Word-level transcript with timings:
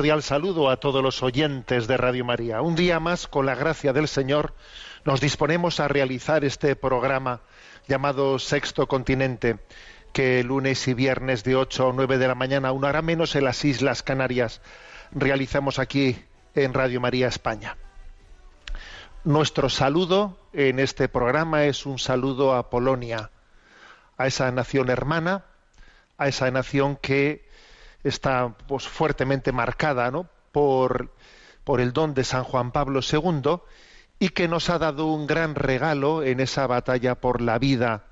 Cordial 0.00 0.22
saludo 0.22 0.70
a 0.70 0.78
todos 0.78 1.02
los 1.02 1.22
oyentes 1.22 1.86
de 1.86 1.98
Radio 1.98 2.24
María. 2.24 2.62
Un 2.62 2.74
día 2.74 2.98
más, 3.00 3.26
con 3.26 3.44
la 3.44 3.54
gracia 3.54 3.92
del 3.92 4.08
Señor, 4.08 4.54
nos 5.04 5.20
disponemos 5.20 5.78
a 5.78 5.88
realizar 5.88 6.42
este 6.42 6.74
programa 6.74 7.42
llamado 7.86 8.38
Sexto 8.38 8.86
Continente, 8.88 9.58
que 10.14 10.42
lunes 10.42 10.88
y 10.88 10.94
viernes 10.94 11.44
de 11.44 11.54
8 11.54 11.88
o 11.88 11.92
9 11.92 12.16
de 12.16 12.28
la 12.28 12.34
mañana, 12.34 12.72
una 12.72 12.88
hora 12.88 13.02
menos 13.02 13.36
en 13.36 13.44
las 13.44 13.62
Islas 13.62 14.02
Canarias, 14.02 14.62
realizamos 15.12 15.78
aquí 15.78 16.24
en 16.54 16.72
Radio 16.72 16.98
María 17.02 17.28
España. 17.28 17.76
Nuestro 19.24 19.68
saludo 19.68 20.38
en 20.54 20.78
este 20.78 21.10
programa 21.10 21.66
es 21.66 21.84
un 21.84 21.98
saludo 21.98 22.54
a 22.54 22.70
Polonia, 22.70 23.32
a 24.16 24.26
esa 24.26 24.50
nación 24.50 24.88
hermana, 24.88 25.44
a 26.16 26.26
esa 26.26 26.50
nación 26.50 26.96
que 26.96 27.49
está 28.04 28.54
pues, 28.66 28.86
fuertemente 28.86 29.52
marcada 29.52 30.10
por, 30.52 31.12
el 31.78 31.92
don 31.92 32.14
de 32.14 32.24
San 32.24 32.42
Juan 32.42 32.72
Pablo 32.72 33.00
II 33.00 33.60
y 34.18 34.30
que 34.30 34.48
nos 34.48 34.70
ha 34.70 34.78
dado 34.78 35.06
un 35.06 35.26
gran 35.26 35.54
regalo 35.54 36.24
en 36.24 36.40
esa 36.40 36.66
batalla 36.66 37.14
por 37.14 37.40
la 37.40 37.58
vida 37.58 38.04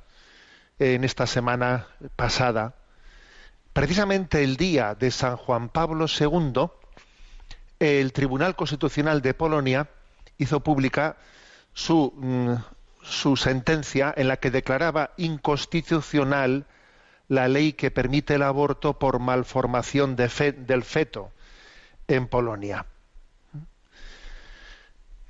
en 0.78 1.02
esta 1.02 1.26
semana 1.26 1.88
pasada. 2.14 2.76
Precisamente 3.72 4.44
el 4.44 4.56
día 4.56 4.94
de 4.94 5.10
San 5.10 5.36
Juan 5.36 5.68
Pablo 5.70 6.06
II, 6.08 6.70
el 7.80 8.12
Tribunal 8.12 8.54
Constitucional 8.54 9.22
de 9.22 9.34
Polonia 9.34 9.88
hizo 10.38 10.60
pública 10.60 11.16
su, 11.74 12.12
mm, 12.16 12.54
su 13.02 13.36
sentencia 13.36 14.14
en 14.16 14.28
la 14.28 14.36
que 14.36 14.50
declaraba 14.50 15.10
inconstitucional 15.16 16.66
la 17.28 17.46
ley 17.48 17.74
que 17.74 17.90
permite 17.90 18.34
el 18.34 18.42
aborto 18.42 18.98
por 18.98 19.18
malformación 19.18 20.16
del 20.16 20.82
feto 20.84 21.30
en 22.08 22.26
Polonia. 22.26 22.86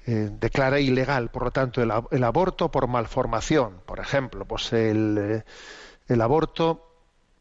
Eh, 0.06 0.30
declara 0.40 0.80
ilegal, 0.80 1.30
por 1.30 1.42
lo 1.42 1.50
tanto, 1.50 1.82
el, 1.82 1.90
ab- 1.90 2.08
el 2.12 2.24
aborto 2.24 2.70
por 2.70 2.86
malformación. 2.86 3.80
Por 3.84 3.98
ejemplo, 4.00 4.46
pues 4.46 4.72
el, 4.72 5.44
eh, 6.08 6.22
aborto 6.22 6.84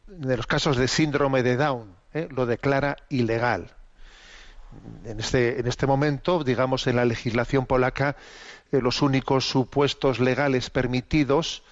de 0.07 0.35
los 0.35 0.47
casos 0.47 0.75
de 0.75 0.87
síndrome 0.87 1.43
de 1.43 1.55
Down 1.55 1.95
eh, 2.13 2.27
lo 2.31 2.45
declara 2.45 2.97
ilegal. 3.09 3.73
En 5.05 5.19
este, 5.19 5.59
en 5.61 5.67
este 5.67 5.87
momento, 5.87 6.43
digamos, 6.43 6.87
en 6.87 6.97
la 6.97 7.05
legislación 7.05 7.65
polaca, 7.65 8.17
los 8.71 9.01
únicos 9.01 9.47
supuestos 9.47 10.19
legales 10.19 10.69
permitidos 10.69 11.63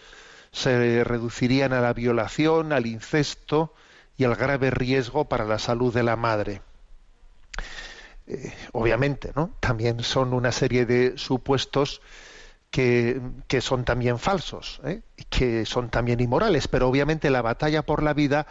se 0.55 1.03
reducirían 1.03 1.73
a 1.73 1.81
la 1.81 1.91
violación, 1.91 2.71
al 2.71 2.87
incesto 2.87 3.73
y 4.15 4.23
al 4.23 4.35
grave 4.35 4.71
riesgo 4.71 5.25
para 5.25 5.43
la 5.43 5.59
salud 5.59 5.93
de 5.93 6.01
la 6.01 6.15
madre. 6.15 6.61
Eh, 8.27 8.53
obviamente, 8.71 9.33
¿no? 9.35 9.51
También 9.59 10.01
son 10.01 10.33
una 10.33 10.53
serie 10.53 10.85
de 10.85 11.17
supuestos 11.17 12.01
que, 12.71 13.21
son 13.59 13.83
también 13.83 14.17
falsos, 14.17 14.79
¿eh? 14.85 15.01
que 15.29 15.65
son 15.65 15.89
también 15.89 16.21
inmorales, 16.21 16.69
pero 16.69 16.87
obviamente 16.87 17.29
la 17.29 17.41
batalla 17.41 17.81
por 17.81 18.01
la 18.01 18.13
vida 18.13 18.47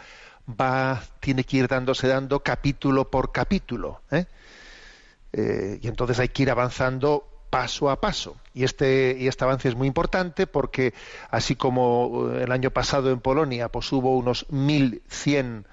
va, 0.47 1.01
tiene 1.19 1.43
que 1.43 1.57
ir 1.57 1.67
dándose 1.67 2.07
dando 2.07 2.41
capítulo 2.41 3.09
por 3.09 3.31
capítulo. 3.31 4.01
¿eh? 4.11 4.25
Eh, 5.33 5.79
y 5.81 5.87
entonces 5.87 6.19
hay 6.19 6.29
que 6.29 6.43
ir 6.43 6.51
avanzando 6.51 7.34
paso 7.55 7.89
a 7.89 8.01
paso. 8.01 8.35
Y 8.53 8.65
este, 8.65 9.15
y 9.17 9.29
este 9.29 9.45
avance 9.45 9.69
es 9.69 9.75
muy 9.75 9.87
importante 9.87 10.45
porque 10.45 10.93
así 11.29 11.55
como 11.55 12.29
eh, 12.33 12.43
el 12.43 12.51
año 12.51 12.69
pasado 12.69 13.11
en 13.11 13.21
Polonia 13.21 13.69
pues 13.69 13.89
hubo 13.93 14.17
unos 14.17 14.45
1.100 14.49 15.63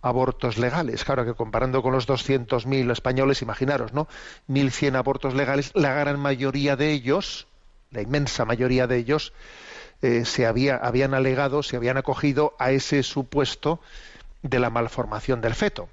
abortos 0.00 0.56
legales, 0.56 1.04
claro 1.04 1.26
que 1.26 1.34
comparando 1.34 1.82
con 1.82 1.92
los 1.92 2.08
200.000 2.08 2.90
españoles, 2.90 3.42
imaginaros, 3.42 3.92
¿no? 3.92 4.08
1.100 4.48 4.96
abortos 4.96 5.34
legales, 5.34 5.72
la 5.74 5.92
gran 5.92 6.18
mayoría 6.18 6.74
de 6.74 6.92
ellos, 6.92 7.48
la 7.90 8.00
inmensa 8.00 8.46
mayoría 8.46 8.86
de 8.86 8.96
ellos, 8.96 9.34
eh, 10.00 10.24
se 10.24 10.46
había, 10.46 10.76
habían 10.76 11.12
alegado, 11.12 11.62
se 11.62 11.76
habían 11.76 11.98
acogido 11.98 12.54
a 12.58 12.70
ese 12.70 13.02
supuesto 13.02 13.78
de 14.40 14.58
la 14.58 14.70
malformación 14.70 15.42
del 15.42 15.54
feto. 15.54 15.90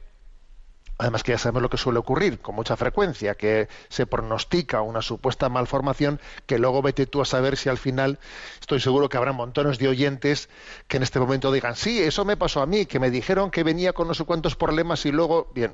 Además 1.01 1.23
que 1.23 1.31
ya 1.31 1.39
sabemos 1.39 1.63
lo 1.63 1.69
que 1.71 1.77
suele 1.77 1.97
ocurrir 1.97 2.41
con 2.41 2.53
mucha 2.53 2.77
frecuencia, 2.77 3.33
que 3.33 3.67
se 3.89 4.05
pronostica 4.05 4.83
una 4.83 5.01
supuesta 5.01 5.49
malformación 5.49 6.21
que 6.45 6.59
luego 6.59 6.83
vete 6.83 7.07
tú 7.07 7.23
a 7.23 7.25
saber 7.25 7.57
si 7.57 7.69
al 7.69 7.79
final, 7.79 8.19
estoy 8.59 8.79
seguro 8.79 9.09
que 9.09 9.17
habrá 9.17 9.31
montones 9.31 9.79
de 9.79 9.87
oyentes 9.87 10.47
que 10.87 10.97
en 10.97 11.03
este 11.03 11.19
momento 11.19 11.51
digan, 11.51 11.75
sí, 11.75 11.99
eso 11.99 12.23
me 12.23 12.37
pasó 12.37 12.61
a 12.61 12.67
mí, 12.67 12.85
que 12.85 12.99
me 12.99 13.09
dijeron 13.09 13.49
que 13.49 13.63
venía 13.63 13.93
con 13.93 14.07
no 14.07 14.13
sé 14.13 14.25
cuántos 14.25 14.55
problemas 14.55 15.03
y 15.07 15.11
luego, 15.11 15.49
bien, 15.55 15.73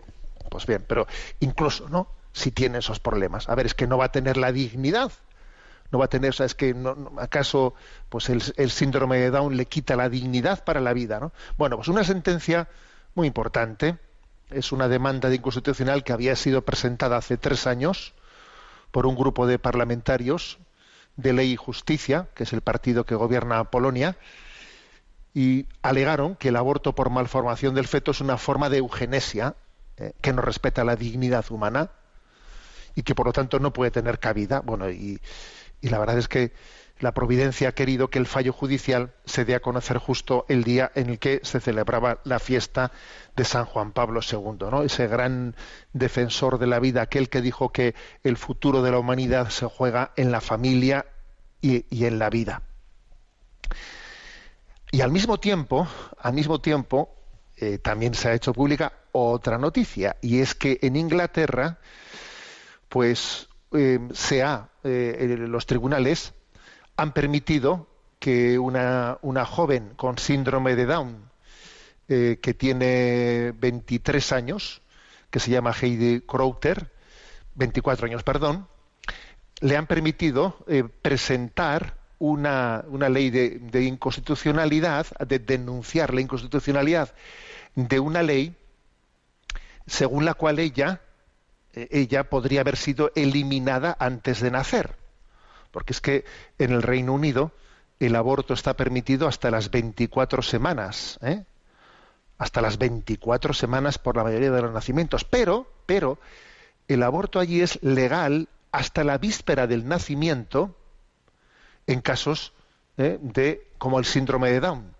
pues 0.50 0.66
bien, 0.66 0.86
pero 0.88 1.08
incluso, 1.42 1.90
¿no? 1.90 2.08
Si 2.32 2.52
tiene 2.52 2.78
esos 2.78 3.02
problemas. 3.02 3.50
A 3.50 3.56
ver, 3.56 3.66
es 3.66 3.74
que 3.74 3.86
no 3.86 3.98
va 3.98 4.06
a 4.06 4.12
tener 4.14 4.38
la 4.38 4.54
dignidad. 4.54 5.12
No 5.92 6.00
va 6.00 6.06
a 6.06 6.10
tener, 6.10 6.30
o 6.30 6.34
sea, 6.34 6.46
es 6.46 6.56
que 6.56 6.74
no, 6.74 7.12
acaso 7.18 7.74
pues 8.08 8.30
el, 8.30 8.42
el 8.56 8.72
síndrome 8.72 9.18
de 9.18 9.30
Down 9.30 9.58
le 9.58 9.66
quita 9.66 9.98
la 9.98 10.08
dignidad 10.08 10.64
para 10.64 10.80
la 10.80 10.94
vida, 10.94 11.20
¿no? 11.20 11.34
Bueno, 11.58 11.76
pues 11.76 11.90
una 11.90 12.06
sentencia 12.06 12.70
muy 13.14 13.28
importante 13.28 13.98
es 14.50 14.72
una 14.72 14.88
demanda 14.88 15.30
de 15.30 15.36
inconstitucional 15.36 16.04
que 16.04 16.14
había 16.14 16.36
sido 16.36 16.64
presentada 16.64 17.18
hace 17.18 17.38
tres 17.38 17.68
años 17.68 18.14
por 18.92 19.06
un 19.06 19.16
grupo 19.16 19.48
de 19.48 19.60
parlamentarios 19.60 20.60
de 21.16 21.34
Ley 21.34 21.52
y 21.52 21.56
Justicia, 21.56 22.30
que 22.36 22.44
es 22.44 22.54
el 22.54 22.62
partido 22.62 23.06
que 23.06 23.16
gobierna 23.16 23.64
Polonia, 23.66 24.18
y 25.34 25.68
alegaron 25.82 26.36
que 26.36 26.50
el 26.50 26.56
aborto 26.56 26.96
por 26.96 27.10
malformación 27.10 27.76
del 27.76 27.88
feto 27.88 28.12
es 28.12 28.22
una 28.22 28.38
forma 28.38 28.70
de 28.70 28.78
eugenesia 28.78 29.56
eh, 29.98 30.14
que 30.22 30.34
no 30.34 30.42
respeta 30.42 30.84
la 30.84 30.96
dignidad 30.96 31.46
humana 31.50 31.92
y 32.96 33.04
que 33.04 33.14
por 33.14 33.28
lo 33.28 33.34
tanto 33.34 33.60
no 33.60 33.74
puede 33.74 33.92
tener 33.92 34.20
cabida. 34.20 34.62
Bueno, 34.62 34.90
y, 34.90 35.20
y 35.82 35.90
la 35.90 36.00
verdad 36.00 36.18
es 36.18 36.28
que 36.28 36.54
la 37.00 37.14
providencia 37.14 37.70
ha 37.70 37.72
querido 37.74 38.10
que 38.10 38.20
el 38.20 38.26
fallo 38.26 38.54
judicial 38.54 39.14
se 39.26 39.46
dé 39.46 39.56
a 39.56 39.60
conocer 39.60 39.98
justo 39.98 40.46
el 40.50 40.64
día 40.64 40.92
en 40.96 41.10
el 41.10 41.20
que 41.20 41.42
se 41.44 41.60
celebraba 41.60 42.20
la 42.24 42.40
fiesta 42.40 42.92
de 43.36 43.46
San 43.46 43.66
Juan 43.66 43.92
Pablo 43.92 44.22
II, 44.22 44.68
¿no? 44.72 44.84
Ese 44.84 45.08
gran 45.08 45.56
defensor 45.94 46.58
de 46.58 46.68
la 46.68 46.80
vida, 46.80 47.02
aquel 47.02 47.30
que 47.30 47.42
dijo 47.42 47.72
que 47.72 47.94
el 48.24 48.38
futuro 48.38 48.82
de 48.82 48.92
la 48.92 49.00
humanidad 49.00 49.50
se 49.50 49.68
juega 49.68 50.12
en 50.16 50.32
la 50.32 50.42
familia 50.42 51.06
y, 51.62 52.06
en 52.06 52.20
la 52.20 52.30
vida. 52.30 52.64
Y 54.92 55.02
al 55.02 55.12
mismo 55.12 55.40
tiempo, 55.40 55.88
al 56.20 56.34
mismo 56.34 56.60
tiempo, 56.62 57.14
eh, 57.58 57.78
también 57.78 58.14
se 58.14 58.30
ha 58.30 58.34
hecho 58.34 58.54
pública 58.54 58.94
otra 59.12 59.58
noticia 59.58 60.18
y 60.22 60.40
es 60.40 60.56
que 60.56 60.80
en 60.82 60.96
Inglaterra, 60.96 61.80
pues 62.88 63.50
eh, 63.74 64.00
se 64.14 64.44
ha, 64.44 64.70
eh, 64.84 65.36
los 65.40 65.66
tribunales 65.66 66.34
han 66.98 67.14
permitido 67.14 67.88
que 68.20 68.60
una, 68.60 69.18
joven 69.46 69.94
con 69.96 70.18
síndrome 70.18 70.76
de 70.76 70.86
Down 70.86 71.30
eh, 72.10 72.40
que 72.42 72.54
tiene 72.54 73.54
23 73.58 74.32
años, 74.32 74.82
que 75.30 75.40
se 75.40 75.52
llama 75.52 75.74
Heidi 75.80 76.22
Crowther, 76.22 76.92
24 77.56 78.08
años, 78.08 78.24
perdón, 78.24 78.68
le 79.60 79.78
han 79.78 79.88
permitido 79.88 80.66
presentar 81.02 81.98
una, 82.20 82.84
ley 83.10 83.30
de, 83.30 83.60
de, 83.60 83.84
inconstitucionalidad, 83.84 85.08
de 85.26 85.40
denunciar 85.40 86.14
la 86.14 86.22
inconstitucionalidad 86.22 87.14
de 87.76 88.00
una 88.00 88.22
ley 88.22 88.56
según 89.88 90.26
la 90.26 90.34
cual 90.34 90.60
ella, 90.60 91.02
eh, 91.74 91.88
ella 91.92 92.30
podría 92.30 92.62
haber 92.62 92.78
sido 92.78 93.12
eliminada 93.16 93.96
antes 94.00 94.42
de 94.42 94.52
nacer. 94.52 94.96
Porque 95.72 95.94
es 95.94 96.02
que 96.02 96.26
en 96.58 96.72
el 96.72 96.84
Reino 96.84 97.14
Unido 97.14 97.52
el 98.00 98.16
aborto 98.16 98.54
está 98.54 98.76
permitido 98.76 99.28
hasta 99.28 99.52
las 99.52 99.72
24 99.72 100.42
semanas, 100.42 101.18
¿eh? 101.22 101.44
hasta 102.38 102.62
las 102.62 102.78
24 102.78 103.54
semanas 103.54 103.98
por 103.98 104.16
la 104.16 104.24
mayoría 104.24 104.52
de 104.52 104.62
los 104.62 104.74
nacimientos. 104.74 105.24
Pero, 105.24 105.72
pero, 105.86 106.20
el 106.88 107.04
aborto 107.04 107.40
allí 107.40 107.62
es 107.62 107.82
legal 107.82 108.50
hasta 108.72 109.04
la 109.04 109.18
víspera 109.18 109.66
del 109.66 109.88
nacimiento 109.88 110.76
en 111.88 112.02
casos 112.02 112.54
¿eh? 112.98 113.18
de 113.22 113.68
como 113.78 114.00
el 114.00 114.06
síndrome 114.06 114.52
de 114.52 114.60
Down. 114.60 114.94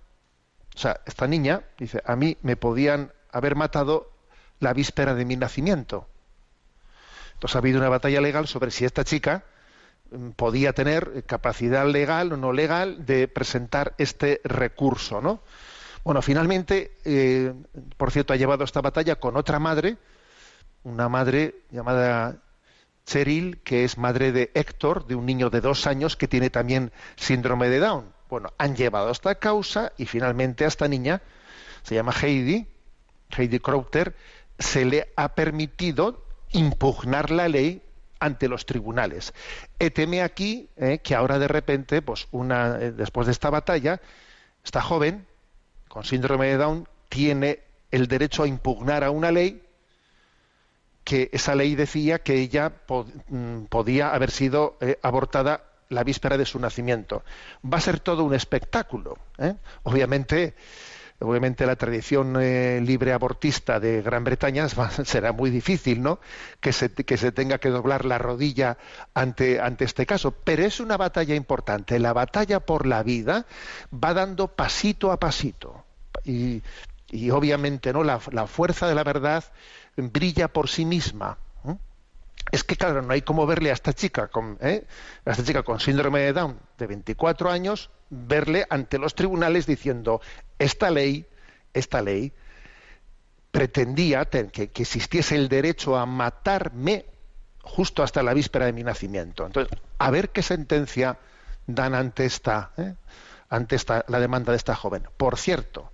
O 0.76 0.80
sea, 0.80 1.02
esta 1.06 1.28
niña 1.28 1.64
dice, 1.78 2.02
a 2.06 2.16
mí 2.16 2.38
me 2.42 2.56
podían 2.56 3.12
haber 3.32 3.56
matado 3.56 4.12
la 4.60 4.74
víspera 4.74 5.14
de 5.14 5.26
mi 5.26 5.36
nacimiento. 5.36 6.08
Entonces 7.34 7.56
ha 7.56 7.60
habido 7.60 7.80
una 7.80 7.90
batalla 7.90 8.22
legal 8.22 8.48
sobre 8.48 8.72
si 8.72 8.86
esta 8.86 9.04
chica 9.04 9.46
podía 10.36 10.74
tener 10.74 11.24
capacidad 11.26 11.88
legal 11.88 12.34
o 12.34 12.38
no 12.38 12.54
legal 12.54 13.06
de 13.06 13.28
presentar 13.28 13.94
este 13.98 14.42
recurso, 14.44 15.22
¿no? 15.22 15.42
Bueno, 16.04 16.22
finalmente, 16.22 16.92
eh, 17.04 17.54
por 17.98 18.12
cierto, 18.12 18.34
ha 18.34 18.38
llevado 18.38 18.64
esta 18.64 18.82
batalla 18.82 19.18
con 19.18 19.36
otra 19.36 19.60
madre, 19.60 19.98
una 20.84 21.10
madre 21.10 21.56
llamada 21.70 22.38
Cheryl, 23.06 23.60
que 23.62 23.84
es 23.84 23.98
madre 23.98 24.32
de 24.32 24.52
Héctor, 24.54 25.08
de 25.08 25.16
un 25.16 25.26
niño 25.26 25.50
de 25.50 25.62
dos 25.62 25.88
años 25.88 26.16
que 26.16 26.28
tiene 26.28 26.50
también 26.50 26.92
síndrome 27.16 27.70
de 27.70 27.80
Down. 27.80 28.14
Bueno, 28.30 28.54
han 28.58 28.76
llevado 28.76 29.12
esta 29.12 29.36
causa 29.36 29.94
y 29.98 30.06
finalmente 30.06 30.66
a 30.66 30.68
esta 30.68 30.88
niña, 30.88 31.22
se 31.84 31.96
llama 31.96 32.14
Heidi, 32.14 32.68
Heidi 33.36 33.60
Crowther, 33.60 34.16
se 34.60 34.86
le 34.86 35.12
ha 35.16 35.36
permitido 35.36 36.26
impugnar 36.52 37.32
la 37.32 37.48
ley 37.48 37.82
ante 38.20 38.48
los 38.48 38.66
tribunales. 38.66 39.34
Eteme 39.80 40.22
aquí 40.22 40.70
eh, 40.78 41.00
que 41.00 41.16
ahora 41.16 41.40
de 41.40 41.48
repente, 41.48 42.02
pues 42.02 42.28
una, 42.32 42.78
eh, 42.80 42.92
después 42.92 43.28
de 43.28 43.32
esta 43.32 43.50
batalla, 43.50 44.02
esta 44.64 44.82
joven 44.82 45.26
con 45.88 46.04
síndrome 46.04 46.48
de 46.48 46.58
Down 46.58 46.88
tiene 47.10 47.60
el 47.92 48.08
derecho 48.08 48.44
a 48.44 48.48
impugnar 48.48 49.04
a 49.04 49.12
una 49.12 49.32
ley 49.32 49.64
que 51.04 51.30
esa 51.32 51.56
ley 51.56 51.76
decía 51.76 52.20
que 52.20 52.36
ella 52.36 52.74
mm, 53.30 53.64
podía 53.66 54.14
haber 54.14 54.30
sido 54.32 54.78
eh, 54.82 55.00
abortada 55.02 55.64
la 55.90 56.04
víspera 56.04 56.38
de 56.38 56.46
su 56.46 56.60
nacimiento. 56.60 57.24
Va 57.64 57.78
a 57.78 57.82
ser 57.82 58.02
todo 58.02 58.26
un 58.26 58.34
espectáculo. 58.34 59.18
Obviamente 59.84 60.54
obviamente 61.20 61.66
la 61.66 61.76
tradición 61.76 62.36
eh, 62.40 62.80
libre 62.82 63.14
abortista 63.14 63.80
de 63.80 64.02
Gran 64.02 64.24
Bretaña 64.24 64.68
será 65.06 65.32
muy 65.32 65.50
difícil, 65.50 66.02
¿no? 66.02 66.20
Que 66.60 66.74
se, 66.74 66.90
tenga 66.90 67.58
que 67.58 67.70
doblar 67.70 68.06
la 68.06 68.18
rodilla 68.18 68.78
ante, 69.14 69.60
este 69.80 70.06
caso. 70.06 70.32
Pero 70.32 70.64
es 70.64 70.80
una 70.80 70.98
batalla 70.98 71.36
importante. 71.36 72.00
La 72.00 72.14
batalla 72.14 72.60
por 72.60 72.86
la 72.86 73.04
vida 73.04 73.46
va 73.94 74.14
dando 74.14 74.48
pasito 74.48 75.12
a 75.12 75.20
pasito. 75.20 75.84
Y, 76.24 76.62
obviamente, 77.32 77.94
¿no? 77.94 78.04
La, 78.04 78.20
fuerza 78.20 78.88
de 78.88 78.96
la 78.96 79.04
verdad 79.04 79.44
brilla 79.96 80.48
por 80.48 80.70
sí 80.70 80.86
misma. 80.86 81.38
Es 82.52 82.64
que, 82.64 82.76
claro, 82.76 83.02
no 83.02 83.14
hay 83.14 83.22
como 83.22 83.46
verle 83.46 83.72
a 83.72 83.74
esta 83.74 83.94
chica 83.94 84.28
con, 84.28 84.58
¿eh? 84.62 84.86
a 85.26 85.32
esta 85.32 85.44
chica 85.44 85.64
con 85.64 85.80
síndrome 85.80 86.22
de 86.22 86.34
Down 86.34 86.60
de 86.78 86.88
24 86.88 87.50
años 87.50 87.90
verle 88.10 88.66
ante 88.70 88.98
los 88.98 89.16
tribunales 89.16 89.66
diciendo 89.66 90.22
esta 90.60 90.90
ley, 90.90 91.26
esta 91.74 92.02
ley 92.02 92.32
pretendía 93.52 94.26
que, 94.26 94.72
existiese 94.76 95.36
el 95.36 95.50
derecho 95.50 95.98
a 95.98 96.06
matarme 96.06 97.06
justo 97.62 98.04
hasta 98.04 98.24
la 98.24 98.34
víspera 98.34 98.66
de 98.66 98.74
mi 98.74 98.84
nacimiento. 98.84 99.46
Entonces, 99.46 99.78
a 99.98 100.12
ver 100.12 100.30
qué 100.30 100.42
sentencia 100.42 101.18
dan 101.66 101.96
ante 101.96 102.26
esta, 102.26 102.72
¿eh? 102.78 102.96
ante 103.50 103.76
esta, 103.76 104.06
la 104.08 104.20
demanda 104.20 104.52
de 104.52 104.58
esta 104.58 104.76
joven. 104.76 105.04
Por 105.18 105.38
cierto, 105.38 105.92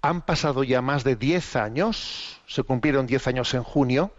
han 0.00 0.22
pasado 0.22 0.64
ya 0.64 0.80
más 0.80 1.04
de 1.04 1.16
10 1.16 1.56
años, 1.56 2.40
se 2.46 2.62
cumplieron 2.62 3.06
10 3.06 3.26
años 3.28 3.54
en 3.54 3.62
junio, 3.62 4.12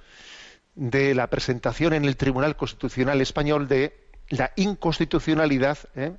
de 0.75 1.13
la 1.13 1.27
presentación 1.27 1.93
en 1.93 2.05
el 2.05 2.17
Tribunal 2.17 2.55
Constitucional 2.55 3.21
Español 3.21 3.67
de 3.67 3.95
la 4.29 4.51
inconstitucionalidad 4.55 5.77
¿eh? 5.95 6.13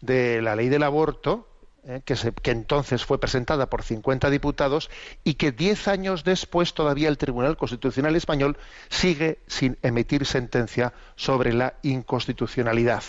de 0.00 0.42
la 0.42 0.56
ley 0.56 0.68
del 0.68 0.82
aborto, 0.82 1.48
eh, 1.86 2.00
que, 2.04 2.50
entonces 2.50 3.04
fue 3.04 3.20
presentada 3.20 3.68
por 3.68 3.82
50 3.82 4.30
diputados 4.30 4.90
y 5.22 5.34
que 5.34 5.52
diez 5.52 5.86
años 5.86 6.24
después 6.24 6.72
todavía 6.74 7.08
el 7.08 7.18
Tribunal 7.18 7.56
Constitucional 7.56 8.16
Español 8.16 8.56
sigue 8.88 9.38
sin 9.46 9.76
emitir 9.82 10.24
sentencia 10.26 10.94
sobre 11.14 11.52
la 11.52 11.74
inconstitucionalidad. 11.82 13.04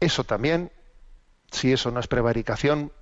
Eso 0.00 0.24
también, 0.24 0.72
si 1.50 1.72
eso 1.72 1.90
no 1.90 2.00
es 2.00 2.08
prevaricación, 2.08 2.92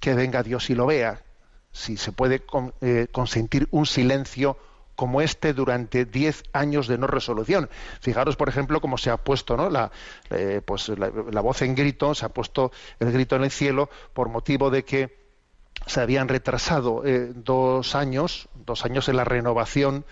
que 0.00 0.14
venga 0.14 0.42
Dios 0.42 0.70
y 0.70 0.74
lo 0.74 0.86
vea. 0.86 1.22
Si 1.70 1.96
se 1.96 2.12
puede 2.12 2.42
eh, 2.80 3.06
consentir 3.12 3.68
un 3.70 3.86
silencio 3.86 4.56
como 4.96 5.20
este 5.20 5.52
durante 5.54 6.04
diez 6.04 6.42
años 6.52 6.86
de 6.86 6.98
no 6.98 7.06
resolución. 7.06 7.70
Fijaros, 8.00 8.36
por 8.36 8.48
ejemplo, 8.48 8.80
cómo 8.80 8.98
se 8.98 9.10
ha 9.10 9.16
puesto 9.16 9.56
¿no? 9.56 9.70
la, 9.70 9.90
eh, 10.30 10.60
pues 10.64 10.88
la, 10.88 11.40
voz 11.40 11.62
en 11.62 11.74
grito, 11.74 12.14
se 12.14 12.26
ha 12.26 12.28
puesto 12.28 12.72
el 13.00 13.12
grito 13.12 13.36
en 13.36 13.44
el 13.44 13.50
cielo 13.50 13.90
por 14.12 14.28
motivo 14.28 14.70
de 14.70 14.84
que 14.84 15.22
se 15.86 16.00
habían 16.00 16.28
retrasado 16.28 17.02
eh, 17.04 17.32
dos 17.34 17.94
años, 17.94 18.48
dos 18.54 18.84
años 18.84 19.08
en 19.08 19.16
la 19.16 19.24
renovación 19.24 20.04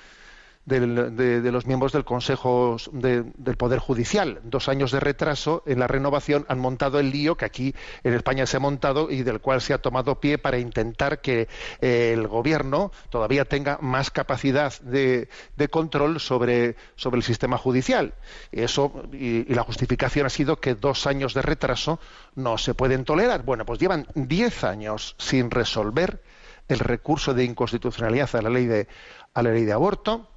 de, 0.67 1.51
los 1.51 1.67
miembros 1.67 1.93
del 1.93 2.05
Consejo 2.05 2.77
del 2.93 3.57
Poder 3.57 3.79
Judicial. 3.79 4.41
Dos 4.45 4.69
años 4.69 4.93
de 4.93 5.01
retraso 5.01 5.63
en 5.67 5.81
la 5.81 5.87
renovación 5.87 6.45
han 6.49 6.59
montado 6.59 7.01
el 7.01 7.11
lío 7.11 7.37
que 7.37 7.45
aquí 7.45 7.75
en 8.05 8.15
España 8.15 8.47
se 8.47 8.57
ha 8.57 8.61
montado 8.61 9.11
y 9.11 9.23
del 9.23 9.41
cual 9.41 9.61
se 9.61 9.75
ha 9.75 9.79
tomado 9.79 10.21
pie 10.21 10.39
para 10.39 10.59
intentar 10.59 11.21
que 11.21 11.49
eh, 11.81 12.13
el 12.13 12.29
Gobierno 12.29 12.93
todavía 13.09 13.45
tenga 13.45 13.79
más 13.81 14.11
capacidad 14.11 14.79
de, 14.81 15.29
control 15.71 16.21
sobre, 16.21 16.77
sobre, 16.95 17.19
el 17.19 17.25
sistema 17.25 17.59
judicial. 17.59 18.15
Y, 18.53 18.63
eso, 18.63 18.93
y, 19.13 19.53
la 19.53 19.63
justificación 19.63 20.27
ha 20.27 20.31
sido 20.31 20.61
que 20.61 20.75
dos 20.75 21.07
años 21.07 21.35
de 21.35 21.43
retraso 21.43 21.99
no 22.35 22.59
se 22.59 22.75
pueden 22.75 23.05
tolerar. 23.05 23.43
Bueno, 23.43 23.65
pues 23.65 23.81
llevan 23.81 24.07
diez 24.15 24.63
años 24.63 25.17
sin 25.19 25.51
resolver 25.51 26.23
el 26.69 26.79
recurso 26.79 27.35
de 27.35 27.45
inconstitucionalidad 27.45 28.37
a 28.37 28.43
la 28.43 28.51
ley 28.51 28.67
de, 28.67 28.87
a 29.35 29.43
la 29.43 29.51
ley 29.51 29.65
de 29.65 29.73
aborto 29.73 30.29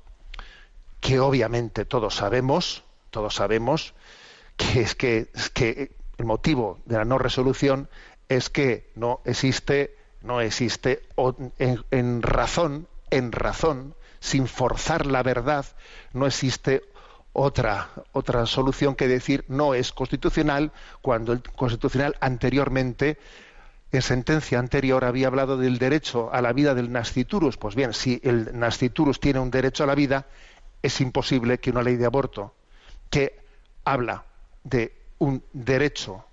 que 1.04 1.20
obviamente 1.20 1.84
todos 1.84 2.16
sabemos, 2.16 2.86
todos 3.12 3.36
sabemos 3.36 3.94
que 4.56 4.82
es 4.82 4.96
que, 4.96 5.28
que 5.54 5.92
el 6.18 6.26
motivo 6.26 6.80
de 6.86 6.96
la 6.96 7.04
no 7.04 7.18
resolución 7.18 7.90
es 8.30 8.50
que 8.50 8.90
no 8.96 9.20
existe, 9.26 9.98
no 10.22 10.40
existe 10.40 11.02
en, 11.60 11.84
en 11.92 12.22
razón, 12.22 12.88
en 13.10 13.34
razón, 13.34 13.96
sin 14.22 14.48
forzar 14.48 15.06
la 15.06 15.24
verdad, 15.24 15.66
no 16.14 16.26
existe 16.26 16.84
otra, 17.34 17.90
otra 18.14 18.46
solución 18.46 18.96
que 18.96 19.10
decir 19.10 19.44
no 19.50 19.74
es 19.74 19.92
constitucional 19.92 20.72
cuando 21.02 21.34
el 21.34 21.44
constitucional 21.44 22.16
anteriormente 22.22 23.18
en 23.92 24.02
sentencia 24.02 24.58
anterior 24.58 25.04
había 25.04 25.28
hablado 25.28 25.58
del 25.58 25.80
derecho 25.80 26.34
a 26.34 26.42
la 26.42 26.54
vida 26.54 26.74
del 26.74 26.94
nasciturus. 26.94 27.58
Pues 27.58 27.76
bien, 27.76 27.94
si 27.94 28.22
el 28.24 28.58
nasciturus 28.58 29.20
tiene 29.20 29.40
un 29.40 29.52
derecho 29.52 29.84
a 29.84 29.88
la 29.88 29.96
vida, 29.96 30.26
es 30.84 31.02
imposible 31.02 31.60
que 31.60 31.72
una 31.72 31.82
ley 31.82 31.96
de 31.96 32.06
aborto 32.06 32.54
que 33.10 33.42
habla 33.86 34.26
de 34.64 34.94
un 35.18 35.44
derecho 35.54 36.26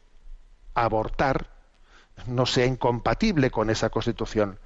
a 0.74 0.84
abortar 0.84 1.48
no 2.26 2.44
sea 2.44 2.66
incompatible 2.66 3.50
con 3.50 3.70
esa 3.70 3.88
constitución. 3.88 4.58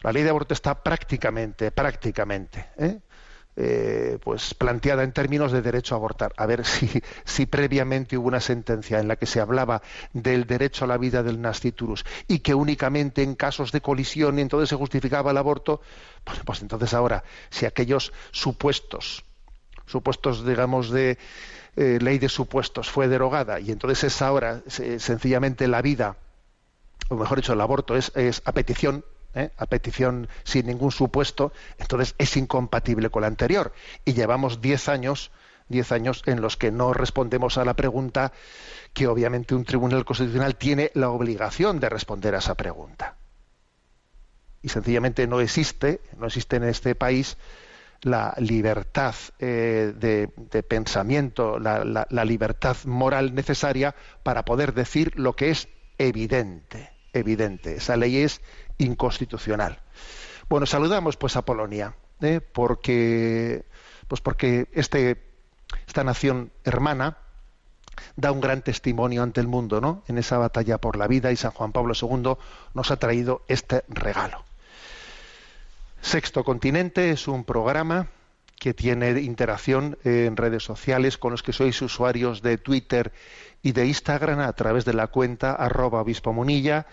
La 0.00 0.12
ley 0.12 0.22
de 0.22 0.30
aborto 0.30 0.54
está 0.54 0.82
prácticamente, 0.82 1.70
prácticamente, 1.70 2.68
¿eh? 2.76 3.00
Eh, 3.56 4.18
pues 4.24 4.52
planteada 4.52 5.04
en 5.04 5.12
términos 5.12 5.52
de 5.52 5.62
derecho 5.62 5.94
a 5.94 5.98
abortar. 5.98 6.32
A 6.36 6.46
ver 6.46 6.64
si, 6.66 6.90
si 7.24 7.46
previamente 7.46 8.18
hubo 8.18 8.26
una 8.26 8.40
sentencia 8.40 8.98
en 8.98 9.06
la 9.06 9.14
que 9.14 9.26
se 9.26 9.40
hablaba 9.40 9.80
del 10.12 10.46
derecho 10.46 10.84
a 10.84 10.88
la 10.88 10.98
vida 10.98 11.22
del 11.22 11.40
nasciturus 11.40 12.04
y 12.26 12.40
que 12.40 12.54
únicamente 12.54 13.22
en 13.22 13.36
casos 13.36 13.70
de 13.70 13.80
colisión 13.80 14.40
entonces 14.40 14.68
se 14.68 14.76
justificaba 14.76 15.30
el 15.30 15.36
aborto, 15.36 15.80
pues, 16.24 16.40
pues 16.44 16.62
entonces 16.62 16.92
ahora, 16.94 17.22
si 17.50 17.64
aquellos 17.64 18.12
supuestos, 18.32 19.24
supuestos 19.86 20.44
digamos 20.44 20.90
de 20.90 21.18
eh, 21.76 21.98
ley 22.00 22.18
de 22.18 22.28
supuestos 22.28 22.90
fue 22.90 23.06
derogada 23.06 23.60
y 23.60 23.70
entonces 23.70 24.02
es 24.04 24.22
ahora 24.22 24.62
sencillamente 24.66 25.68
la 25.68 25.80
vida, 25.80 26.16
o 27.08 27.14
mejor 27.14 27.38
dicho, 27.38 27.52
el 27.52 27.60
aborto 27.60 27.96
es, 27.96 28.10
es 28.16 28.42
a 28.44 28.52
petición 28.52 29.04
¿eh? 29.34 29.50
a 29.56 29.66
petición 29.66 30.28
sin 30.44 30.66
ningún 30.66 30.92
supuesto, 30.92 31.52
entonces 31.78 32.14
es 32.18 32.36
incompatible 32.36 33.10
con 33.10 33.22
la 33.22 33.28
anterior. 33.28 33.72
Y 34.04 34.14
llevamos 34.14 34.60
diez 34.60 34.88
años, 34.88 35.30
diez 35.68 35.92
años 35.92 36.22
en 36.26 36.40
los 36.40 36.56
que 36.56 36.70
no 36.70 36.92
respondemos 36.92 37.58
a 37.58 37.64
la 37.64 37.74
pregunta 37.74 38.32
que 38.92 39.06
obviamente 39.06 39.54
un 39.54 39.64
tribunal 39.64 40.04
constitucional 40.04 40.56
tiene 40.56 40.90
la 40.94 41.10
obligación 41.10 41.80
de 41.80 41.88
responder 41.88 42.34
a 42.34 42.38
esa 42.38 42.54
pregunta. 42.54 43.16
Y 44.62 44.68
sencillamente 44.68 45.26
no 45.26 45.40
existe, 45.40 46.00
no 46.16 46.26
existe 46.26 46.56
en 46.56 46.64
este 46.64 46.94
país 46.94 47.36
la 48.00 48.34
libertad 48.38 49.14
eh, 49.38 49.92
de, 49.96 50.62
pensamiento, 50.62 51.58
la 51.58 52.24
libertad 52.24 52.76
moral 52.84 53.34
necesaria 53.34 53.94
para 54.22 54.44
poder 54.44 54.74
decir 54.74 55.18
lo 55.18 55.34
que 55.34 55.50
es 55.50 55.68
evidente, 55.98 56.90
evidente. 57.12 57.76
Esa 57.76 57.96
ley 57.96 58.18
es 58.18 58.40
inconstitucional. 58.78 59.80
Bueno, 60.48 60.66
saludamos 60.66 61.16
pues 61.16 61.36
a 61.36 61.44
Polonia, 61.44 61.94
¿eh? 62.20 62.40
porque, 62.40 63.64
pues 64.08 64.20
porque 64.20 64.68
este, 64.72 65.22
esta 65.86 66.04
nación 66.04 66.52
hermana 66.64 67.18
da 68.16 68.32
un 68.32 68.40
gran 68.40 68.62
testimonio 68.62 69.22
ante 69.22 69.40
el 69.40 69.48
mundo, 69.48 69.80
¿no? 69.80 70.02
En 70.08 70.18
esa 70.18 70.38
batalla 70.38 70.78
por 70.78 70.96
la 70.96 71.06
vida 71.06 71.32
y 71.32 71.36
San 71.36 71.52
Juan 71.52 71.72
Pablo 71.72 71.94
II 72.00 72.36
nos 72.74 72.90
ha 72.90 72.96
traído 72.96 73.42
este 73.48 73.84
regalo. 73.88 74.44
Sexto 76.00 76.44
Continente 76.44 77.10
es 77.10 77.28
un 77.28 77.44
programa 77.44 78.08
que 78.58 78.74
tiene 78.74 79.10
interacción 79.20 79.98
en 80.04 80.36
redes 80.36 80.62
sociales 80.62 81.18
con 81.18 81.32
los 81.32 81.42
que 81.42 81.52
sois 81.52 81.80
usuarios 81.82 82.42
de 82.42 82.58
Twitter 82.58 83.12
y 83.62 83.72
de 83.72 83.86
Instagram 83.86 84.40
a 84.40 84.52
través 84.52 84.84
de 84.84 84.94
la 84.94 85.06
cuenta 85.08 85.52
arroba 85.52 86.00
obispo 86.00 86.32
munilla 86.32 86.86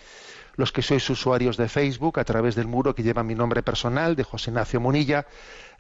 los 0.56 0.72
que 0.72 0.82
sois 0.82 1.08
usuarios 1.10 1.58
de 1.58 1.68
Facebook 1.70 2.20
a 2.20 2.24
través 2.24 2.56
del 2.56 2.68
muro 2.68 2.96
que 2.96 3.04
lleva 3.04 3.24
mi 3.24 3.36
nombre 3.36 3.62
personal 3.64 4.16
de 4.16 4.24
José 4.24 4.52
Ignacio 4.52 4.80
Munilla. 4.80 5.26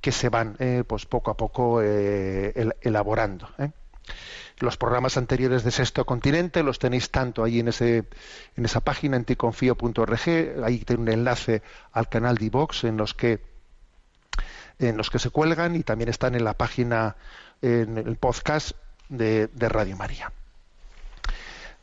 que 0.00 0.12
se 0.12 0.28
van 0.28 0.56
eh, 0.58 0.84
pues 0.86 1.06
poco 1.06 1.30
a 1.30 1.36
poco 1.36 1.80
eh, 1.82 2.70
elaborando. 2.80 3.48
Los 4.60 4.76
programas 4.76 5.16
anteriores 5.16 5.62
de 5.62 5.70
Sexto 5.70 6.04
Continente 6.04 6.64
los 6.64 6.80
tenéis 6.80 7.10
tanto 7.10 7.44
ahí 7.44 7.60
en, 7.60 7.68
ese, 7.68 8.04
en 8.56 8.64
esa 8.64 8.80
página, 8.80 9.16
anticonfío.org, 9.16 10.64
ahí 10.64 10.78
tiene 10.78 11.02
un 11.02 11.08
enlace 11.08 11.62
al 11.92 12.08
canal 12.08 12.36
de 12.36 12.50
Vox 12.50 12.84
en 12.84 12.96
los 12.96 13.14
que 13.14 13.46
en 14.80 14.96
los 14.96 15.10
que 15.10 15.18
se 15.18 15.30
cuelgan 15.30 15.74
y 15.74 15.82
también 15.82 16.08
están 16.08 16.36
en 16.36 16.44
la 16.44 16.54
página, 16.54 17.16
en 17.62 17.98
el 17.98 18.16
podcast 18.16 18.76
de, 19.08 19.48
de 19.48 19.68
Radio 19.68 19.96
María. 19.96 20.32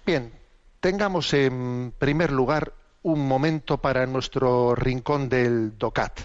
Bien, 0.06 0.32
tengamos 0.80 1.34
en 1.34 1.94
primer 1.98 2.32
lugar 2.32 2.72
un 3.04 3.28
momento 3.28 3.80
para 3.80 4.06
nuestro 4.06 4.76
rincón 4.76 5.28
del 5.28 5.78
DOCAT. 5.78 6.22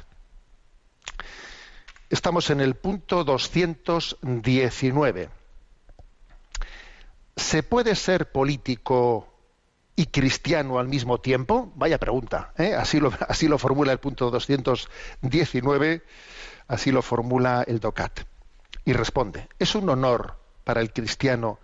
Estamos 2.08 2.50
en 2.50 2.60
el 2.60 2.76
punto 2.76 3.24
219 3.24 5.39
¿Se 7.40 7.62
puede 7.62 7.96
ser 7.96 8.30
político 8.30 9.26
y 9.96 10.06
cristiano 10.06 10.78
al 10.78 10.88
mismo 10.88 11.20
tiempo? 11.20 11.72
Vaya 11.74 11.98
pregunta. 11.98 12.52
¿eh? 12.58 12.74
Así, 12.74 13.00
lo, 13.00 13.12
así 13.28 13.48
lo 13.48 13.58
formula 13.58 13.92
el 13.92 13.98
punto 13.98 14.30
219, 14.30 16.02
así 16.68 16.92
lo 16.92 17.02
formula 17.02 17.64
el 17.66 17.80
DOCAT. 17.80 18.20
Y 18.84 18.92
responde, 18.92 19.48
es 19.58 19.74
un 19.74 19.88
honor 19.88 20.38
para 20.64 20.80
el 20.80 20.92
cristiano 20.92 21.58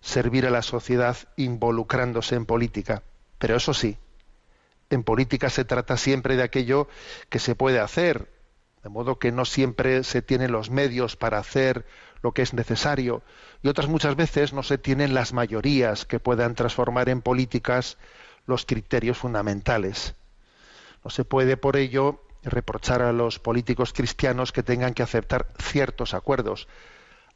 servir 0.00 0.46
a 0.46 0.50
la 0.50 0.62
sociedad 0.62 1.16
involucrándose 1.36 2.36
en 2.36 2.46
política. 2.46 3.02
Pero 3.38 3.56
eso 3.56 3.74
sí, 3.74 3.98
en 4.90 5.02
política 5.02 5.50
se 5.50 5.64
trata 5.64 5.96
siempre 5.96 6.36
de 6.36 6.44
aquello 6.44 6.88
que 7.28 7.40
se 7.40 7.56
puede 7.56 7.80
hacer, 7.80 8.30
de 8.82 8.88
modo 8.88 9.18
que 9.18 9.32
no 9.32 9.44
siempre 9.44 10.04
se 10.04 10.22
tienen 10.22 10.52
los 10.52 10.70
medios 10.70 11.16
para 11.16 11.38
hacer 11.38 11.84
lo 12.22 12.32
que 12.32 12.42
es 12.42 12.54
necesario 12.54 13.22
y 13.62 13.68
otras 13.68 13.88
muchas 13.88 14.16
veces 14.16 14.52
no 14.52 14.62
se 14.62 14.78
tienen 14.78 15.14
las 15.14 15.32
mayorías 15.32 16.04
que 16.04 16.20
puedan 16.20 16.54
transformar 16.54 17.08
en 17.08 17.22
políticas 17.22 17.98
los 18.46 18.64
criterios 18.64 19.18
fundamentales. 19.18 20.14
No 21.04 21.10
se 21.10 21.24
puede 21.24 21.56
por 21.56 21.76
ello 21.76 22.22
reprochar 22.42 23.02
a 23.02 23.12
los 23.12 23.38
políticos 23.38 23.92
cristianos 23.92 24.52
que 24.52 24.62
tengan 24.62 24.94
que 24.94 25.02
aceptar 25.02 25.46
ciertos 25.58 26.14
acuerdos. 26.14 26.68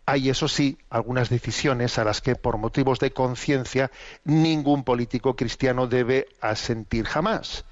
Hay, 0.06 0.30
eso 0.30 0.49
sí, 0.49 0.78
algunas 0.88 1.28
decisiones 1.28 1.99
a 1.99 2.04
las 2.04 2.20
que 2.20 2.37
por 2.37 2.58
motivos 2.58 2.99
de 2.99 3.12
conciencia 3.12 3.90
ningún 4.25 4.84
político 4.84 5.37
cristiano 5.37 5.87
debe 5.87 6.28
asentir 6.40 7.06
jamás. 7.06 7.64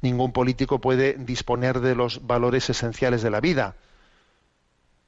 Ningún 0.00 0.32
político 0.32 0.80
puede 0.80 1.14
disponer 1.14 1.80
de 1.80 1.94
los 1.94 2.26
valores 2.26 2.68
esenciales 2.70 3.22
de 3.22 3.30
la 3.30 3.40
vida, 3.40 3.76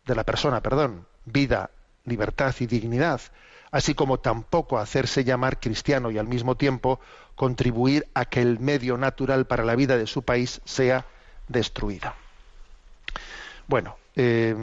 de 0.07 0.15
la 0.15 0.25
persona, 0.25 0.63
perdón, 0.63 1.07
vida, 1.25 1.71
libertad 2.05 2.55
y 2.61 2.67
dignidad, 2.67 3.21
así 3.71 3.95
como 3.95 4.19
tampoco 4.19 4.79
hacerse 4.79 5.25
llamar 5.25 5.61
cristiano 5.61 6.11
y 6.11 6.19
al 6.19 6.27
mismo 6.27 6.57
tiempo 6.57 7.01
contribuir 7.35 8.09
a 8.15 8.25
que 8.25 8.43
el 8.43 8.59
medio 8.59 8.97
natural 8.97 9.47
para 9.47 9.65
la 9.65 9.77
vida 9.77 9.97
de 9.97 10.07
su 10.07 10.23
país 10.23 10.61
sea 10.65 11.07
destruida. 11.49 12.15
Bueno, 13.67 13.97
eh, 14.17 14.55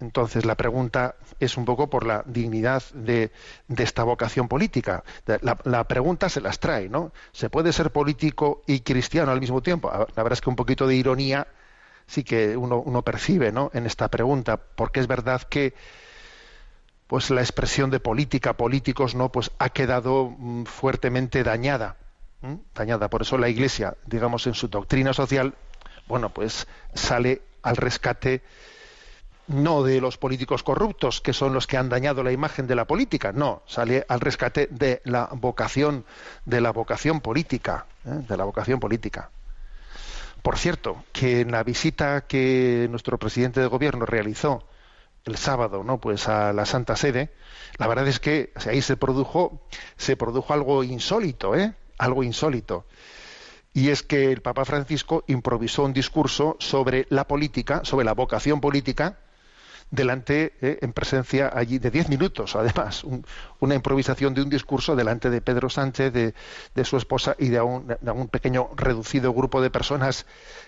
entonces 0.00 0.44
la 0.44 0.54
pregunta 0.54 1.16
es 1.40 1.56
un 1.56 1.64
poco 1.64 1.90
por 1.90 2.06
la 2.06 2.22
dignidad 2.24 2.82
de, 2.94 3.32
esta 3.76 4.04
vocación 4.04 4.48
política. 4.48 5.02
La, 5.42 5.84
pregunta 5.84 6.28
se 6.28 6.40
las 6.40 6.60
trae, 6.60 6.88
¿no? 6.88 7.12
¿Se 7.32 7.50
puede 7.50 7.72
ser 7.72 7.90
político 7.90 8.62
y 8.66 8.80
cristiano 8.80 9.32
al 9.32 9.40
mismo 9.40 9.60
tiempo? 9.60 9.90
La 9.90 10.22
verdad 10.22 10.34
es 10.34 10.40
que 10.40 10.50
un 10.50 10.56
poquito 10.56 10.86
de 10.86 10.94
ironía 10.94 11.48
sí 12.12 12.24
que 12.24 12.58
uno, 12.58 13.02
percibe 13.02 13.52
¿no? 13.52 13.70
en 13.72 13.86
esta 13.86 14.08
pregunta, 14.08 14.58
porque 14.58 15.00
es 15.00 15.06
verdad 15.06 15.40
que 15.42 15.72
pues 17.06 17.30
la 17.30 17.40
expresión 17.40 17.90
de 17.90 18.00
política, 18.00 18.54
políticos, 18.54 19.14
¿no? 19.14 19.30
Pues 19.30 19.50
ha 19.58 19.70
quedado 19.70 20.34
mm, 20.36 20.64
fuertemente 20.64 21.42
dañada, 21.42 21.96
dañada. 22.74 23.08
Por 23.08 23.22
eso 23.22 23.38
la 23.38 23.48
Iglesia, 23.48 23.96
digamos, 24.06 24.46
en 24.46 24.54
su 24.54 24.68
doctrina 24.68 25.12
social, 25.12 25.54
bueno, 26.06 26.30
pues 26.30 26.66
sale 26.94 27.42
al 27.62 27.76
rescate 27.76 28.42
no 29.46 29.82
de 29.82 30.00
los 30.00 30.18
políticos 30.18 30.62
corruptos, 30.62 31.20
que 31.20 31.32
son 31.32 31.52
los 31.52 31.66
que 31.66 31.76
han 31.76 31.88
dañado 31.88 32.22
la 32.22 32.32
imagen 32.32 32.66
de 32.66 32.74
la 32.74 32.86
política, 32.86 33.32
no, 33.32 33.62
sale 33.66 34.04
al 34.08 34.20
rescate 34.20 34.68
de 34.70 35.00
la 35.04 35.28
vocación, 35.32 36.04
de 36.44 36.60
la 36.60 36.72
vocación 36.72 37.20
política, 37.20 37.86
¿eh? 38.06 38.20
de 38.28 38.36
la 38.36 38.44
vocación 38.44 38.80
política. 38.80 39.30
Por 40.42 40.58
cierto, 40.58 41.04
que 41.12 41.40
en 41.40 41.52
la 41.52 41.62
visita 41.62 42.26
que 42.26 42.88
nuestro 42.90 43.18
presidente 43.18 43.60
de 43.60 43.68
gobierno 43.68 44.06
realizó 44.06 44.66
el 45.24 45.36
sábado, 45.36 45.84
¿no? 45.84 45.98
Pues 46.00 46.28
a 46.28 46.52
la 46.52 46.66
Santa 46.66 46.96
Sede, 46.96 47.30
la 47.78 47.86
verdad 47.86 48.08
es 48.08 48.18
que 48.18 48.52
ahí 48.66 48.82
se 48.82 48.96
produjo, 48.96 49.62
se 49.96 50.16
produjo 50.16 50.52
algo 50.52 50.82
insólito, 50.82 51.54
¿eh? 51.54 51.74
Algo 51.96 52.24
insólito. 52.24 52.86
Y 53.72 53.90
es 53.90 54.02
que 54.02 54.32
el 54.32 54.42
Papa 54.42 54.64
Francisco 54.64 55.24
improvisó 55.28 55.84
un 55.84 55.92
discurso 55.92 56.56
sobre 56.58 57.06
la 57.08 57.26
política, 57.26 57.82
sobre 57.84 58.04
la 58.04 58.12
vocación 58.12 58.60
política, 58.60 59.18
delante, 59.92 60.54
¿eh? 60.60 60.78
en 60.82 60.92
presencia 60.92 61.52
allí 61.54 61.78
de 61.78 61.92
diez 61.92 62.08
minutos, 62.08 62.56
además, 62.56 63.04
una 63.60 63.76
improvisación 63.76 64.34
de 64.34 64.42
un 64.42 64.50
discurso 64.50 64.96
delante 64.96 65.30
de 65.30 65.40
Pedro 65.40 65.70
Sánchez, 65.70 66.12
de, 66.12 66.34
de 66.74 66.84
su 66.84 66.96
esposa 66.96 67.36
y 67.38 67.50
de 67.50 67.60
un, 67.60 67.96
un 68.02 68.28
pequeño 68.28 68.70
reducido 68.74 69.32
grupo 69.32 69.62
de 69.62 69.70
personas 69.70 70.26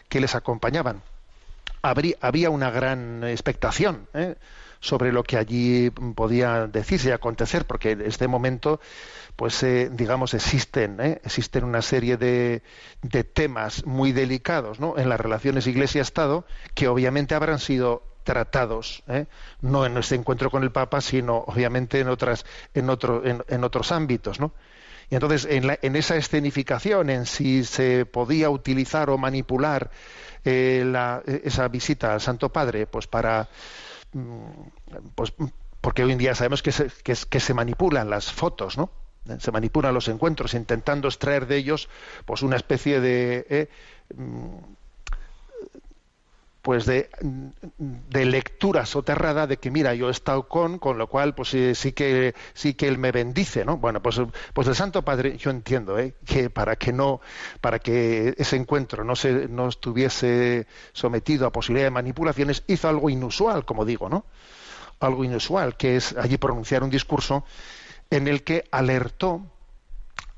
que 0.09 0.21
les 0.21 0.37
acompañaban 0.37 1.03
habría, 1.85 2.51
una 2.51 2.71
gran 2.71 3.25
expectación 3.25 4.09
¿eh? 4.15 4.37
sobre 4.81 5.13
lo 5.13 5.23
que 5.23 5.37
allí 5.37 5.91
podía 5.91 6.67
decirse 6.67 7.09
y 7.11 7.13
acontecer, 7.13 7.67
porque 7.67 7.93
en 7.93 8.01
este 8.03 8.27
momento, 8.27 8.81
pues 9.37 9.63
eh, 9.63 9.91
digamos, 9.93 10.35
existen, 10.35 10.99
¿eh? 11.01 11.21
existen 11.25 11.65
una 11.65 11.83
serie 11.83 12.17
de, 12.17 12.63
de 13.03 13.25
temas 13.25 13.85
muy 13.85 14.13
delicados 14.13 14.81
¿no? 14.81 14.97
en 14.97 15.09
las 15.09 15.21
relaciones 15.21 15.67
Iglesia-Estado 15.67 16.47
que 16.75 16.89
obviamente 16.89 17.35
habrán 17.35 17.59
sido 17.59 18.03
tratados, 18.25 19.05
¿eh? 19.07 19.27
no 19.61 19.87
en 19.87 19.97
ese 19.99 20.17
encuentro 20.17 20.51
con 20.51 20.63
el 20.63 20.73
Papa, 20.73 21.01
sino 21.01 21.45
obviamente 21.47 22.01
en 22.01 22.09
otras, 22.09 22.45
en 22.73 22.91
otro, 22.91 23.23
en, 23.25 23.65
otros 23.65 23.93
ámbitos, 23.93 24.41
¿no? 24.41 24.53
Y 25.11 25.15
entonces, 25.15 25.47
en, 25.49 25.67
la, 25.67 25.79
en, 25.83 25.97
esa 25.97 26.17
escenificación, 26.17 27.11
en 27.11 27.27
si 27.27 27.63
se 27.65 28.07
podía 28.07 28.49
utilizar 28.49 29.11
o 29.11 29.19
manipular 29.19 29.91
eh, 30.45 30.83
la, 30.87 31.23
esa 31.27 31.69
visita 31.69 32.15
al 32.15 32.23
Santo 32.23 32.49
Padre, 32.49 32.87
pues 32.87 33.07
para, 33.07 33.49
mm, 34.13 34.45
pues 35.15 35.35
porque 35.83 36.03
hoy 36.03 36.13
en 36.13 36.19
día 36.19 36.35
sabemos 36.35 36.63
que 36.63 36.73
se, 36.73 36.89
que, 37.03 37.41
se 37.41 37.55
manipulan 37.55 38.09
las 38.09 38.33
fotos, 38.33 38.79
¿no? 38.79 38.91
Se 39.39 39.53
manipulan 39.53 39.93
los 39.93 40.09
encuentros, 40.09 40.55
intentando 40.55 41.09
extraer 41.09 41.47
de 41.47 41.57
ellos, 41.57 41.91
pues 42.25 42.43
una 42.43 42.57
especie 42.57 43.01
de 43.01 43.47
eh, 43.51 43.69
mm, 44.17 44.57
pues 46.65 46.87
de, 46.87 47.11
de, 47.77 48.25
lectura 48.25 48.87
soterrada 48.87 49.47
de 49.47 49.59
que 49.59 49.71
mira 49.71 49.93
yo 49.93 50.09
he 50.09 50.11
estado 50.11 50.49
con 50.49 50.79
con 50.79 50.97
lo 50.97 51.09
cual 51.09 51.35
pues 51.35 51.51
sí, 51.51 51.93
que 51.93 52.35
sí 52.55 52.73
que 52.73 52.89
él 52.89 52.97
me 52.97 53.13
bendice 53.13 53.67
no 53.67 53.77
bueno 53.77 54.01
pues 54.01 54.19
pues 54.55 54.67
el 54.69 54.75
Santo 54.75 55.03
Padre 55.03 55.37
yo 55.37 55.51
entiendo 55.51 55.99
¿eh? 55.99 56.15
que 56.25 56.49
para 56.49 56.77
que 56.77 56.91
no 56.91 57.21
para 57.61 57.81
que 57.81 58.35
ese 58.39 58.57
encuentro 58.57 59.05
no 59.05 59.15
se 59.15 59.47
no 59.47 59.69
estuviese 59.69 60.67
sometido 60.95 61.47
a 61.47 61.53
posibilidad 61.53 61.89
de 61.89 61.91
manipulaciones 61.91 62.65
hizo 62.67 62.89
algo 62.89 63.11
inusual 63.11 63.67
como 63.67 63.85
digo 63.85 64.09
no 64.09 64.25
algo 65.01 65.23
inusual 65.23 65.77
que 65.77 65.97
es 65.97 66.17
allí 66.17 66.39
pronunciar 66.39 66.83
un 66.83 66.89
discurso 66.89 67.45
en 68.09 68.27
el 68.27 68.43
que 68.43 68.65
alertó 68.71 69.43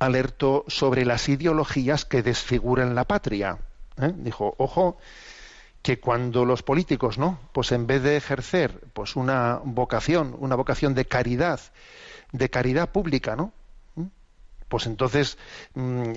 alertó 0.00 0.64
sobre 0.66 1.04
las 1.04 1.28
ideologías 1.28 2.04
que 2.04 2.25
desfiguran 2.25 2.97
la 2.97 3.04
patria 3.04 3.59
¿eh? 4.02 4.12
dijo 4.16 4.56
ojo 4.59 4.99
que 5.87 6.00
cuando 6.00 6.45
los 6.45 6.64
políticos, 6.64 7.16
¿no? 7.16 7.38
Pues 7.52 7.71
en 7.71 7.87
vez 7.87 8.02
de 8.02 8.16
ejercer 8.16 8.81
pues 8.93 9.14
una 9.14 9.61
vocación, 9.62 10.35
una 10.40 10.57
vocación 10.57 10.97
de 10.97 11.05
caridad, 11.05 11.61
de 12.33 12.50
caridad 12.50 12.90
pública, 12.90 13.37
¿no? 13.37 13.52
¿Mm? 13.95 14.07
Pues 14.69 14.87
entonces 14.87 15.38
mm, 15.75 16.11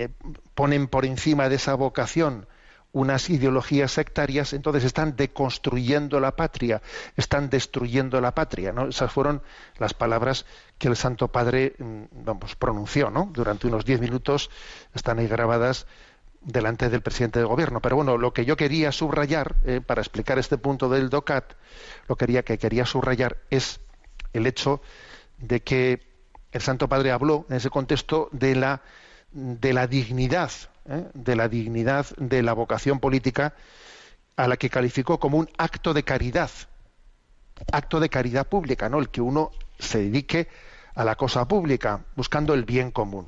ponen 0.55 0.87
por 0.87 1.05
encima 1.05 1.49
de 1.49 1.57
esa 1.57 1.75
vocación 1.75 2.47
unas 2.93 3.29
ideologías 3.29 3.91
sectarias, 3.91 4.53
entonces 4.53 4.85
están 4.85 5.15
deconstruyendo 5.15 6.19
la 6.19 6.35
patria, 6.35 6.81
están 7.15 7.51
destruyendo 7.51 8.19
la 8.21 8.33
patria, 8.33 8.71
¿no? 8.71 8.87
Esas 8.87 9.11
fueron 9.11 9.43
las 9.77 9.93
palabras 9.93 10.47
que 10.79 10.87
el 10.87 10.95
Santo 10.95 11.27
Padre 11.27 11.75
mm, 11.77 12.05
vamos, 12.25 12.55
pronunció, 12.55 13.11
¿no? 13.11 13.29
Durante 13.31 13.67
unos 13.67 13.85
diez 13.85 14.01
minutos 14.01 14.49
están 14.95 15.19
ahí 15.19 15.27
grabadas 15.27 15.85
delante 16.41 16.89
del 16.89 17.01
presidente 17.01 17.39
del 17.39 17.47
gobierno. 17.47 17.81
Pero 17.81 17.97
bueno, 17.97 18.17
lo 18.17 18.33
que 18.33 18.45
yo 18.45 18.55
quería 18.55 18.91
subrayar, 18.91 19.55
eh, 19.65 19.81
para 19.85 20.01
explicar 20.01 20.39
este 20.39 20.57
punto 20.57 20.89
del 20.89 21.09
DOCAT, 21.09 21.53
lo 22.07 22.15
quería, 22.15 22.43
que 22.43 22.57
quería 22.57 22.85
subrayar 22.85 23.37
es 23.49 23.79
el 24.33 24.47
hecho 24.47 24.81
de 25.37 25.61
que 25.61 26.01
el 26.51 26.61
Santo 26.61 26.87
Padre 26.87 27.11
habló 27.11 27.45
en 27.49 27.57
ese 27.57 27.69
contexto 27.69 28.29
de 28.31 28.55
la, 28.55 28.81
dignidad, 29.87 30.51
eh, 30.85 31.05
de 31.13 31.35
la 31.35 31.47
dignidad 31.47 32.07
de 32.17 32.41
la 32.41 32.53
vocación 32.53 32.99
política 32.99 33.53
a 34.35 34.47
la 34.47 34.57
que 34.57 34.69
calificó 34.69 35.19
como 35.19 35.37
un 35.37 35.49
acto 35.57 35.93
de 35.93 36.03
caridad, 36.03 36.49
acto 37.71 37.99
de 37.99 38.09
caridad 38.09 38.47
pública, 38.47 38.87
¿no? 38.89 38.99
El 38.99 39.09
que 39.09 39.21
uno 39.21 39.51
se 39.77 39.99
dedique 39.99 40.47
a 40.95 41.03
la 41.03 41.15
cosa 41.15 41.47
pública, 41.47 42.05
buscando 42.15 42.53
el 42.53 42.63
bien 42.63 42.91
común. 42.91 43.27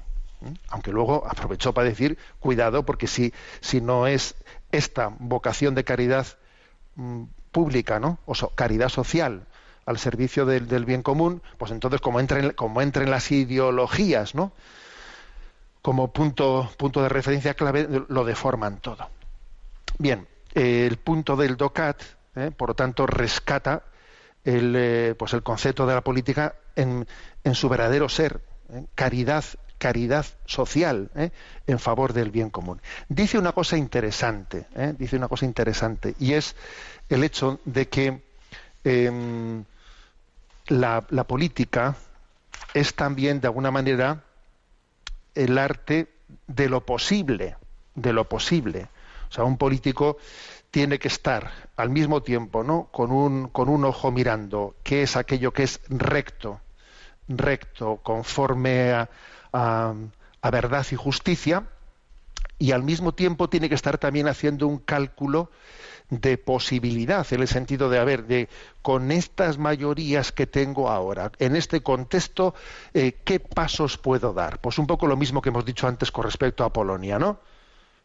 Aunque 0.70 0.92
luego 0.92 1.24
aprovechó 1.28 1.74
para 1.74 1.88
decir, 1.88 2.18
cuidado, 2.40 2.84
porque 2.86 3.08
si, 3.08 3.34
si 3.60 3.82
no 3.82 4.08
es 4.08 4.36
esta 4.72 5.12
vocación 5.20 5.76
de 5.76 5.84
caridad 5.84 6.26
mm, 6.96 7.24
pública, 7.52 8.00
¿no? 8.00 8.20
O 8.26 8.34
caridad 8.56 8.90
social 8.90 9.46
al 9.86 9.98
servicio 9.98 10.46
del, 10.46 10.86
bien 10.86 11.04
común, 11.04 11.42
pues 11.58 11.72
entonces 11.72 12.02
como 12.02 12.20
entren, 12.20 12.52
como 12.52 12.82
entren 12.82 13.10
las 13.10 13.32
ideologías, 13.32 14.36
¿no? 14.36 14.52
Como 15.82 16.12
punto, 16.12 16.70
punto 16.78 17.02
de 17.02 17.10
referencia 17.10 17.56
clave, 17.56 17.88
lo 18.08 18.24
deforman 18.24 18.78
todo. 18.78 19.10
Bien, 19.98 20.28
el 20.54 20.98
punto 20.98 21.36
del 21.36 21.58
DOCAT, 21.58 22.02
¿eh? 22.36 22.52
por 22.56 22.70
lo 22.70 22.76
tanto, 22.76 23.08
rescata 23.08 23.84
el, 24.44 24.76
eh, 24.76 25.16
pues 25.18 25.34
el 25.34 25.44
concepto 25.44 25.86
de 25.86 25.96
la 25.96 26.02
política 26.02 26.56
en, 26.76 27.08
en 27.44 27.56
su 27.56 27.68
verdadero 27.68 28.10
ser, 28.10 28.42
¿eh? 28.70 28.86
caridad 28.96 29.44
caridad 29.82 30.28
social 30.46 31.10
¿eh? 31.16 31.32
en 31.66 31.80
favor 31.80 32.14
del 32.14 32.30
bien 32.30 32.52
común. 32.52 32.80
Dice 33.10 33.40
una 33.40 33.52
cosa 33.52 33.78
interesante, 33.78 34.68
¿eh? 34.76 34.94
dice 34.96 35.16
una 35.18 35.28
cosa 35.28 35.46
interesante, 35.46 36.14
y 36.20 36.34
es 36.34 36.56
el 37.10 37.24
hecho 37.24 37.60
de 37.66 37.90
que 37.90 38.22
em, 38.84 39.64
la, 40.68 41.02
política 41.28 41.96
es 42.76 42.94
también, 42.94 43.42
de 43.42 43.48
alguna 43.48 43.72
manera, 43.72 44.24
el 45.34 45.58
arte 45.58 46.10
de 46.46 46.70
lo 46.70 46.86
posible, 46.86 47.56
de 47.96 48.14
lo 48.14 48.30
posible. 48.30 48.88
O 49.32 49.34
sea, 49.34 49.46
un 49.46 49.58
político 49.58 50.18
tiene 50.70 51.00
que 51.00 51.08
estar 51.08 51.52
al 51.76 51.90
mismo 51.90 52.22
tiempo, 52.22 52.64
¿no? 52.64 52.88
Con 52.92 53.12
un, 53.12 53.48
con 53.48 53.68
un 53.68 53.84
ojo 53.84 54.12
mirando 54.12 54.76
qué 54.84 55.02
es 55.02 55.16
aquello 55.16 55.52
que 55.52 55.64
es 55.64 55.82
recto, 55.90 56.62
recto, 57.28 57.98
conforme 58.04 58.92
a, 58.92 59.10
a, 59.54 59.94
verdad 60.52 60.86
y 60.92 60.96
justicia, 60.96 61.68
y 62.58 62.72
al 62.72 62.84
mismo 62.84 63.14
tiempo 63.14 63.50
tiene 63.50 63.70
que 63.70 63.76
estar 63.76 63.98
también 63.98 64.28
haciendo 64.28 64.68
un 64.68 64.78
cálculo 64.78 65.50
de 66.10 66.38
posibilidad, 66.38 67.26
en 67.32 67.42
el 67.42 67.48
sentido 67.48 67.90
de, 67.90 67.98
a 67.98 68.04
ver, 68.04 68.26
de 68.28 68.50
con 68.82 69.12
estas 69.12 69.58
mayorías 69.58 70.32
que 70.32 70.46
tengo 70.46 70.90
ahora, 70.90 71.32
en 71.40 71.56
este 71.56 71.82
contexto, 71.82 72.54
eh, 72.94 73.14
¿qué 73.24 73.40
pasos 73.40 73.98
puedo 73.98 74.34
dar? 74.34 74.60
Pues 74.60 74.78
un 74.78 74.88
poco 74.88 75.08
lo 75.08 75.16
mismo 75.16 75.42
que 75.42 75.50
hemos 75.50 75.66
dicho 75.66 75.88
antes 75.88 76.12
con 76.12 76.26
respecto 76.26 76.64
a 76.66 76.74
Polonia, 76.74 77.18
¿no? 77.18 77.40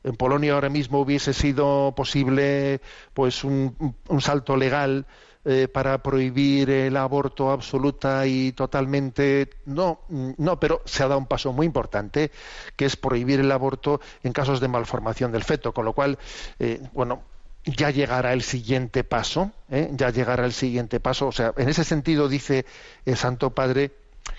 En 0.05 0.15
Polonia 0.15 0.55
ahora 0.55 0.69
mismo 0.69 1.01
hubiese 1.01 1.33
sido 1.33 1.93
posible 1.97 2.81
pues 3.13 3.43
un, 3.43 3.97
un 4.09 4.21
salto 4.21 4.57
legal 4.57 5.05
eh, 5.49 5.69
para 5.69 6.03
prohibir 6.03 6.71
el 6.71 6.97
aborto 6.97 7.53
absoluta 7.53 8.27
y 8.27 8.51
totalmente 8.51 9.49
no 9.65 10.01
no 10.09 10.59
pero 10.59 10.83
se 10.87 11.05
ha 11.05 11.07
dado 11.07 11.21
un 11.21 11.27
paso 11.27 11.53
muy 11.53 11.67
importante 11.67 12.33
que 12.75 12.85
es 12.85 12.97
prohibir 12.97 13.39
el 13.39 13.53
aborto 13.53 14.01
en 14.25 14.33
casos 14.33 14.59
de 14.59 14.67
malformación 14.67 15.31
del 15.31 15.45
feto 15.45 15.73
con 15.73 15.85
lo 15.85 15.93
cual 15.93 16.19
eh, 16.59 16.81
bueno 16.93 17.23
ya 17.65 17.91
llegará 17.91 18.33
el 18.33 18.43
siguiente 18.43 19.05
paso 19.05 19.53
¿eh? 19.71 19.89
ya 19.93 20.11
llegará 20.11 20.45
el 20.45 20.53
siguiente 20.53 20.99
paso. 20.99 21.29
O 21.29 21.33
sea 21.33 21.55
en 21.57 21.69
ese 21.69 21.85
sentido 21.85 22.29
dice 22.29 22.67
el 23.05 23.17
Santo 23.17 23.55
Padre 23.55 23.93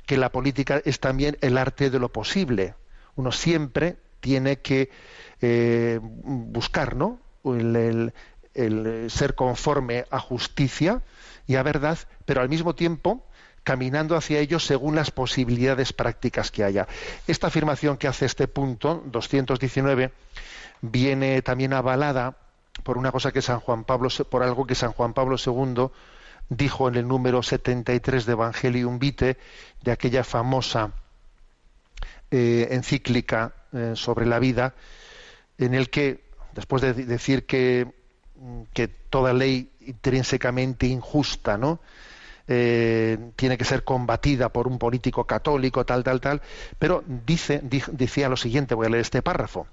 que 0.06 0.18
la 0.18 0.34
política 0.34 0.82
es 0.84 1.00
también 1.00 1.38
el 1.40 1.58
arte 1.58 1.90
de 1.90 2.00
lo 2.00 2.12
posible. 2.12 2.76
Uno 3.16 3.32
siempre 3.32 3.96
tiene 4.20 4.58
que 4.58 4.90
buscar 6.02 6.98
no 6.98 7.22
el, 7.46 7.76
el 7.78 8.14
eh, 8.58 9.08
ser 9.10 9.36
conforme 9.36 10.06
a 10.10 10.20
justicia 10.20 11.02
y 11.46 11.56
a 11.56 11.64
verdad, 11.64 11.98
pero 12.26 12.42
al 12.42 12.50
mismo 12.50 12.76
tiempo 12.76 13.24
caminando 13.64 14.16
hacia 14.16 14.40
ello 14.40 14.60
según 14.60 14.96
las 14.96 15.12
posibilidades 15.12 15.94
prácticas 15.94 16.52
que 16.52 16.64
haya. 16.64 16.88
Esta 17.28 17.48
afirmación 17.48 17.98
que 17.98 18.08
hace 18.08 18.26
este 18.26 18.48
punto 18.48 19.04
219 19.06 20.12
viene 20.82 21.42
también 21.42 21.74
avalada 21.74 22.38
por 22.84 22.98
una 22.98 23.12
cosa 23.12 23.32
que 23.32 23.42
San 23.42 23.60
Juan 23.60 23.84
Pablo 23.84 24.10
por 24.30 24.44
algo 24.44 24.66
que 24.66 24.76
San 24.76 24.94
Juan 24.94 25.14
Pablo 25.14 25.36
II 25.36 25.90
dijo 26.50 26.88
en 26.88 26.96
el 26.96 27.08
número 27.08 27.44
73 27.44 28.26
de 28.26 28.32
Evangelium 28.32 29.00
Vitae 29.00 29.38
de 29.82 29.92
aquella 29.92 30.24
famosa 30.24 30.94
eh, 32.32 32.70
encíclica 32.72 33.54
eh, 33.74 33.94
sobre 33.96 34.26
la 34.26 34.40
vida 34.40 34.76
en 35.58 35.74
el 35.74 35.90
que 35.90 36.24
después 36.54 36.82
de 36.82 36.94
decir 36.94 37.46
que 37.46 37.97
que 38.74 38.88
toda 38.88 39.34
ley 39.34 39.72
intrínsecamente 39.82 40.88
injusta, 40.88 41.58
¿no? 41.58 41.80
Eh, 42.50 43.18
tiene 43.36 43.58
que 43.58 43.66
ser 43.66 43.84
combatida 43.84 44.50
por 44.50 44.68
un 44.68 44.80
político 44.80 45.26
católico, 45.26 45.86
tal, 45.86 46.04
tal, 46.04 46.22
tal, 46.22 46.42
pero 46.80 47.04
dice, 47.26 47.62
decía 47.62 48.30
lo 48.30 48.38
siguiente, 48.38 48.74
voy 48.74 48.86
a 48.86 48.90
leer 48.90 49.02
este 49.02 49.22
párrafo. 49.22 49.68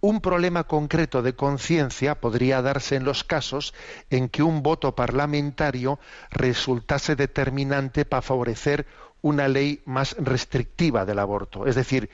Un 0.00 0.20
problema 0.20 0.64
concreto 0.64 1.22
de 1.22 1.34
conciencia 1.34 2.14
podría 2.14 2.62
darse 2.62 2.96
en 2.96 3.04
los 3.04 3.24
casos 3.24 3.74
en 4.08 4.28
que 4.28 4.42
un 4.42 4.62
voto 4.62 4.94
parlamentario 4.94 5.98
resultase 6.30 7.16
determinante 7.16 8.04
para 8.04 8.22
favorecer 8.22 8.86
una 9.22 9.48
ley 9.48 9.82
más 9.84 10.16
restrictiva 10.18 11.04
del 11.04 11.18
aborto. 11.18 11.66
Es 11.66 11.74
decir, 11.74 12.08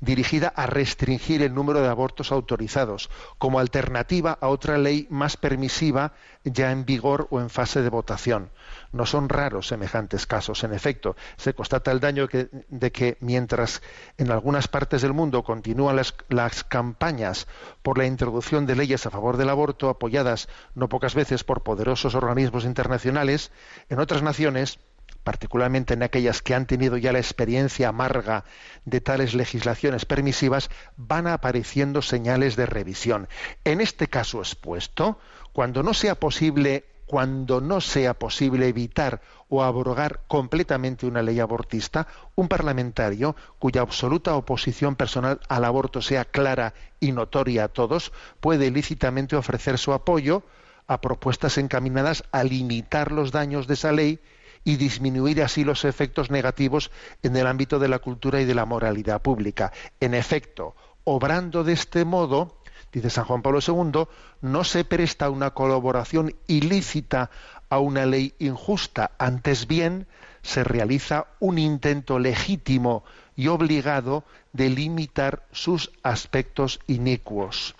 dirigida 0.00 0.48
a 0.48 0.66
restringir 0.66 1.42
el 1.42 1.54
número 1.54 1.80
de 1.80 1.88
abortos 1.88 2.32
autorizados, 2.32 3.10
como 3.38 3.58
alternativa 3.58 4.36
a 4.40 4.48
otra 4.48 4.78
ley 4.78 5.06
más 5.10 5.36
permisiva 5.36 6.12
ya 6.44 6.72
en 6.72 6.84
vigor 6.84 7.28
o 7.30 7.40
en 7.40 7.50
fase 7.50 7.82
de 7.82 7.90
votación. 7.90 8.50
No 8.92 9.06
son 9.06 9.28
raros 9.28 9.68
semejantes 9.68 10.26
casos. 10.26 10.64
En 10.64 10.72
efecto, 10.72 11.16
se 11.36 11.54
constata 11.54 11.92
el 11.92 12.00
daño 12.00 12.28
de 12.68 12.92
que 12.92 13.18
mientras 13.20 13.82
en 14.16 14.30
algunas 14.30 14.68
partes 14.68 15.02
del 15.02 15.12
mundo 15.12 15.42
continúan 15.44 15.96
las, 15.96 16.14
las 16.28 16.64
campañas 16.64 17.46
por 17.82 17.98
la 17.98 18.06
introducción 18.06 18.66
de 18.66 18.76
leyes 18.76 19.06
a 19.06 19.10
favor 19.10 19.36
del 19.36 19.50
aborto, 19.50 19.88
apoyadas 19.88 20.48
no 20.74 20.88
pocas 20.88 21.14
veces 21.14 21.44
por 21.44 21.62
poderosos 21.62 22.14
organismos 22.14 22.64
internacionales, 22.64 23.52
en 23.88 24.00
otras 24.00 24.22
naciones 24.22 24.78
particularmente 25.24 25.94
en 25.94 26.02
aquellas 26.02 26.42
que 26.42 26.54
han 26.54 26.66
tenido 26.66 26.96
ya 26.96 27.12
la 27.12 27.18
experiencia 27.18 27.88
amarga 27.88 28.44
de 28.84 29.00
tales 29.00 29.34
legislaciones 29.34 30.04
permisivas, 30.04 30.70
van 30.96 31.26
apareciendo 31.26 32.02
señales 32.02 32.56
de 32.56 32.66
revisión. 32.66 33.28
En 33.64 33.80
este 33.80 34.08
caso 34.08 34.40
expuesto, 34.40 35.18
cuando 35.52 35.82
no 35.82 35.94
sea 35.94 36.14
posible 36.14 36.84
cuando 37.10 37.60
no 37.60 37.80
sea 37.80 38.14
posible 38.14 38.68
evitar 38.68 39.20
o 39.48 39.64
abrogar 39.64 40.20
completamente 40.28 41.06
una 41.06 41.22
ley 41.22 41.40
abortista, 41.40 42.06
un 42.36 42.46
parlamentario 42.46 43.34
cuya 43.58 43.80
absoluta 43.80 44.36
oposición 44.36 44.94
personal 44.94 45.40
al 45.48 45.64
aborto 45.64 46.02
sea 46.02 46.24
clara 46.24 46.72
y 47.00 47.10
notoria 47.10 47.64
a 47.64 47.68
todos, 47.68 48.12
puede 48.38 48.70
lícitamente 48.70 49.34
ofrecer 49.34 49.76
su 49.76 49.92
apoyo 49.92 50.44
a 50.86 51.00
propuestas 51.00 51.58
encaminadas 51.58 52.22
a 52.30 52.44
limitar 52.44 53.10
los 53.10 53.32
daños 53.32 53.66
de 53.66 53.74
esa 53.74 53.90
ley 53.90 54.20
y 54.64 54.76
disminuir 54.76 55.42
así 55.42 55.64
los 55.64 55.84
efectos 55.84 56.30
negativos 56.30 56.90
en 57.22 57.36
el 57.36 57.46
ámbito 57.46 57.78
de 57.78 57.88
la 57.88 57.98
cultura 57.98 58.40
y 58.40 58.44
de 58.44 58.54
la 58.54 58.66
moralidad 58.66 59.22
pública. 59.22 59.72
En 60.00 60.14
efecto, 60.14 60.74
obrando 61.04 61.64
de 61.64 61.72
este 61.72 62.04
modo, 62.04 62.60
dice 62.92 63.10
San 63.10 63.24
Juan 63.24 63.42
Pablo 63.42 63.60
II, 63.66 64.06
no 64.42 64.64
se 64.64 64.84
presta 64.84 65.30
una 65.30 65.50
colaboración 65.50 66.34
ilícita 66.46 67.30
a 67.68 67.78
una 67.78 68.04
ley 68.04 68.34
injusta, 68.38 69.12
antes 69.18 69.66
bien 69.66 70.06
se 70.42 70.64
realiza 70.64 71.26
un 71.38 71.58
intento 71.58 72.18
legítimo 72.18 73.04
y 73.36 73.48
obligado 73.48 74.24
de 74.52 74.68
limitar 74.70 75.46
sus 75.52 75.92
aspectos 76.02 76.80
inicuos. 76.86 77.74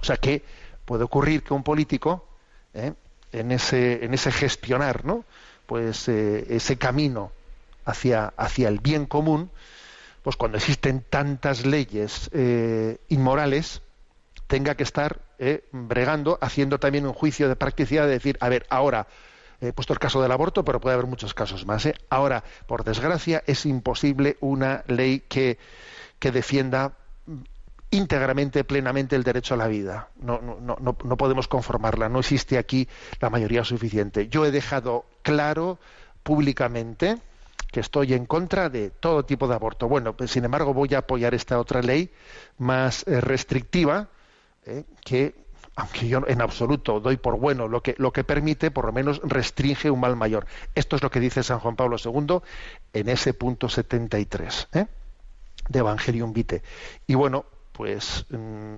O 0.00 0.04
sea 0.04 0.16
que 0.16 0.42
puede 0.84 1.04
ocurrir 1.04 1.42
que 1.42 1.54
un 1.54 1.62
político, 1.62 2.26
¿eh? 2.74 2.94
en, 3.32 3.52
ese, 3.52 4.04
en 4.04 4.14
ese 4.14 4.32
gestionar, 4.32 5.04
¿no? 5.04 5.24
Pues 5.70 6.08
eh, 6.08 6.46
ese 6.50 6.78
camino 6.78 7.30
hacia, 7.84 8.34
hacia 8.36 8.66
el 8.66 8.80
bien 8.80 9.06
común, 9.06 9.52
pues 10.24 10.34
cuando 10.34 10.58
existen 10.58 11.04
tantas 11.08 11.64
leyes 11.64 12.28
eh, 12.32 12.98
inmorales, 13.08 13.80
tenga 14.48 14.74
que 14.74 14.82
estar 14.82 15.20
eh, 15.38 15.62
bregando, 15.70 16.40
haciendo 16.40 16.80
también 16.80 17.06
un 17.06 17.12
juicio 17.12 17.48
de 17.48 17.54
practicidad 17.54 18.06
de 18.06 18.10
decir, 18.14 18.36
a 18.40 18.48
ver, 18.48 18.66
ahora, 18.68 19.06
he 19.60 19.72
puesto 19.72 19.92
el 19.92 20.00
caso 20.00 20.20
del 20.20 20.32
aborto, 20.32 20.64
pero 20.64 20.80
puede 20.80 20.94
haber 20.94 21.06
muchos 21.06 21.34
casos 21.34 21.64
más. 21.64 21.88
Ahora, 22.08 22.42
por 22.66 22.82
desgracia, 22.82 23.44
es 23.46 23.64
imposible 23.64 24.38
una 24.40 24.82
ley 24.88 25.20
que, 25.20 25.56
que 26.18 26.32
defienda 26.32 26.94
íntegramente, 27.90 28.64
plenamente 28.64 29.16
el 29.16 29.24
derecho 29.24 29.54
a 29.54 29.56
la 29.56 29.68
vida. 29.68 30.08
No, 30.20 30.40
no, 30.40 30.76
no, 30.80 30.96
no 31.02 31.16
podemos 31.16 31.48
conformarla, 31.48 32.08
no 32.08 32.20
existe 32.20 32.58
aquí 32.58 32.88
la 33.20 33.30
mayoría 33.30 33.64
suficiente. 33.64 34.28
Yo 34.28 34.44
he 34.44 34.50
dejado 34.50 35.06
claro 35.22 35.78
públicamente 36.22 37.18
que 37.70 37.80
estoy 37.80 38.14
en 38.14 38.26
contra 38.26 38.68
de 38.68 38.90
todo 38.90 39.24
tipo 39.24 39.48
de 39.48 39.54
aborto. 39.54 39.88
Bueno, 39.88 40.16
pues, 40.16 40.30
sin 40.30 40.44
embargo 40.44 40.74
voy 40.74 40.94
a 40.94 40.98
apoyar 40.98 41.34
esta 41.34 41.58
otra 41.58 41.82
ley 41.82 42.10
más 42.58 43.06
eh, 43.06 43.20
restrictiva 43.20 44.08
eh, 44.66 44.84
que 45.04 45.34
aunque 45.76 46.08
yo 46.08 46.20
en 46.26 46.42
absoluto 46.42 47.00
doy 47.00 47.16
por 47.16 47.38
bueno 47.38 47.68
lo 47.68 47.82
que, 47.82 47.94
lo 47.96 48.12
que 48.12 48.24
permite, 48.24 48.70
por 48.70 48.84
lo 48.84 48.92
menos 48.92 49.20
restringe 49.24 49.90
un 49.90 50.00
mal 50.00 50.16
mayor. 50.16 50.46
Esto 50.74 50.96
es 50.96 51.02
lo 51.02 51.10
que 51.10 51.20
dice 51.20 51.42
San 51.42 51.60
Juan 51.60 51.76
Pablo 51.76 51.96
II 52.04 52.40
en 52.92 53.08
ese 53.08 53.32
punto 53.34 53.68
73 53.68 54.68
¿eh? 54.74 54.86
de 55.68 55.78
Evangelium 55.78 56.32
Vitae. 56.32 56.62
Y 57.06 57.14
bueno, 57.14 57.46
pues 57.80 58.26
mm, 58.28 58.74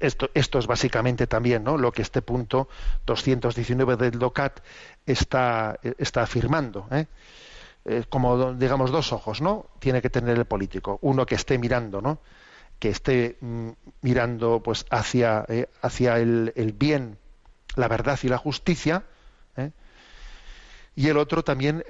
esto, 0.00 0.28
esto 0.34 0.58
es 0.58 0.66
básicamente 0.66 1.26
también 1.26 1.64
¿no? 1.64 1.78
lo 1.78 1.92
que 1.92 2.02
este 2.02 2.20
punto 2.20 2.68
219 3.06 3.96
del 3.96 4.18
DOCAT 4.18 4.60
está, 5.06 5.80
está 5.96 6.24
afirmando. 6.24 6.86
¿eh? 6.90 7.06
Eh, 7.86 8.04
como 8.10 8.52
digamos 8.52 8.90
dos 8.90 9.14
ojos, 9.14 9.40
¿no? 9.40 9.64
Tiene 9.78 10.02
que 10.02 10.10
tener 10.10 10.36
el 10.36 10.44
político, 10.44 10.98
uno 11.00 11.24
que 11.24 11.36
esté 11.36 11.56
mirando, 11.56 12.02
¿no? 12.02 12.18
Que 12.78 12.90
esté 12.90 13.38
mm, 13.40 13.70
mirando 14.02 14.62
pues 14.62 14.84
hacia, 14.90 15.46
eh, 15.48 15.70
hacia 15.80 16.18
el, 16.18 16.52
el, 16.54 16.74
bien, 16.74 17.16
la 17.76 17.88
verdad 17.88 18.18
y 18.22 18.28
la 18.28 18.36
justicia, 18.36 19.04
y 20.98 21.08
el 21.10 21.16
otro 21.16 21.44
también, 21.44 21.84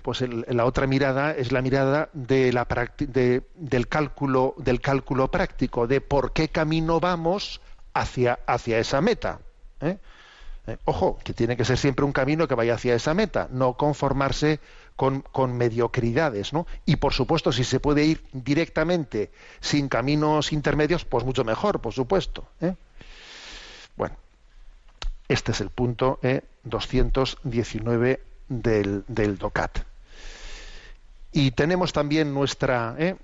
pues 0.00 0.24
la 0.48 0.64
otra 0.64 0.86
mirada 0.86 1.32
es 1.32 1.52
la 1.52 1.60
mirada 1.60 2.08
del, 2.14 2.54
cálculo, 3.86 4.54
práctico, 5.30 5.86
de 5.86 6.00
por 6.00 6.32
qué 6.32 6.48
camino 6.48 6.98
vamos 6.98 7.60
hacia, 7.92 8.38
hacia 8.46 8.78
esa 8.78 9.02
meta. 9.02 9.40
¿eh? 9.82 9.98
Eh, 10.68 10.78
ojo, 10.86 11.18
que 11.22 11.34
tiene 11.34 11.54
que 11.58 11.66
ser 11.66 11.76
siempre 11.76 12.06
un 12.06 12.12
camino 12.12 12.48
que 12.48 12.54
vaya 12.54 12.76
hacia 12.76 12.94
esa 12.94 13.12
meta, 13.12 13.46
no 13.50 13.74
conformarse 13.74 14.58
con, 14.96 15.20
con, 15.20 15.54
mediocridades, 15.54 16.54
¿no? 16.54 16.66
Y 16.86 16.96
por 16.96 17.12
supuesto, 17.12 17.52
si 17.52 17.62
se 17.62 17.78
puede 17.78 18.06
ir 18.06 18.24
directamente 18.32 19.32
sin 19.60 19.90
caminos 19.90 20.50
intermedios, 20.50 21.04
pues 21.04 21.26
mucho 21.26 21.44
mejor, 21.44 21.82
por 21.82 21.92
supuesto. 21.92 22.48
¿eh? 22.62 22.74
Bueno, 23.98 24.16
este 25.28 25.52
es 25.52 25.60
el 25.60 25.68
punto 25.68 26.20
219 26.64 28.35
del, 28.48 29.04
DOCAT. 29.38 29.78
Y 31.32 31.50
tenemos 31.50 31.92
también 31.92 32.32
nuestra, 32.32 32.94
¿eh? 32.98 33.16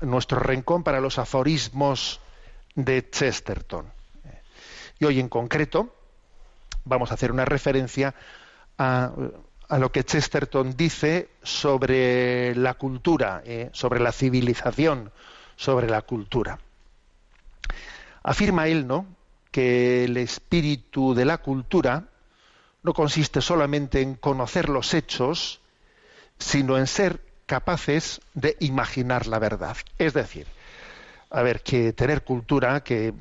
nuestro 0.00 0.40
rincón 0.40 0.82
para 0.82 1.00
los 1.00 1.18
aforismos 1.18 2.20
de 2.74 3.08
Chesterton. 3.08 3.86
Y 4.98 5.04
hoy 5.04 5.18
en 5.18 5.28
concreto 5.28 5.94
vamos 6.84 7.10
a 7.10 7.14
hacer 7.14 7.32
una 7.32 7.44
referencia 7.44 8.14
a, 8.78 9.12
a 9.68 9.78
lo 9.78 9.90
que 9.90 10.04
Chesterton 10.04 10.76
dice 10.76 11.30
sobre 11.42 12.54
la 12.54 12.74
cultura, 12.74 13.42
¿eh? 13.44 13.70
sobre 13.72 14.00
la 14.00 14.12
civilización, 14.12 15.10
sobre 15.56 15.88
la 15.88 16.02
cultura. 16.02 16.58
Afirma 18.22 18.68
él, 18.68 18.86
¿no?, 18.86 19.06
que 19.50 20.04
el 20.04 20.16
espíritu 20.16 21.14
de 21.14 21.24
la 21.24 21.38
cultura 21.38 22.11
no 22.82 22.92
consiste 22.92 23.40
solamente 23.40 24.00
en 24.00 24.14
conocer 24.14 24.68
los 24.68 24.94
hechos, 24.94 25.60
sino 26.38 26.78
en 26.78 26.86
ser 26.86 27.20
capaces 27.46 28.20
de 28.34 28.56
imaginar 28.60 29.26
la 29.26 29.38
verdad. 29.38 29.76
Es 29.98 30.14
decir, 30.14 30.46
a 31.30 31.42
ver, 31.42 31.62
que 31.62 31.92
tener 31.92 32.24
cultura, 32.24 32.82
que 32.82 33.14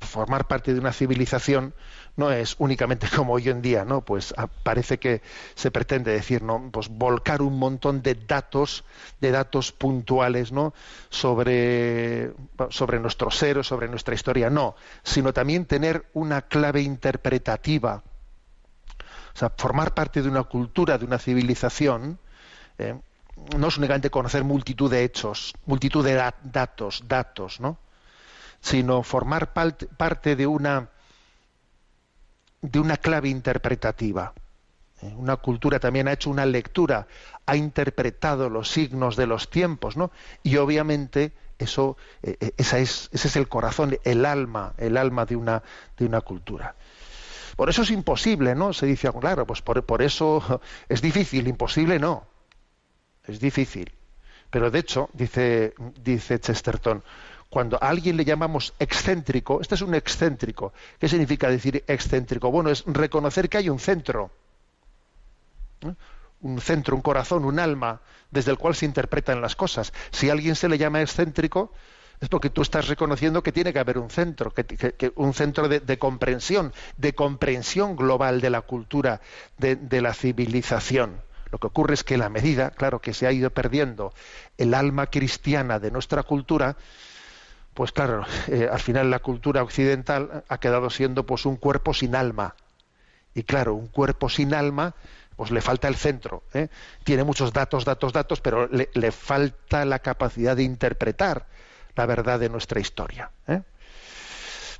formar 0.00 0.46
parte 0.46 0.72
de 0.72 0.80
una 0.80 0.92
civilización 0.92 1.74
no 2.16 2.30
es 2.30 2.56
únicamente 2.58 3.06
como 3.14 3.34
hoy 3.34 3.48
en 3.48 3.62
día, 3.62 3.84
¿no? 3.84 4.02
Pues 4.02 4.32
ah, 4.36 4.46
parece 4.46 4.98
que 4.98 5.22
se 5.54 5.70
pretende 5.70 6.10
decir, 6.12 6.42
¿no? 6.42 6.70
Pues 6.72 6.88
volcar 6.88 7.42
un 7.42 7.58
montón 7.58 8.02
de 8.02 8.14
datos, 8.14 8.84
de 9.20 9.30
datos 9.30 9.72
puntuales, 9.72 10.52
¿no? 10.52 10.72
Sobre, 11.10 12.32
sobre 12.70 12.98
nuestro 12.98 13.30
ser 13.30 13.58
o 13.58 13.62
sobre 13.62 13.88
nuestra 13.88 14.14
historia, 14.14 14.50
no, 14.50 14.74
sino 15.02 15.32
también 15.32 15.66
tener 15.66 16.06
una 16.14 16.42
clave 16.42 16.80
interpretativa 16.82 18.02
sea, 19.40 19.52
formar 19.56 19.94
parte 19.94 20.22
de 20.22 20.28
una 20.28 20.44
cultura, 20.44 20.98
de 20.98 21.04
una 21.04 21.18
civilización, 21.18 22.18
eh, 22.78 22.98
no 23.56 23.68
es 23.68 23.78
únicamente 23.78 24.10
conocer 24.10 24.44
multitud 24.44 24.90
de 24.90 25.04
hechos, 25.04 25.54
multitud 25.66 26.04
de 26.04 26.14
datos, 26.42 27.04
datos, 27.08 27.60
¿no? 27.60 27.78
Sino 28.60 29.02
formar 29.02 29.52
parte 29.52 30.36
de 30.36 30.46
una 30.46 30.90
de 32.62 32.78
una 32.78 32.96
clave 32.96 33.28
interpretativa. 33.28 34.32
Eh, 35.02 35.14
una 35.16 35.36
cultura 35.36 35.78
también 35.80 36.08
ha 36.08 36.12
hecho 36.12 36.30
una 36.30 36.46
lectura, 36.46 37.06
ha 37.46 37.56
interpretado 37.56 38.50
los 38.50 38.68
signos 38.70 39.16
de 39.16 39.26
los 39.26 39.50
tiempos, 39.50 39.96
¿no? 39.96 40.10
Y 40.42 40.56
obviamente 40.56 41.32
eso, 41.58 41.96
eh, 42.22 42.52
esa 42.56 42.78
es, 42.78 43.08
ese 43.12 43.28
es 43.28 43.36
el 43.36 43.48
corazón, 43.48 43.98
el 44.04 44.24
alma, 44.24 44.74
el 44.78 44.96
alma 44.96 45.24
de 45.26 45.36
una, 45.36 45.62
de 45.96 46.06
una 46.06 46.20
cultura. 46.20 46.74
Por 47.56 47.68
eso 47.68 47.82
es 47.82 47.90
imposible, 47.90 48.54
¿no? 48.54 48.72
Se 48.72 48.86
dice, 48.86 49.10
claro, 49.12 49.46
pues 49.46 49.62
por, 49.62 50.02
eso 50.02 50.60
es 50.88 51.02
difícil, 51.02 51.48
imposible 51.48 51.98
no. 51.98 52.26
Es 53.26 53.40
difícil. 53.40 53.92
Pero 54.50 54.70
de 54.70 54.78
hecho, 54.80 55.08
dice, 55.12 55.74
dice 56.02 56.40
Chesterton, 56.40 57.02
cuando 57.48 57.76
a 57.82 57.88
alguien 57.88 58.16
le 58.16 58.24
llamamos 58.24 58.74
excéntrico, 58.78 59.60
este 59.60 59.74
es 59.74 59.82
un 59.82 59.94
excéntrico. 59.94 60.72
¿Qué 60.98 61.08
significa 61.08 61.48
decir 61.48 61.84
excéntrico? 61.86 62.50
Bueno, 62.50 62.70
es 62.70 62.84
reconocer 62.86 63.48
que 63.48 63.58
hay 63.58 63.68
un 63.68 63.78
centro. 63.78 64.30
un 66.42 66.60
centro, 66.60 66.96
un 66.96 67.02
corazón, 67.02 67.44
un 67.44 67.58
alma 67.58 68.00
desde 68.30 68.50
el 68.50 68.58
cual 68.58 68.74
se 68.74 68.86
interpretan 68.86 69.40
las 69.40 69.56
cosas. 69.56 69.92
Si 70.10 70.28
a 70.28 70.32
alguien 70.32 70.54
se 70.54 70.68
le 70.68 70.78
llama 70.78 71.02
excéntrico, 71.02 71.72
es 72.20 72.28
porque 72.28 72.50
tú 72.50 72.60
estás 72.62 72.88
reconociendo 72.88 73.42
que 73.42 73.50
tiene 73.50 73.72
que 73.72 73.78
haber 73.78 73.96
un 73.96 74.10
centro, 74.10 74.52
un 75.14 75.32
centro 75.32 75.68
de, 75.68 75.98
comprensión, 75.98 76.72
de 76.98 77.14
comprensión 77.14 77.96
global 77.96 78.42
de 78.42 78.50
la 78.50 78.60
cultura, 78.60 79.22
de, 79.56 80.00
la 80.02 80.12
civilización. 80.12 81.22
Lo 81.50 81.58
que 81.58 81.66
ocurre 81.66 81.94
es 81.94 82.04
que 82.04 82.18
la 82.18 82.28
medida, 82.28 82.70
claro, 82.70 83.00
que 83.00 83.14
se 83.14 83.26
ha 83.26 83.32
ido 83.32 83.50
perdiendo 83.50 84.12
el 84.58 84.74
alma 84.74 85.06
cristiana 85.06 85.78
de 85.78 85.90
nuestra 85.90 86.22
cultura, 86.22 86.76
pues 87.72 87.90
claro, 87.90 88.26
eh, 88.48 88.68
al 88.70 88.80
final 88.80 89.10
la 89.10 89.20
cultura 89.20 89.62
occidental 89.62 90.44
ha 90.46 90.58
quedado 90.58 90.90
siendo 90.90 91.24
pues 91.24 91.46
un 91.46 91.56
cuerpo 91.56 91.94
sin 91.94 92.14
alma. 92.14 92.54
Y 93.34 93.44
claro, 93.44 93.74
un 93.74 93.86
cuerpo 93.86 94.28
sin 94.28 94.52
alma, 94.52 94.94
pues 95.36 95.50
le 95.50 95.62
falta 95.62 95.88
el 95.88 95.96
centro. 95.96 96.42
¿eh? 96.52 96.68
Tiene 97.02 97.24
muchos 97.24 97.52
datos, 97.52 97.86
datos, 97.86 98.12
datos, 98.12 98.40
pero 98.42 98.68
le 98.68 99.12
falta 99.12 99.84
la 99.86 100.00
capacidad 100.00 100.54
de 100.54 100.64
interpretar 100.64 101.46
la 101.94 102.06
verdad 102.06 102.40
de 102.40 102.48
nuestra 102.48 102.80
historia. 102.80 103.30
¿eh? 103.46 103.62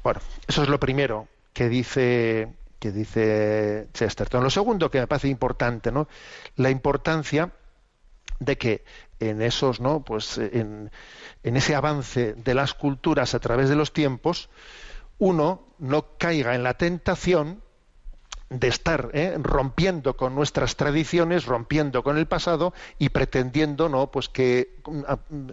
Bueno, 0.03 0.20
eso 0.46 0.62
es 0.62 0.68
lo 0.68 0.81
primero 0.81 1.29
que 1.53 1.68
dice 1.68 2.55
que 2.79 2.92
dice 2.92 3.88
Chesterton. 3.92 4.42
Lo 4.42 4.49
segundo 4.49 4.90
que 4.90 5.01
me 5.01 5.07
parece 5.07 5.29
importante, 5.29 5.92
¿no? 5.92 6.09
La 6.57 6.70
importancia 6.70 7.53
de 8.38 8.57
que 8.57 8.85
en 9.18 9.42
esos, 9.42 9.81
¿no? 9.81 10.03
Pues 10.03 10.38
en, 10.38 10.90
en 11.42 11.57
ese 11.57 11.75
avance 11.75 12.33
de 12.33 12.55
las 12.55 12.73
culturas 12.73 13.35
a 13.35 13.38
través 13.38 13.68
de 13.68 13.77
los 13.77 13.92
tiempos, 13.92 14.49
uno 15.18 15.62
no 15.79 16.16
caiga 16.16 16.55
en 16.55 16.62
la 16.62 16.75
tentación 16.75 17.62
de 18.51 18.66
estar 18.66 19.11
¿eh? 19.12 19.37
rompiendo 19.40 20.16
con 20.16 20.35
nuestras 20.35 20.77
tradiciones, 20.77 21.46
rompiendo 21.46 22.03
con 22.03 22.18
el 22.18 22.27
pasado 22.27 22.75
y 22.99 23.11
pretendiendo, 23.11 23.88
¿no? 23.88 24.11
Pues 24.11 24.29
que 24.29 24.77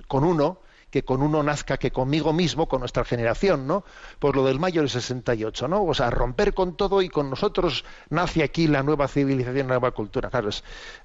con 0.08 0.24
uno 0.24 0.60
que 0.89 1.04
con 1.04 1.21
uno 1.21 1.43
nazca, 1.43 1.78
que 1.78 1.91
conmigo 1.91 2.34
mismo, 2.34 2.67
con 2.67 2.80
nuestra 2.80 3.04
generación, 3.04 3.67
¿no? 3.67 3.84
Pues 4.19 4.36
lo 4.36 4.45
del 4.45 4.60
mayo 4.60 4.82
del 4.82 4.89
68, 4.89 5.67
¿no? 5.67 5.84
O 5.84 5.93
sea, 5.93 6.10
romper 6.10 6.54
con 6.54 6.76
todo 6.76 7.02
y 7.02 7.10
con 7.10 7.30
nosotros 7.30 7.84
nace 8.10 8.43
aquí 8.43 8.67
la 8.67 8.84
nueva 8.84 9.08
civilización, 9.08 9.67
la 9.67 9.73
nueva 9.73 9.91
cultura. 9.91 10.30
Claro, 10.30 10.50
es, 10.50 10.63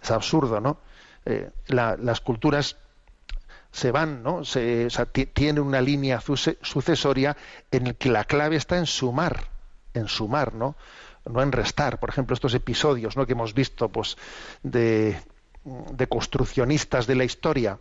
absurdo, 0.08 0.60
¿no? 0.60 0.78
Eh, 1.24 1.50
la, 1.66 1.96
las 1.96 2.20
culturas 2.20 2.76
se 3.72 3.90
van, 3.90 4.22
¿no? 4.22 4.44
Se, 4.44 4.86
o 4.86 4.90
sea, 4.90 5.06
tiene 5.06 5.60
una 5.60 5.80
línea 5.80 6.20
sucesoria 6.20 7.36
en 7.70 7.88
el 7.88 7.96
que 7.96 8.10
la 8.10 8.24
clave 8.24 8.56
está 8.56 8.78
en 8.78 8.86
sumar, 8.86 9.48
en 9.94 10.08
sumar, 10.08 10.54
¿no? 10.54 10.76
No 11.24 11.42
en 11.42 11.52
restar. 11.52 11.98
Por 11.98 12.10
ejemplo, 12.10 12.34
estos 12.34 12.54
episodios, 12.54 13.16
¿no? 13.16 13.26
Que 13.26 13.32
hemos 13.32 13.54
visto, 13.54 13.88
pues, 13.88 14.16
de, 14.62 15.20
de 15.64 16.06
construccionistas 16.06 17.06
de 17.06 17.14
la 17.14 17.24
historia, 17.24 17.78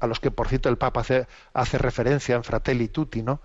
a 0.00 0.06
los 0.06 0.20
que 0.20 0.30
por 0.30 0.48
cierto 0.48 0.68
el 0.68 0.78
Papa 0.78 1.00
hace, 1.00 1.26
hace, 1.52 1.78
referencia 1.78 2.36
en 2.36 2.44
Fratelli 2.44 2.88
Tutti, 2.88 3.22
¿no? 3.22 3.40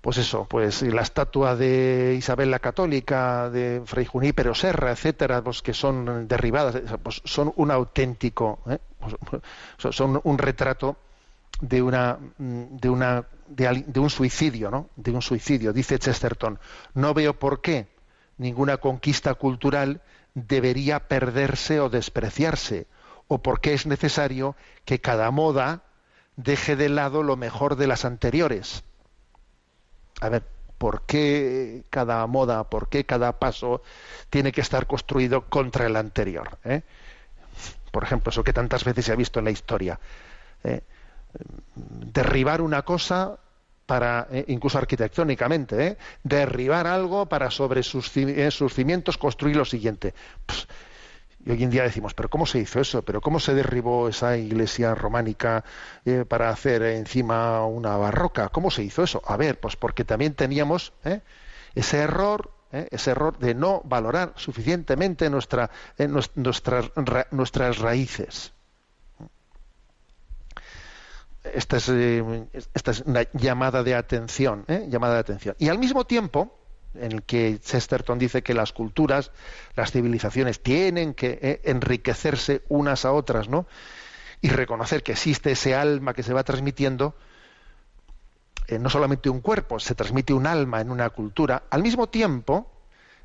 Pues 0.00 0.16
eso, 0.18 0.46
pues 0.48 0.82
la 0.82 1.02
estatua 1.02 1.56
de 1.56 2.14
Isabel 2.16 2.50
la 2.50 2.60
Católica, 2.60 3.50
de 3.50 3.82
Fray 3.84 4.04
Junípero 4.04 4.54
Serra, 4.54 4.92
etcétera, 4.92 5.42
pues 5.42 5.60
que 5.60 5.74
son 5.74 6.28
derribadas, 6.28 6.80
pues 7.02 7.20
son 7.24 7.52
un 7.56 7.70
auténtico, 7.70 8.60
¿eh? 8.68 8.78
pues 9.00 9.94
son 9.96 10.20
un 10.22 10.38
retrato 10.38 10.96
de 11.60 11.82
una 11.82 12.16
de 12.38 12.88
una 12.88 13.26
de, 13.48 13.84
de 13.86 14.00
un 14.00 14.10
suicidio, 14.10 14.70
¿no? 14.70 14.88
De 14.94 15.10
un 15.10 15.22
suicidio, 15.22 15.72
dice 15.72 15.98
Chesterton. 15.98 16.60
No 16.94 17.12
veo 17.12 17.36
por 17.36 17.60
qué 17.60 17.88
ninguna 18.36 18.76
conquista 18.76 19.34
cultural 19.34 20.00
debería 20.34 21.08
perderse 21.08 21.80
o 21.80 21.88
despreciarse 21.88 22.86
o 23.28 23.38
por 23.42 23.60
qué 23.60 23.74
es 23.74 23.86
necesario 23.86 24.56
que 24.84 25.00
cada 25.00 25.30
moda 25.30 25.82
deje 26.36 26.76
de 26.76 26.88
lado 26.88 27.22
lo 27.22 27.36
mejor 27.36 27.76
de 27.76 27.86
las 27.86 28.04
anteriores. 28.04 28.84
A 30.20 30.28
ver, 30.28 30.44
¿por 30.78 31.02
qué 31.02 31.84
cada 31.90 32.26
moda, 32.26 32.64
por 32.64 32.88
qué 32.88 33.04
cada 33.04 33.38
paso 33.38 33.82
tiene 34.30 34.52
que 34.52 34.60
estar 34.60 34.86
construido 34.86 35.42
contra 35.42 35.86
el 35.86 35.96
anterior? 35.96 36.58
¿eh? 36.64 36.82
Por 37.90 38.04
ejemplo, 38.04 38.30
eso 38.30 38.44
que 38.44 38.52
tantas 38.52 38.84
veces 38.84 39.04
se 39.04 39.12
ha 39.12 39.16
visto 39.16 39.38
en 39.38 39.46
la 39.46 39.50
historia. 39.50 39.98
¿eh? 40.64 40.82
Derribar 41.74 42.60
una 42.60 42.82
cosa 42.82 43.38
para, 43.86 44.28
eh, 44.30 44.44
incluso 44.48 44.78
arquitectónicamente, 44.78 45.96
derribar 46.22 46.86
algo 46.86 47.26
para 47.26 47.50
sobre 47.50 47.82
sus, 47.82 48.10
cimientos 48.10 49.18
construir 49.18 49.56
lo 49.56 49.64
siguiente. 49.64 50.14
Y 51.48 51.50
hoy 51.50 51.64
en 51.64 51.70
día 51.70 51.82
decimos, 51.82 52.12
pero 52.12 52.28
¿cómo 52.28 52.44
se 52.44 52.58
hizo 52.58 52.78
eso? 52.78 53.00
¿Pero 53.00 53.22
cómo 53.22 53.40
se 53.40 53.54
derribó 53.54 54.06
esa 54.06 54.36
iglesia 54.36 54.94
románica 54.94 55.64
eh, 56.04 56.26
para 56.28 56.50
hacer 56.50 56.82
encima 56.82 57.64
una 57.64 57.96
barroca? 57.96 58.50
¿Cómo 58.50 58.70
se 58.70 58.82
hizo 58.82 59.02
eso? 59.02 59.22
A 59.24 59.38
ver, 59.38 59.58
pues 59.58 59.74
porque 59.74 60.04
también 60.04 60.34
teníamos 60.34 60.92
¿eh? 61.06 61.22
ese 61.74 62.00
error, 62.00 62.50
¿eh? 62.70 62.88
ese 62.90 63.12
error 63.12 63.38
de 63.38 63.54
no 63.54 63.80
valorar 63.86 64.34
suficientemente 64.36 65.30
nuestra, 65.30 65.70
nuestras, 66.34 66.92
ra, 66.94 67.26
nuestras 67.30 67.78
raíces. 67.78 68.52
Esta 71.44 71.78
es, 71.78 71.88
esta 72.74 72.90
es 72.90 73.00
una 73.06 73.22
llamada 73.32 73.82
de 73.82 73.94
atención, 73.94 74.66
llamada 74.88 75.14
de 75.14 75.20
atención. 75.20 75.56
Y 75.58 75.70
al 75.70 75.78
mismo 75.78 76.04
tiempo, 76.04 76.57
en 76.94 77.12
el 77.12 77.22
que 77.22 77.58
Chesterton 77.60 78.18
dice 78.18 78.42
que 78.42 78.54
las 78.54 78.72
culturas, 78.72 79.30
las 79.74 79.92
civilizaciones 79.92 80.62
tienen 80.62 81.14
que 81.14 81.38
eh, 81.42 81.60
enriquecerse 81.64 82.62
unas 82.68 83.04
a 83.04 83.12
otras, 83.12 83.48
¿no? 83.48 83.66
Y 84.40 84.48
reconocer 84.48 85.02
que 85.02 85.12
existe 85.12 85.52
ese 85.52 85.74
alma 85.74 86.14
que 86.14 86.22
se 86.22 86.32
va 86.32 86.44
transmitiendo, 86.44 87.14
eh, 88.66 88.78
no 88.78 88.90
solamente 88.90 89.30
un 89.30 89.40
cuerpo, 89.40 89.78
se 89.80 89.94
transmite 89.94 90.32
un 90.32 90.46
alma 90.46 90.80
en 90.80 90.90
una 90.90 91.10
cultura. 91.10 91.64
Al 91.70 91.82
mismo 91.82 92.08
tiempo, 92.08 92.70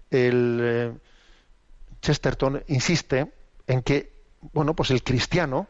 el 0.09 0.59
eh, 0.61 0.93
Chesterton 2.01 2.63
insiste 2.67 3.31
en 3.67 3.81
que, 3.81 4.13
bueno, 4.53 4.75
pues 4.75 4.91
el 4.91 5.03
cristiano 5.03 5.67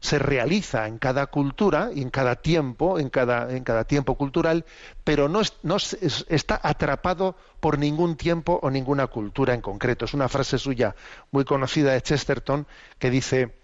se 0.00 0.18
realiza 0.18 0.86
en 0.86 0.98
cada 0.98 1.26
cultura 1.26 1.90
y 1.94 2.02
en 2.02 2.10
cada 2.10 2.36
tiempo, 2.36 2.98
en 2.98 3.10
cada, 3.10 3.54
en 3.54 3.64
cada 3.64 3.84
tiempo 3.84 4.16
cultural, 4.16 4.64
pero 5.04 5.28
no, 5.28 5.40
es, 5.40 5.54
no 5.62 5.76
es, 5.76 5.96
está 6.28 6.60
atrapado 6.62 7.36
por 7.60 7.78
ningún 7.78 8.16
tiempo 8.16 8.58
o 8.62 8.70
ninguna 8.70 9.08
cultura 9.08 9.54
en 9.54 9.60
concreto. 9.60 10.04
Es 10.04 10.14
una 10.14 10.28
frase 10.28 10.58
suya 10.58 10.94
muy 11.30 11.44
conocida 11.44 11.92
de 11.92 12.02
Chesterton 12.02 12.66
que 12.98 13.10
dice, 13.10 13.54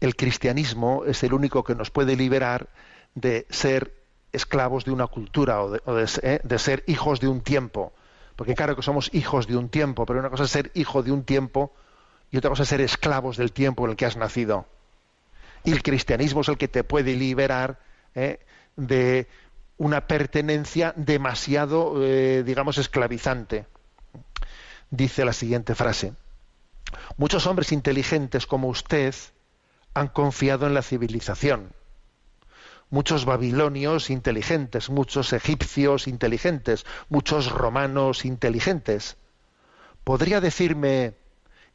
el 0.00 0.16
cristianismo 0.16 1.04
es 1.06 1.22
el 1.22 1.34
único 1.34 1.64
que 1.64 1.74
nos 1.74 1.90
puede 1.90 2.16
liberar 2.16 2.68
de 3.14 3.46
ser 3.50 3.94
esclavos 4.32 4.84
de 4.84 4.90
una 4.92 5.06
cultura 5.06 5.62
o 5.62 5.70
de, 5.70 6.08
eh, 6.22 6.40
de 6.42 6.58
ser 6.58 6.84
hijos 6.86 7.20
de 7.20 7.28
un 7.28 7.40
tiempo. 7.40 7.92
Porque 8.36 8.54
claro 8.54 8.74
que 8.74 8.82
somos 8.82 9.10
hijos 9.14 9.46
de 9.46 9.56
un 9.56 9.68
tiempo, 9.68 10.06
pero 10.06 10.18
una 10.18 10.30
cosa 10.30 10.44
es 10.44 10.50
ser 10.50 10.70
hijo 10.74 11.02
de 11.02 11.12
un 11.12 11.24
tiempo 11.24 11.72
y 12.30 12.36
otra 12.36 12.50
cosa 12.50 12.64
es 12.64 12.68
ser 12.68 12.80
esclavos 12.80 13.36
del 13.36 13.52
tiempo 13.52 13.84
en 13.84 13.92
el 13.92 13.96
que 13.96 14.06
has 14.06 14.16
nacido. 14.16 14.66
Y 15.64 15.72
el 15.72 15.82
cristianismo 15.82 16.42
es 16.42 16.48
el 16.48 16.58
que 16.58 16.68
te 16.68 16.84
puede 16.84 17.16
liberar 17.16 17.80
¿eh? 18.14 18.38
de 18.76 19.26
una 19.78 20.06
pertenencia 20.06 20.92
demasiado, 20.96 21.94
eh, 22.04 22.42
digamos, 22.44 22.78
esclavizante. 22.78 23.66
Dice 24.90 25.24
la 25.24 25.32
siguiente 25.32 25.74
frase. 25.74 26.12
Muchos 27.16 27.46
hombres 27.46 27.72
inteligentes 27.72 28.46
como 28.46 28.68
usted 28.68 29.14
han 29.94 30.08
confiado 30.08 30.66
en 30.66 30.74
la 30.74 30.82
civilización. 30.82 31.72
Muchos 32.90 33.24
babilonios 33.24 34.10
inteligentes, 34.10 34.90
muchos 34.90 35.32
egipcios 35.32 36.06
inteligentes, 36.06 36.84
muchos 37.08 37.50
romanos 37.50 38.24
inteligentes. 38.24 39.16
¿Podría 40.04 40.40
decirme 40.40 41.14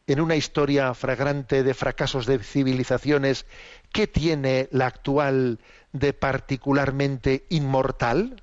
en 0.07 0.21
una 0.21 0.35
historia 0.35 0.93
fragrante 0.93 1.63
de 1.63 1.73
fracasos 1.73 2.25
de 2.25 2.39
civilizaciones, 2.39 3.45
¿qué 3.91 4.07
tiene 4.07 4.67
la 4.71 4.87
actual 4.87 5.59
de 5.91 6.13
particularmente 6.13 7.45
inmortal? 7.49 8.41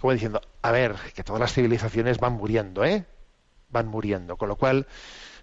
Como 0.00 0.12
diciendo, 0.12 0.40
a 0.62 0.70
ver, 0.70 0.96
que 1.14 1.24
todas 1.24 1.40
las 1.40 1.52
civilizaciones 1.52 2.18
van 2.18 2.34
muriendo, 2.34 2.84
¿eh? 2.84 3.04
Van 3.70 3.88
muriendo, 3.88 4.36
con 4.36 4.48
lo 4.48 4.56
cual 4.56 4.86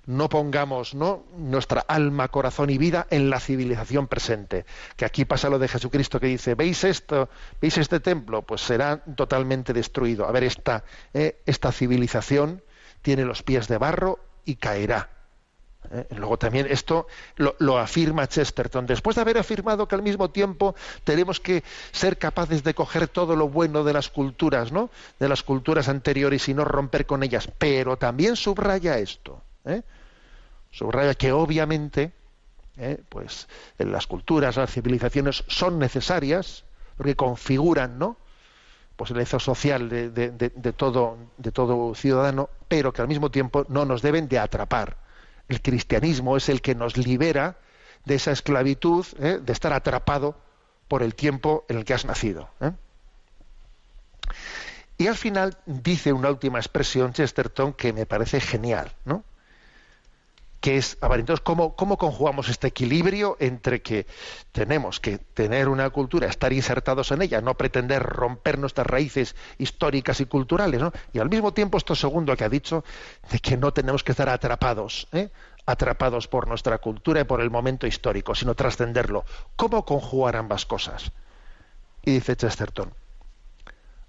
no 0.06 0.30
pongamos 0.30 0.94
¿no? 0.94 1.26
nuestra 1.36 1.82
alma, 1.82 2.28
corazón 2.28 2.70
y 2.70 2.78
vida 2.78 3.08
en 3.10 3.30
la 3.30 3.40
civilización 3.40 4.08
presente. 4.08 4.66
Que 4.96 5.06
aquí 5.06 5.26
pasa 5.26 5.50
lo 5.50 5.60
de 5.60 5.68
Jesucristo 5.68 6.20
que 6.20 6.28
dice, 6.28 6.56
¿veis 6.56 6.84
esto? 6.84 7.30
¿Veis 7.62 7.78
este 7.78 8.00
templo? 8.00 8.44
Pues 8.44 8.62
será 8.62 8.98
totalmente 8.98 9.74
destruido. 9.74 10.28
A 10.28 10.32
ver, 10.32 10.44
esta, 10.44 10.84
¿eh? 11.14 11.42
esta 11.46 11.72
civilización 11.72 12.64
tiene 13.02 13.26
los 13.26 13.44
pies 13.44 13.68
de 13.68 13.78
barro 13.78 14.20
y 14.46 14.56
caerá. 14.56 15.10
¿Eh? 15.92 16.06
Luego 16.16 16.38
también 16.38 16.68
esto 16.70 17.08
lo, 17.38 17.78
afirma 17.78 18.28
Chesterton. 18.28 18.86
Después 18.86 19.16
de 19.16 19.22
haber 19.22 19.38
afirmado 19.38 19.88
que 19.88 19.96
al 19.96 20.02
mismo 20.02 20.30
tiempo 20.30 20.76
tenemos 21.04 21.40
que 21.40 21.64
ser 21.92 22.18
capaces 22.18 22.64
de 22.64 22.74
coger 22.74 23.08
todo 23.08 23.36
lo 23.36 23.50
bueno 23.50 23.84
de 23.84 23.94
las 23.94 24.10
culturas, 24.10 24.72
¿no? 24.72 24.90
De 25.20 25.30
las 25.30 25.44
culturas 25.44 25.90
anteriores 25.90 26.48
y 26.50 26.54
no 26.54 26.66
romper 26.66 27.06
con 27.06 27.24
ellas. 27.24 27.50
Pero 27.58 27.98
también 27.98 28.36
subraya 28.36 28.98
esto. 28.98 29.42
¿eh? 29.66 29.82
subraya 30.72 31.14
que 31.16 31.32
obviamente 31.32 32.12
¿eh? 32.78 33.02
pues 33.10 33.48
las 33.78 34.08
culturas, 34.08 34.58
las 34.58 34.72
civilizaciones 34.72 35.44
son 35.48 35.80
necesarias 35.80 36.66
porque 36.98 37.16
configuran, 37.16 37.98
¿no? 37.98 38.18
pues 38.96 39.12
el 39.12 39.20
hecho 39.20 39.40
social 39.40 39.90
de, 39.90 40.10
de, 40.10 40.32
de, 40.32 40.74
todo, 40.74 41.18
de 41.38 41.52
todo 41.52 41.94
ciudadano, 41.96 42.50
pero 42.68 42.94
que 42.94 43.02
al 43.02 43.08
mismo 43.08 43.30
tiempo 43.30 43.66
no 43.68 43.86
nos 43.86 44.02
deben 44.02 44.28
de 44.28 44.40
atrapar. 44.40 44.98
El 45.48 45.62
cristianismo 45.62 46.38
es 46.38 46.50
el 46.50 46.62
que 46.62 46.76
nos 46.76 46.98
libera 46.98 47.58
de 48.06 48.16
esa 48.16 48.32
esclavitud, 48.32 49.06
¿eh? 49.20 49.40
de 49.42 49.54
estar 49.54 49.74
atrapado 49.74 50.38
por 50.88 51.04
el 51.04 51.16
tiempo 51.16 51.66
en 51.70 51.78
el 51.78 51.86
que 51.86 51.94
has 51.94 52.06
nacido. 52.06 52.50
¿eh? 52.62 52.72
Y 54.98 55.08
al 55.08 55.16
final 55.16 55.58
dice 55.66 56.14
una 56.14 56.30
última 56.30 56.60
expresión 56.60 57.14
Chesterton 57.14 57.74
que 57.74 57.94
me 57.94 58.06
parece 58.06 58.40
genial, 58.40 58.92
¿no? 59.04 59.24
Que 60.66 60.78
es, 60.78 60.98
a 61.02 61.08
ver, 61.10 61.20
entonces, 61.20 61.44
¿cómo, 61.44 61.76
¿cómo 61.76 61.96
conjugamos 61.96 62.50
este 62.50 62.66
equilibrio 62.66 63.38
entre 63.40 63.84
que 63.84 64.08
tenemos 64.52 65.00
que 65.00 65.20
tener 65.20 65.70
una 65.70 65.92
cultura, 65.92 66.28
estar 66.28 66.52
insertados 66.54 67.12
en 67.12 67.22
ella, 67.22 67.40
no 67.40 67.54
pretender 67.54 68.02
romper 68.02 68.58
nuestras 68.58 68.88
raíces 68.88 69.36
históricas 69.60 70.22
y 70.22 70.26
culturales, 70.26 70.82
¿no? 70.82 70.92
y 71.14 71.20
al 71.20 71.30
mismo 71.30 71.54
tiempo 71.54 71.78
esto 71.78 71.94
segundo 71.94 72.36
que 72.36 72.46
ha 72.46 72.50
dicho, 72.50 72.84
de 73.30 73.38
que 73.38 73.58
no 73.58 73.74
tenemos 73.74 74.04
que 74.04 74.14
estar 74.14 74.28
atrapados, 74.28 75.08
¿eh? 75.12 75.30
atrapados 75.68 76.28
por 76.28 76.48
nuestra 76.48 76.80
cultura 76.80 77.22
y 77.22 77.26
por 77.26 77.42
el 77.42 77.52
momento 77.52 77.86
histórico, 77.86 78.34
sino 78.34 78.56
trascenderlo. 78.56 79.24
¿Cómo 79.56 79.86
conjugar 79.86 80.36
ambas 80.36 80.66
cosas? 80.66 81.12
Y 82.02 82.14
dice 82.14 82.36
Chesterton, 82.36 82.92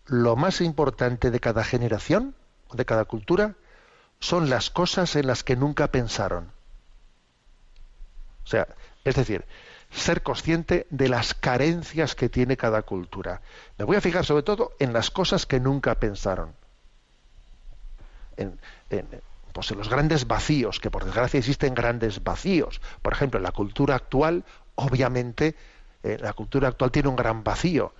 lo 0.06 0.36
más 0.36 0.62
importante 0.62 1.30
de 1.30 1.38
cada 1.38 1.64
generación, 1.64 2.34
de 2.72 2.86
cada 2.86 3.04
cultura, 3.04 3.56
son 4.20 4.50
las 4.50 4.70
cosas 4.70 5.16
en 5.16 5.26
las 5.26 5.44
que 5.44 5.57
nunca 5.57 5.88
pensaron. 5.88 6.52
O 8.44 8.48
sea, 8.48 8.66
es 9.05 9.14
decir, 9.14 9.44
ser 9.90 10.22
consciente 10.22 10.87
de 10.90 11.09
las 11.09 11.35
carencias 11.35 12.14
que 12.14 12.29
tiene 12.29 12.57
cada 12.57 12.83
cultura. 12.83 13.40
Me 13.79 13.85
voy 13.85 13.96
a 13.96 14.00
fijar 14.00 14.24
sobre 14.24 14.42
todo 14.42 14.72
en 14.79 14.92
las 14.92 15.11
cosas 15.11 15.46
que 15.46 15.61
nunca 15.61 15.94
pensaron. 15.96 16.55
En, 18.37 18.59
pues 19.52 19.70
en 19.70 19.79
los 19.79 19.88
grandes 19.88 20.26
vacíos, 20.26 20.81
que 20.81 20.90
por 20.90 21.05
desgracia 21.05 21.38
existen 21.38 21.74
grandes 21.74 22.22
vacíos. 22.22 22.81
Por 23.02 23.12
ejemplo, 23.14 23.38
en 23.38 23.44
la 23.44 23.52
cultura 23.52 23.94
actual, 23.94 24.44
obviamente, 24.74 25.57
eh, 26.02 26.18
la 26.20 26.35
cultura 26.35 26.68
actual 26.68 26.90
tiene 26.90 27.09
un 27.09 27.16
gran 27.16 27.42
vacío, 27.42 27.94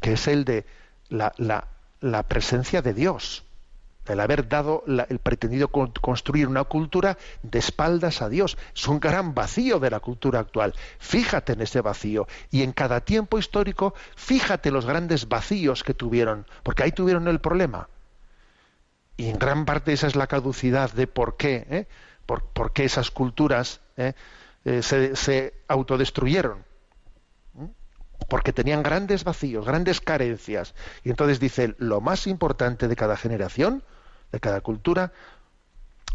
que 0.00 0.14
es 0.14 0.26
el 0.26 0.44
de 0.44 0.64
la, 1.10 1.32
la, 1.36 1.66
la 2.00 2.22
presencia 2.22 2.80
de 2.80 2.94
Dios 2.94 3.44
el 4.06 4.20
haber 4.20 4.48
dado 4.48 4.84
el 4.86 5.18
pretendido 5.18 5.68
construir 5.68 6.48
una 6.48 6.64
cultura 6.64 7.18
de 7.42 7.58
espaldas 7.58 8.22
a 8.22 8.28
Dios. 8.28 8.58
Es 8.74 8.88
un 8.88 9.00
gran 9.00 9.34
vacío 9.34 9.78
de 9.78 9.90
la 9.90 10.00
cultura 10.00 10.40
actual. 10.40 10.74
Fíjate 10.98 11.52
en 11.52 11.62
ese 11.62 11.80
vacío 11.80 12.26
y 12.50 12.62
en 12.62 12.72
cada 12.72 13.00
tiempo 13.00 13.38
histórico, 13.38 13.94
fíjate 14.16 14.70
los 14.70 14.86
grandes 14.86 15.28
vacíos 15.28 15.84
que 15.84 15.94
tuvieron, 15.94 16.46
porque 16.62 16.82
ahí 16.82 16.92
tuvieron 16.92 17.28
el 17.28 17.40
problema. 17.40 17.88
Y 19.16 19.28
en 19.28 19.38
gran 19.38 19.64
parte 19.64 19.92
esa 19.92 20.06
es 20.06 20.16
la 20.16 20.26
caducidad 20.26 20.90
de 20.92 21.06
por 21.06 21.36
qué, 21.36 21.66
¿eh? 21.70 21.86
por, 22.26 22.72
qué 22.72 22.84
esas 22.84 23.10
culturas 23.10 23.80
¿eh? 23.96 24.14
Eh, 24.64 24.82
se, 24.82 25.14
se 25.16 25.54
autodestruyeron 25.68 26.71
porque 28.28 28.52
tenían 28.52 28.82
grandes 28.82 29.24
vacíos, 29.24 29.66
grandes 29.66 30.00
carencias. 30.00 30.74
Y 31.04 31.10
entonces 31.10 31.40
dice, 31.40 31.74
lo 31.78 32.00
más 32.00 32.26
importante 32.26 32.88
de 32.88 32.96
cada 32.96 33.16
generación, 33.16 33.82
de 34.30 34.40
cada 34.40 34.60
cultura, 34.60 35.12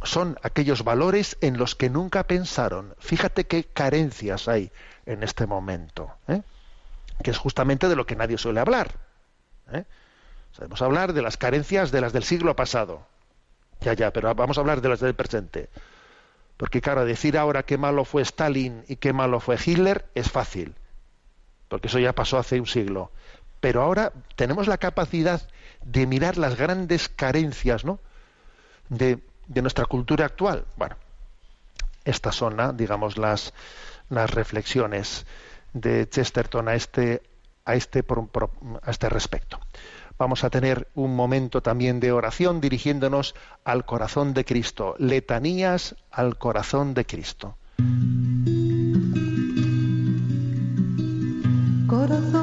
son 0.04 0.38
aquellos 0.43 0.84
valores 0.84 1.38
en 1.41 1.58
los 1.58 1.76
que 1.76 1.89
nunca 1.89 2.24
pensaron. 2.24 2.96
Fíjate 3.00 3.46
qué 3.46 3.63
carencias 3.63 4.48
hay 4.48 4.72
en 5.06 5.24
este 5.24 5.48
momento, 5.48 6.12
¿eh? 6.28 6.41
que 7.24 7.32
es 7.32 7.38
justamente 7.38 7.88
de 7.88 7.96
lo 7.96 8.06
que 8.06 8.15
nadie 8.15 8.38
suele 8.38 8.60
hablar. 8.60 8.91
¿eh? 9.72 9.86
Sabemos 10.52 10.82
hablar 10.82 11.13
de 11.13 11.22
las 11.22 11.38
carencias 11.38 11.91
de 11.91 12.02
las 12.02 12.13
del 12.13 12.24
siglo 12.24 12.56
pasado. 12.56 13.06
Ya, 13.82 13.93
ya, 13.93 14.12
pero 14.12 14.34
vamos 14.34 14.58
a 14.58 14.62
hablar 14.62 14.82
de 14.82 14.89
las 14.89 15.00
del 15.00 15.15
presente. 15.15 15.70
Porque 16.58 16.82
claro, 16.82 17.06
decir 17.06 17.38
ahora 17.38 17.63
qué 17.63 17.78
malo 17.78 18.06
fue 18.06 18.24
Stalin 18.24 18.84
y 18.88 18.96
qué 18.96 19.13
malo 19.13 19.39
fue 19.39 19.58
Hitler 19.63 20.06
es 20.15 20.32
fácil 20.32 20.76
porque 21.67 21.88
eso 21.88 21.99
ya 21.99 22.13
pasó 22.13 22.38
hace 22.38 22.60
un 22.60 22.67
siglo. 22.67 23.12
Pero 23.60 23.82
ahora 23.82 24.13
tenemos 24.36 24.67
la 24.67 24.77
capacidad 24.77 25.41
de 25.84 26.06
mirar 26.06 26.38
las 26.38 26.58
grandes 26.58 27.10
carencias 27.10 27.86
¿no? 27.86 27.99
de, 28.89 29.19
nuestra 29.47 29.86
cultura 29.86 30.25
actual. 30.25 30.65
Bueno, 30.75 30.95
estas 32.06 32.36
son, 32.36 32.77
digamos, 32.77 33.17
las, 33.17 33.53
las 34.10 34.30
reflexiones 34.30 35.25
de 35.73 36.08
Chesterton 36.10 36.67
a 36.67 36.75
este, 36.75 37.21
a 37.65 37.75
este, 37.75 38.03
a 38.82 38.91
este 38.91 39.10
respecto. 39.10 39.60
Vamos 40.17 40.43
a 40.43 40.49
tener 40.49 40.88
un 40.95 41.15
momento 41.15 41.62
también 41.62 41.99
de 41.99 42.12
oración 42.12 42.60
dirigiéndonos 42.60 43.36
al 43.63 43.86
corazón 43.86 44.34
de 44.34 44.45
Cristo, 44.45 44.95
letanías 44.97 45.95
al 46.10 46.38
corazón 46.38 46.95
de 46.95 47.06
Cristo. 47.06 47.56
Corazón 51.88 52.37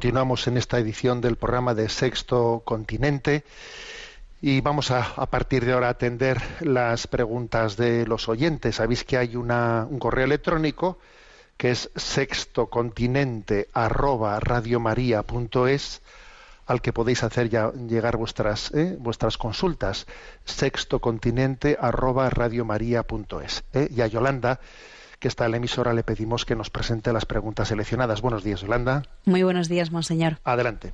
Continuamos 0.00 0.46
en 0.46 0.56
esta 0.56 0.78
edición 0.78 1.20
del 1.20 1.36
programa 1.36 1.74
de 1.74 1.90
Sexto 1.90 2.62
Continente 2.64 3.44
y 4.40 4.62
vamos 4.62 4.90
a, 4.90 5.02
a 5.02 5.26
partir 5.26 5.66
de 5.66 5.74
ahora 5.74 5.88
a 5.88 5.90
atender 5.90 6.40
las 6.60 7.06
preguntas 7.06 7.76
de 7.76 8.06
los 8.06 8.26
oyentes. 8.30 8.76
Sabéis 8.76 9.04
que 9.04 9.18
hay 9.18 9.36
una, 9.36 9.86
un 9.90 9.98
correo 9.98 10.24
electrónico 10.24 10.96
que 11.58 11.72
es 11.72 11.90
sextocontinente 11.96 13.68
arroba 13.74 14.40
radiomaria.es 14.40 16.00
al 16.64 16.80
que 16.80 16.94
podéis 16.94 17.22
hacer 17.22 17.50
ya 17.50 17.70
llegar 17.70 18.16
vuestras 18.16 18.72
¿eh? 18.72 18.96
vuestras 18.98 19.36
consultas 19.36 20.06
sextocontinente 20.46 21.76
arroba 21.78 22.30
radiomaria.es 22.30 23.64
¿eh? 23.74 23.88
y 23.94 24.00
a 24.00 24.06
Yolanda 24.06 24.60
que 25.20 25.28
está 25.28 25.44
en 25.44 25.52
la 25.52 25.58
emisora 25.58 25.92
le 25.92 26.02
pedimos 26.02 26.44
que 26.44 26.56
nos 26.56 26.70
presente 26.70 27.12
las 27.12 27.26
preguntas 27.26 27.68
seleccionadas. 27.68 28.22
Buenos 28.22 28.42
días, 28.42 28.62
Yolanda. 28.62 29.02
Muy 29.26 29.42
buenos 29.42 29.68
días, 29.68 29.92
monseñor. 29.92 30.38
Adelante. 30.44 30.92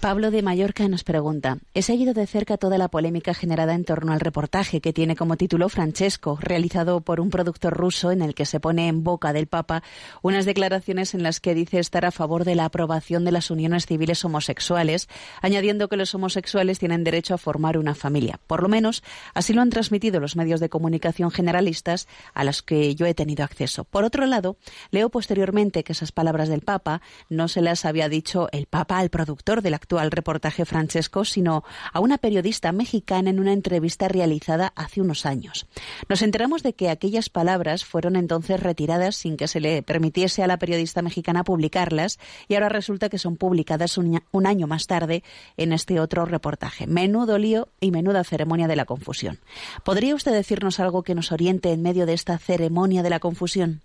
Pablo 0.00 0.30
de 0.30 0.40
Mallorca 0.40 0.88
nos 0.88 1.04
pregunta, 1.04 1.58
he 1.74 1.82
seguido 1.82 2.14
de 2.14 2.26
cerca 2.26 2.56
toda 2.56 2.78
la 2.78 2.88
polémica 2.88 3.34
generada 3.34 3.74
en 3.74 3.84
torno 3.84 4.14
al 4.14 4.20
reportaje 4.20 4.80
que 4.80 4.94
tiene 4.94 5.14
como 5.14 5.36
título 5.36 5.68
Francesco, 5.68 6.38
realizado 6.40 7.02
por 7.02 7.20
un 7.20 7.28
productor 7.28 7.74
ruso 7.74 8.10
en 8.10 8.22
el 8.22 8.34
que 8.34 8.46
se 8.46 8.60
pone 8.60 8.88
en 8.88 9.04
boca 9.04 9.34
del 9.34 9.46
Papa 9.46 9.82
unas 10.22 10.46
declaraciones 10.46 11.12
en 11.12 11.22
las 11.22 11.38
que 11.38 11.54
dice 11.54 11.78
estar 11.78 12.06
a 12.06 12.12
favor 12.12 12.46
de 12.46 12.54
la 12.54 12.64
aprobación 12.64 13.26
de 13.26 13.32
las 13.32 13.50
uniones 13.50 13.84
civiles 13.84 14.24
homosexuales, 14.24 15.06
añadiendo 15.42 15.90
que 15.90 15.98
los 15.98 16.14
homosexuales 16.14 16.78
tienen 16.78 17.04
derecho 17.04 17.34
a 17.34 17.38
formar 17.38 17.76
una 17.76 17.94
familia. 17.94 18.40
Por 18.46 18.62
lo 18.62 18.70
menos 18.70 19.02
así 19.34 19.52
lo 19.52 19.60
han 19.60 19.68
transmitido 19.68 20.18
los 20.18 20.34
medios 20.34 20.60
de 20.60 20.70
comunicación 20.70 21.30
generalistas 21.30 22.08
a 22.32 22.44
los 22.44 22.62
que 22.62 22.94
yo 22.94 23.04
he 23.04 23.12
tenido 23.12 23.44
acceso. 23.44 23.84
Por 23.84 24.04
otro 24.04 24.24
lado, 24.24 24.56
leo 24.92 25.10
posteriormente 25.10 25.84
que 25.84 25.92
esas 25.92 26.10
palabras 26.10 26.48
del 26.48 26.62
Papa 26.62 27.02
no 27.28 27.48
se 27.48 27.60
las 27.60 27.84
había 27.84 28.08
dicho 28.08 28.48
el 28.52 28.64
Papa 28.64 28.98
al 28.98 29.10
productor 29.10 29.60
del 29.60 29.74
actual 29.90 30.12
reportaje 30.12 30.64
Francesco, 30.64 31.24
sino 31.24 31.64
a 31.92 31.98
una 31.98 32.16
periodista 32.16 32.70
mexicana 32.70 33.30
en 33.30 33.40
una 33.40 33.52
entrevista 33.52 34.06
realizada 34.06 34.72
hace 34.76 35.00
unos 35.00 35.26
años. 35.26 35.66
Nos 36.08 36.22
enteramos 36.22 36.62
de 36.62 36.74
que 36.74 36.90
aquellas 36.90 37.28
palabras 37.28 37.84
fueron 37.84 38.14
entonces 38.14 38.60
retiradas 38.60 39.16
sin 39.16 39.36
que 39.36 39.48
se 39.48 39.58
le 39.58 39.82
permitiese 39.82 40.44
a 40.44 40.46
la 40.46 40.58
periodista 40.58 41.02
mexicana 41.02 41.42
publicarlas 41.42 42.20
y 42.46 42.54
ahora 42.54 42.68
resulta 42.68 43.08
que 43.08 43.18
son 43.18 43.36
publicadas 43.36 43.98
un, 43.98 44.22
un 44.30 44.46
año 44.46 44.68
más 44.68 44.86
tarde 44.86 45.24
en 45.56 45.72
este 45.72 45.98
otro 45.98 46.24
reportaje. 46.24 46.86
Menudo 46.86 47.36
lío 47.36 47.66
y 47.80 47.90
menuda 47.90 48.22
ceremonia 48.22 48.68
de 48.68 48.76
la 48.76 48.84
confusión. 48.84 49.40
¿Podría 49.84 50.14
usted 50.14 50.30
decirnos 50.30 50.78
algo 50.78 51.02
que 51.02 51.16
nos 51.16 51.32
oriente 51.32 51.72
en 51.72 51.82
medio 51.82 52.06
de 52.06 52.12
esta 52.12 52.38
ceremonia 52.38 53.02
de 53.02 53.10
la 53.10 53.18
confusión? 53.18 53.82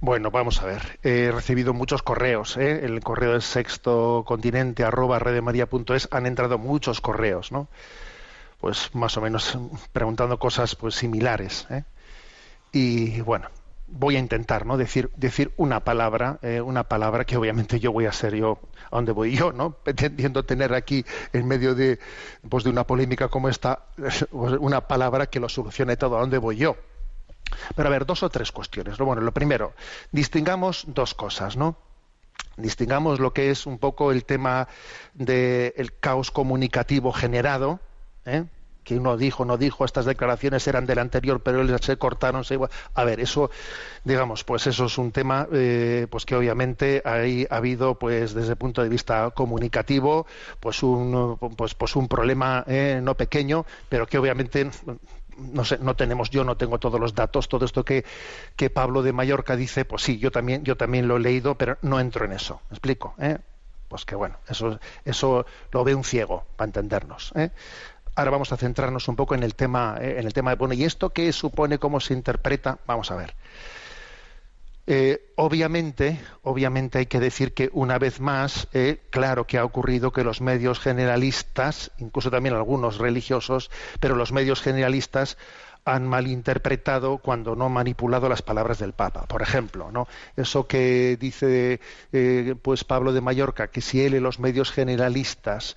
Bueno, 0.00 0.30
vamos 0.30 0.60
a 0.60 0.66
ver. 0.66 0.98
He 1.02 1.30
recibido 1.30 1.72
muchos 1.72 2.02
correos. 2.02 2.56
¿eh? 2.56 2.84
El 2.84 3.00
correo 3.00 3.32
del 3.32 3.42
sexto 3.42 4.24
continente 4.26 4.84
arroba 4.84 5.18
redemaria.es 5.18 6.08
han 6.10 6.26
entrado 6.26 6.58
muchos 6.58 7.00
correos, 7.00 7.52
¿no? 7.52 7.68
Pues 8.60 8.94
más 8.94 9.16
o 9.16 9.20
menos 9.20 9.58
preguntando 9.92 10.38
cosas 10.38 10.74
pues 10.76 10.94
similares. 10.94 11.66
¿eh? 11.70 11.84
Y 12.72 13.20
bueno, 13.22 13.48
voy 13.86 14.16
a 14.16 14.18
intentar, 14.18 14.66
¿no? 14.66 14.76
Decir 14.76 15.10
decir 15.16 15.52
una 15.56 15.80
palabra, 15.84 16.38
eh, 16.42 16.60
una 16.60 16.84
palabra 16.84 17.24
que 17.24 17.36
obviamente 17.36 17.80
yo 17.80 17.92
voy 17.92 18.06
a 18.06 18.12
ser 18.12 18.34
yo 18.34 18.58
a 18.90 18.96
donde 18.96 19.12
voy 19.12 19.36
yo, 19.36 19.52
¿no? 19.52 19.70
Pretendiendo 19.84 20.44
tener 20.44 20.74
aquí 20.74 21.04
en 21.32 21.46
medio 21.46 21.74
de 21.74 21.98
pues 22.48 22.64
de 22.64 22.70
una 22.70 22.86
polémica 22.86 23.28
como 23.28 23.48
esta 23.48 23.86
una 24.32 24.82
palabra 24.88 25.26
que 25.26 25.40
lo 25.40 25.48
solucione 25.48 25.96
todo 25.96 26.16
a 26.16 26.20
dónde 26.20 26.38
voy 26.38 26.56
yo. 26.56 26.76
Pero 27.74 27.88
a 27.88 27.90
ver, 27.90 28.06
dos 28.06 28.22
o 28.22 28.30
tres 28.30 28.52
cuestiones. 28.52 28.98
Bueno, 28.98 29.22
lo 29.22 29.32
primero, 29.32 29.74
distingamos 30.12 30.84
dos 30.88 31.14
cosas, 31.14 31.56
¿no? 31.56 31.76
Distingamos 32.56 33.20
lo 33.20 33.32
que 33.32 33.50
es 33.50 33.66
un 33.66 33.78
poco 33.78 34.12
el 34.12 34.24
tema 34.24 34.68
del 35.14 35.98
caos 35.98 36.30
comunicativo 36.30 37.12
generado, 37.12 37.80
¿eh? 38.24 38.44
que 38.84 38.96
uno 38.96 39.16
dijo, 39.16 39.44
no 39.44 39.56
dijo, 39.56 39.84
estas 39.84 40.04
declaraciones 40.04 40.68
eran 40.68 40.86
del 40.86 40.98
anterior, 40.98 41.40
pero 41.42 41.66
se 41.78 41.96
cortaron. 41.96 42.44
A 42.94 43.04
ver, 43.04 43.18
eso, 43.18 43.50
digamos, 44.04 44.44
pues 44.44 44.66
eso 44.66 44.84
es 44.84 44.98
un 44.98 45.10
tema, 45.10 45.48
eh, 45.52 46.06
pues 46.10 46.26
que 46.26 46.36
obviamente 46.36 47.02
ahí 47.04 47.46
ha 47.50 47.56
habido, 47.56 47.98
pues 47.98 48.34
desde 48.34 48.50
el 48.50 48.56
punto 48.56 48.82
de 48.82 48.90
vista 48.90 49.30
comunicativo, 49.30 50.26
pues 50.60 50.82
un, 50.82 51.38
pues, 51.56 51.74
pues 51.74 51.96
un 51.96 52.08
problema 52.08 52.62
eh, 52.66 53.00
no 53.02 53.14
pequeño, 53.16 53.64
pero 53.88 54.06
que 54.06 54.18
obviamente 54.18 54.70
no 55.38 55.64
sé, 55.64 55.78
no 55.78 55.96
tenemos, 55.96 56.30
yo 56.30 56.44
no 56.44 56.56
tengo 56.56 56.78
todos 56.78 57.00
los 57.00 57.14
datos, 57.14 57.48
todo 57.48 57.64
esto 57.64 57.84
que, 57.84 58.04
que 58.56 58.70
Pablo 58.70 59.02
de 59.02 59.12
Mallorca 59.12 59.56
dice, 59.56 59.84
pues 59.84 60.02
sí, 60.02 60.18
yo 60.18 60.30
también, 60.30 60.64
yo 60.64 60.76
también 60.76 61.08
lo 61.08 61.16
he 61.16 61.20
leído, 61.20 61.56
pero 61.56 61.78
no 61.82 62.00
entro 62.00 62.24
en 62.24 62.32
eso. 62.32 62.60
¿Me 62.70 62.74
explico? 62.74 63.14
¿Eh? 63.18 63.38
Pues 63.88 64.04
que 64.04 64.14
bueno, 64.14 64.36
eso, 64.48 64.78
eso 65.04 65.46
lo 65.70 65.84
ve 65.84 65.94
un 65.94 66.04
ciego, 66.04 66.44
para 66.56 66.66
entendernos. 66.66 67.32
¿eh? 67.36 67.50
Ahora 68.16 68.30
vamos 68.30 68.52
a 68.52 68.56
centrarnos 68.56 69.08
un 69.08 69.16
poco 69.16 69.34
en 69.34 69.42
el 69.42 69.54
tema, 69.54 69.98
¿eh? 70.00 70.18
en 70.18 70.26
el 70.26 70.32
tema 70.32 70.50
de 70.50 70.56
bueno, 70.56 70.74
¿y 70.74 70.84
esto 70.84 71.10
qué 71.10 71.32
supone, 71.32 71.78
cómo 71.78 72.00
se 72.00 72.14
interpreta? 72.14 72.78
Vamos 72.86 73.10
a 73.10 73.16
ver. 73.16 73.34
Eh, 74.86 75.32
obviamente, 75.36 76.20
obviamente 76.42 76.98
hay 76.98 77.06
que 77.06 77.18
decir 77.18 77.54
que 77.54 77.70
una 77.72 77.98
vez 77.98 78.20
más, 78.20 78.68
eh, 78.74 79.00
claro 79.10 79.46
que 79.46 79.56
ha 79.56 79.64
ocurrido 79.64 80.12
que 80.12 80.24
los 80.24 80.42
medios 80.42 80.78
generalistas, 80.78 81.90
incluso 81.98 82.30
también 82.30 82.54
algunos 82.54 82.98
religiosos, 82.98 83.70
pero 83.98 84.14
los 84.14 84.32
medios 84.32 84.60
generalistas 84.60 85.38
han 85.84 86.06
malinterpretado 86.06 87.18
cuando 87.18 87.56
no 87.56 87.68
manipulado 87.68 88.28
las 88.28 88.42
palabras 88.42 88.78
del 88.78 88.92
Papa. 88.92 89.26
Por 89.26 89.42
ejemplo, 89.42 89.90
¿no? 89.92 90.08
Eso 90.36 90.66
que 90.66 91.16
dice 91.20 91.80
eh, 92.12 92.54
pues 92.62 92.84
Pablo 92.84 93.12
de 93.12 93.20
Mallorca, 93.20 93.68
que 93.68 93.80
si 93.80 94.02
él 94.04 94.14
y 94.14 94.20
los 94.20 94.40
medios 94.40 94.70
generalistas 94.72 95.76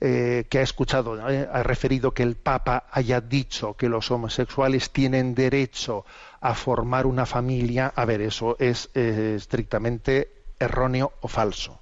eh, 0.00 0.46
que 0.48 0.58
ha 0.58 0.62
escuchado, 0.62 1.28
eh, 1.28 1.48
ha 1.52 1.62
referido 1.62 2.12
que 2.12 2.22
el 2.22 2.36
Papa 2.36 2.86
haya 2.90 3.20
dicho 3.20 3.74
que 3.74 3.88
los 3.88 4.10
homosexuales 4.10 4.90
tienen 4.90 5.34
derecho 5.34 6.04
a 6.40 6.54
formar 6.54 7.06
una 7.06 7.26
familia, 7.26 7.92
a 7.94 8.04
ver, 8.04 8.22
eso 8.22 8.56
es 8.58 8.88
estrictamente 8.94 10.32
erróneo 10.58 11.12
o 11.20 11.28
falso. 11.28 11.79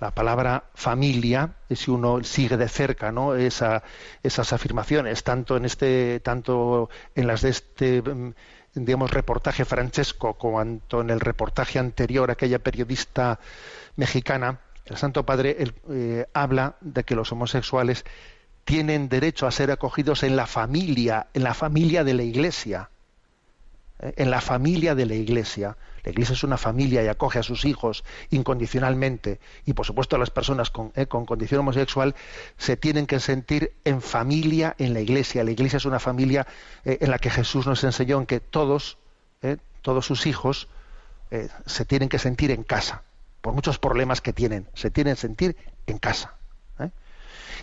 La 0.00 0.10
palabra 0.10 0.64
familia, 0.74 1.54
si 1.70 1.90
uno 1.90 2.22
sigue 2.22 2.56
de 2.58 2.68
cerca 2.68 3.12
¿no? 3.12 3.34
Esa, 3.34 3.82
esas 4.22 4.52
afirmaciones, 4.52 5.24
tanto 5.24 5.56
en 5.56 5.64
este, 5.64 6.20
tanto 6.20 6.90
en 7.14 7.26
las 7.26 7.40
de 7.40 7.48
este 7.48 8.02
mm, 8.02 8.34
digamos 8.74 9.10
reportaje 9.10 9.64
Francesco, 9.64 10.34
cuanto 10.34 11.00
en 11.00 11.10
el 11.10 11.20
reportaje 11.20 11.78
anterior, 11.78 12.30
aquella 12.30 12.58
periodista 12.58 13.40
mexicana, 13.96 14.60
el 14.84 14.96
Santo 14.96 15.24
Padre 15.24 15.56
eh, 15.90 16.26
habla 16.32 16.76
de 16.80 17.04
que 17.04 17.16
los 17.16 17.32
homosexuales 17.32 18.04
tienen 18.64 19.08
derecho 19.08 19.46
a 19.46 19.50
ser 19.50 19.70
acogidos 19.70 20.22
en 20.22 20.36
la 20.36 20.46
familia, 20.46 21.28
en 21.34 21.42
la 21.42 21.54
familia 21.54 22.04
de 22.04 22.14
la 22.14 22.22
Iglesia, 22.22 22.90
¿eh? 24.00 24.12
en 24.16 24.30
la 24.30 24.40
familia 24.40 24.94
de 24.94 25.06
la 25.06 25.14
Iglesia. 25.14 25.76
La 26.06 26.12
Iglesia 26.12 26.34
es 26.34 26.44
una 26.44 26.56
familia 26.56 27.02
y 27.02 27.08
acoge 27.08 27.40
a 27.40 27.42
sus 27.42 27.64
hijos 27.64 28.04
incondicionalmente. 28.30 29.40
Y 29.64 29.72
por 29.72 29.84
supuesto 29.84 30.16
las 30.18 30.30
personas 30.30 30.70
con, 30.70 30.92
eh, 30.94 31.06
con 31.06 31.26
condición 31.26 31.60
homosexual 31.60 32.14
se 32.56 32.76
tienen 32.76 33.08
que 33.08 33.18
sentir 33.18 33.72
en 33.84 34.00
familia 34.00 34.76
en 34.78 34.94
la 34.94 35.00
Iglesia. 35.00 35.42
La 35.42 35.50
Iglesia 35.50 35.78
es 35.78 35.84
una 35.84 35.98
familia 35.98 36.46
eh, 36.84 36.98
en 37.00 37.10
la 37.10 37.18
que 37.18 37.28
Jesús 37.28 37.66
nos 37.66 37.82
enseñó 37.82 38.20
en 38.20 38.26
que 38.26 38.38
todos, 38.38 38.98
eh, 39.42 39.56
todos 39.82 40.06
sus 40.06 40.26
hijos, 40.26 40.68
se 41.66 41.84
tienen 41.84 42.08
que 42.08 42.20
sentir 42.20 42.52
en 42.52 42.62
casa. 42.62 43.02
Por 43.40 43.52
muchos 43.52 43.80
problemas 43.80 44.20
que 44.20 44.32
tienen, 44.32 44.68
se 44.74 44.92
tienen 44.92 45.16
que 45.16 45.20
sentir 45.20 45.56
en 45.88 45.98
casa. 45.98 46.34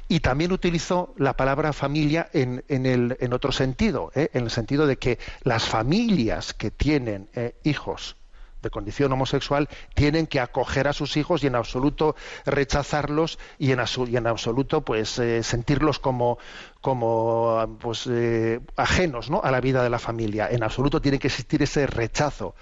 Y 0.09 0.19
también 0.19 0.51
utilizó 0.51 1.13
la 1.17 1.37
palabra 1.37 1.71
familia 1.71 2.29
en, 2.33 3.33
otro 3.33 3.53
sentido, 3.53 4.11
en 4.13 4.43
el 4.43 4.51
sentido 4.51 4.85
de 4.85 4.97
que 4.97 5.17
las 5.43 5.63
familias 5.63 6.53
que 6.53 6.71
tienen 6.71 7.29
hijos 7.63 8.17
de 8.63 8.71
condición 8.71 9.11
homosexual 9.11 9.69
tienen 9.93 10.25
que 10.25 10.39
acoger 10.39 10.87
a 10.87 10.93
sus 10.93 11.15
hijos 11.17 11.43
y 11.43 11.47
en 11.47 11.55
absoluto 11.55 12.15
rechazarlos 12.45 13.37
y 13.59 13.71
en, 13.71 13.79
absoluto 14.27 14.81
pues 14.81 15.19
eh, 15.19 15.43
sentirlos 15.43 15.99
como 15.99 16.39
como 16.81 17.77
pues 17.79 18.07
eh, 18.09 18.59
ajenos 18.75 19.29
¿no? 19.29 19.41
a 19.43 19.51
la 19.51 19.61
vida 19.61 19.83
de 19.83 19.89
la 19.89 19.99
familia 19.99 20.49
en 20.49 20.63
absoluto 20.63 21.01
tiene 21.01 21.19
que 21.19 21.27
existir 21.27 21.61
ese 21.61 21.85
rechazo 21.85 22.55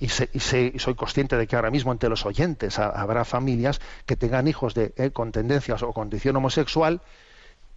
y, 0.00 0.08
se, 0.08 0.30
y, 0.32 0.40
soy 0.78 0.94
consciente 0.94 1.36
de 1.36 1.46
que 1.46 1.56
ahora 1.56 1.70
mismo 1.70 1.92
entre 1.92 2.08
los 2.08 2.24
oyentes 2.24 2.78
ha, 2.78 2.88
habrá 2.88 3.26
familias 3.26 3.82
que 4.06 4.16
tengan 4.16 4.48
hijos 4.48 4.72
de, 4.72 4.94
eh, 4.96 5.10
con 5.10 5.30
tendencias 5.30 5.82
o 5.82 5.92
condición 5.92 6.36
homosexual 6.36 7.02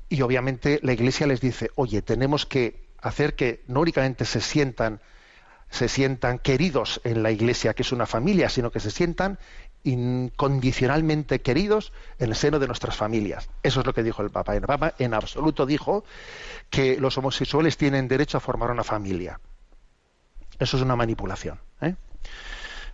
y 0.07 0.21
obviamente 0.21 0.79
la 0.83 0.93
Iglesia 0.93 1.27
les 1.27 1.41
dice, 1.41 1.71
oye, 1.75 2.01
tenemos 2.01 2.45
que 2.45 2.87
hacer 3.01 3.35
que 3.35 3.63
no 3.67 3.81
únicamente 3.81 4.23
se 4.23 4.39
sientan 4.39 5.01
se 5.69 5.89
sientan 5.89 6.39
queridos 6.39 7.01
en 7.03 7.23
la 7.23 7.31
Iglesia, 7.31 7.73
que 7.73 7.83
es 7.83 7.91
una 7.91 8.05
familia, 8.05 8.49
sino 8.49 8.71
que 8.71 8.79
se 8.79 8.91
sientan 8.91 9.37
incondicionalmente 9.83 11.39
queridos 11.39 11.93
en 12.19 12.29
el 12.29 12.35
seno 12.35 12.59
de 12.59 12.67
nuestras 12.67 12.95
familias. 12.95 13.49
Eso 13.63 13.79
es 13.79 13.85
lo 13.85 13.93
que 13.93 14.03
dijo 14.03 14.21
el 14.21 14.29
Papa. 14.29 14.55
El 14.55 14.63
Papa 14.63 14.93
en 14.99 15.13
absoluto 15.13 15.65
dijo 15.65 16.03
que 16.69 16.99
los 16.99 17.17
homosexuales 17.17 17.77
tienen 17.77 18.07
derecho 18.07 18.37
a 18.37 18.41
formar 18.41 18.71
una 18.71 18.83
familia. 18.83 19.39
Eso 20.59 20.77
es 20.77 20.83
una 20.83 20.95
manipulación. 20.95 21.59
¿eh? 21.81 21.95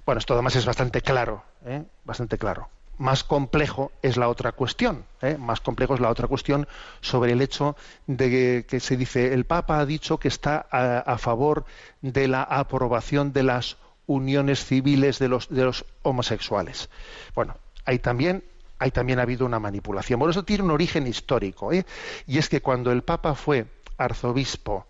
Bueno, 0.06 0.20
esto 0.20 0.34
además 0.34 0.56
es 0.56 0.66
bastante 0.66 1.02
claro, 1.02 1.44
¿eh? 1.66 1.84
bastante 2.04 2.38
claro. 2.38 2.70
Más 2.98 3.24
complejo 3.24 3.92
es 4.02 4.18
la 4.18 4.30
otra 4.30 4.52
cuestión, 4.52 5.06
¿eh? 5.22 5.36
más 5.38 5.62
complejo 5.62 5.96
es 5.96 6.00
la 6.00 6.10
otra 6.10 6.28
cuestión 6.28 6.68
sobre 7.02 7.32
el 7.32 7.42
hecho 7.42 7.76
de 8.06 8.66
que, 8.68 8.80
se 8.80 8.98
dice 8.98 9.34
el 9.34 9.46
Papa 9.46 9.80
ha 9.80 9.86
dicho 9.86 10.20
que 10.20 10.28
está 10.28 10.68
a, 10.70 11.18
favor 11.18 11.66
de 12.02 12.28
la 12.28 12.44
aprobación 12.44 13.34
de 13.34 13.44
las 13.44 13.78
uniones 14.06 14.64
civiles 14.64 15.18
de 15.18 15.28
los, 15.28 15.50
de 15.50 15.64
los 15.64 15.86
homosexuales. 16.04 16.90
Bueno, 17.34 17.56
hay 17.86 18.00
también 18.00 18.44
ahí 18.80 18.92
también 18.92 19.20
ha 19.20 19.24
habido 19.24 19.46
una 19.46 19.60
manipulación. 19.60 20.20
Bueno, 20.20 20.32
eso 20.32 20.44
tiene 20.44 20.64
un 20.64 20.72
origen 20.72 21.08
histórico, 21.08 21.72
¿eh? 21.72 21.86
y 22.28 22.38
es 22.38 22.50
que 22.50 22.62
cuando 22.62 22.92
el 22.92 23.02
Papa 23.02 23.34
fue 23.34 23.66
arzobispo 23.98 24.86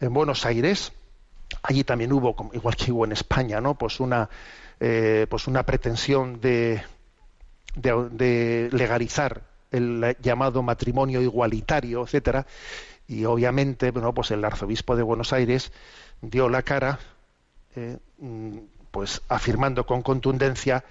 en 0.00 0.12
Buenos 0.12 0.44
Aires, 0.44 0.92
allí 1.62 1.84
también 1.84 2.12
hubo, 2.12 2.50
igual 2.52 2.76
que 2.76 2.92
hubo 2.92 3.04
en 3.04 3.12
España, 3.12 3.60
¿no? 3.60 3.74
Pues 3.74 4.00
una, 4.00 4.28
eh, 4.80 5.26
pues 5.28 5.46
una 5.46 5.64
pretensión 5.64 6.40
de, 6.40 6.82
de, 7.76 8.68
legalizar 8.72 9.42
el 9.70 10.16
llamado 10.20 10.62
matrimonio 10.62 11.20
igualitario, 11.20 12.02
etcétera, 12.02 12.46
y 13.08 13.24
obviamente, 13.24 13.90
bueno, 13.90 14.12
pues 14.12 14.30
el 14.30 14.44
arzobispo 14.44 14.96
de 14.96 15.02
Buenos 15.02 15.32
Aires 15.32 15.72
dio 16.20 16.48
la 16.48 16.62
cara, 16.62 16.98
eh, 17.76 17.98
mm, 18.18 18.58
pues 18.90 19.22
afirmando 19.28 19.86
con 19.86 20.02
contundencia 20.02 20.84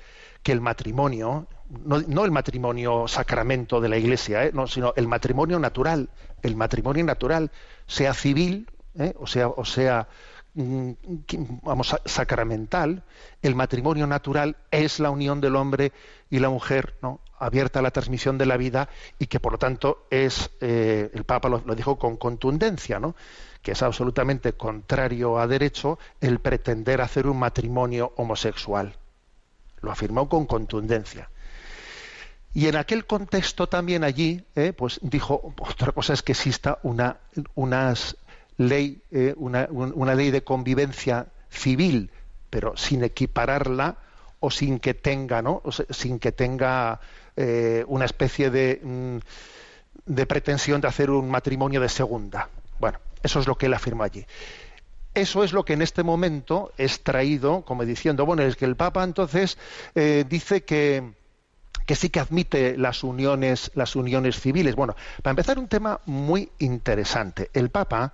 que 0.43 0.51
el 0.51 0.61
matrimonio, 0.61 1.47
no, 1.83 2.25
el 2.25 2.31
matrimonio 2.31 3.07
sacramento 3.07 3.81
de 3.81 3.89
la 3.89 3.97
Iglesia, 3.97 4.45
eh, 4.45 4.51
no, 4.53 4.67
sino 4.67 4.93
el 4.95 5.07
matrimonio 5.07 5.59
natural, 5.59 6.09
el 6.43 6.55
matrimonio 6.55 7.03
natural, 7.03 7.51
sea 7.87 8.13
civil, 8.13 8.69
eh, 8.97 9.13
o 9.19 9.27
sea, 9.27 9.47
o 9.47 9.65
sea, 9.65 10.07
vamos, 10.55 11.89
sa- 11.89 12.01
sacramental, 12.05 13.03
el 13.41 13.55
matrimonio 13.55 14.07
natural 14.07 14.55
es 14.71 14.99
la 14.99 15.09
unión 15.09 15.41
del 15.41 15.55
hombre 15.55 15.91
y 16.29 16.39
la 16.39 16.49
mujer, 16.49 16.95
¿no? 17.01 17.19
abierta 17.37 17.79
a 17.79 17.81
la 17.81 17.91
transmisión 17.91 18.37
de 18.37 18.45
la 18.45 18.55
vida 18.55 18.87
y 19.19 19.27
que 19.27 19.41
por 19.41 19.51
lo 19.51 19.57
tanto 19.57 20.07
es, 20.09 20.49
eh, 20.61 21.11
el 21.13 21.25
Papa 21.25 21.49
lo, 21.49 21.61
lo 21.65 21.75
dijo 21.75 21.97
con 21.99 22.15
contundencia, 22.15 22.99
¿no? 22.99 23.15
que 23.61 23.73
es 23.73 23.83
absolutamente 23.83 24.53
contrario 24.53 25.37
a 25.37 25.47
derecho 25.47 25.99
el 26.21 26.39
pretender 26.39 27.01
hacer 27.01 27.27
un 27.27 27.37
matrimonio 27.39 28.13
homosexual. 28.15 28.95
Lo 29.81 29.91
afirmó 29.91 30.29
con 30.29 30.45
contundencia. 30.45 31.29
Y 32.53 32.67
en 32.67 32.77
aquel 32.77 33.05
contexto 33.05 33.67
también 33.67 34.05
allí, 34.05 34.45
eh, 34.55 34.71
pues 34.71 34.99
dijo, 35.01 35.53
otra 35.59 35.91
cosa 35.91 36.13
es 36.13 36.21
que 36.21 36.31
exista 36.31 36.79
una, 36.83 37.17
unas 37.53 38.15
ley, 38.57 39.01
eh, 39.11 39.33
una, 39.37 39.67
un- 39.69 39.93
una 39.95 40.15
ley 40.15 40.31
de 40.31 40.43
convivencia 40.43 41.27
civil, 41.49 42.11
pero 42.49 42.75
sin 42.77 43.03
equipararla 43.03 43.97
o 44.39 44.51
sin 44.51 44.79
que 44.79 44.93
tenga, 44.93 45.41
¿no? 45.41 45.61
Sin 45.89 46.19
que 46.19 46.31
tenga 46.31 46.99
eh, 47.35 47.83
una 47.87 48.05
especie 48.05 48.49
de, 48.49 48.79
mm, 48.83 49.17
de 50.05 50.25
pretensión 50.25 50.81
de 50.81 50.87
hacer 50.87 51.09
un 51.09 51.29
matrimonio 51.29 51.81
de 51.81 51.89
segunda. 51.89 52.49
Bueno, 52.79 52.99
eso 53.23 53.39
es 53.39 53.47
lo 53.47 53.57
que 53.57 53.65
él 53.67 53.73
afirmó 53.73 54.03
allí. 54.03 54.25
Eso 55.13 55.43
es 55.43 55.53
lo 55.53 55.63
que 55.63 55.73
en 55.73 55.81
este 55.81 56.03
momento 56.03 56.73
es 56.77 57.01
traído 57.01 57.63
como 57.63 57.85
diciendo, 57.85 58.25
bueno, 58.25 58.43
es 58.43 58.55
que 58.57 58.65
el 58.65 58.75
Papa 58.75 59.03
entonces 59.03 59.57
eh, 59.95 60.25
dice 60.27 60.63
que, 60.63 61.13
que 61.85 61.95
sí 61.95 62.09
que 62.09 62.19
admite 62.19 62.77
las 62.77 63.03
uniones, 63.03 63.71
las 63.75 63.95
uniones 63.95 64.39
civiles. 64.39 64.75
Bueno, 64.75 64.95
para 65.21 65.31
empezar 65.31 65.59
un 65.59 65.67
tema 65.67 65.99
muy 66.05 66.49
interesante. 66.59 67.49
El 67.53 67.69
Papa 67.69 68.13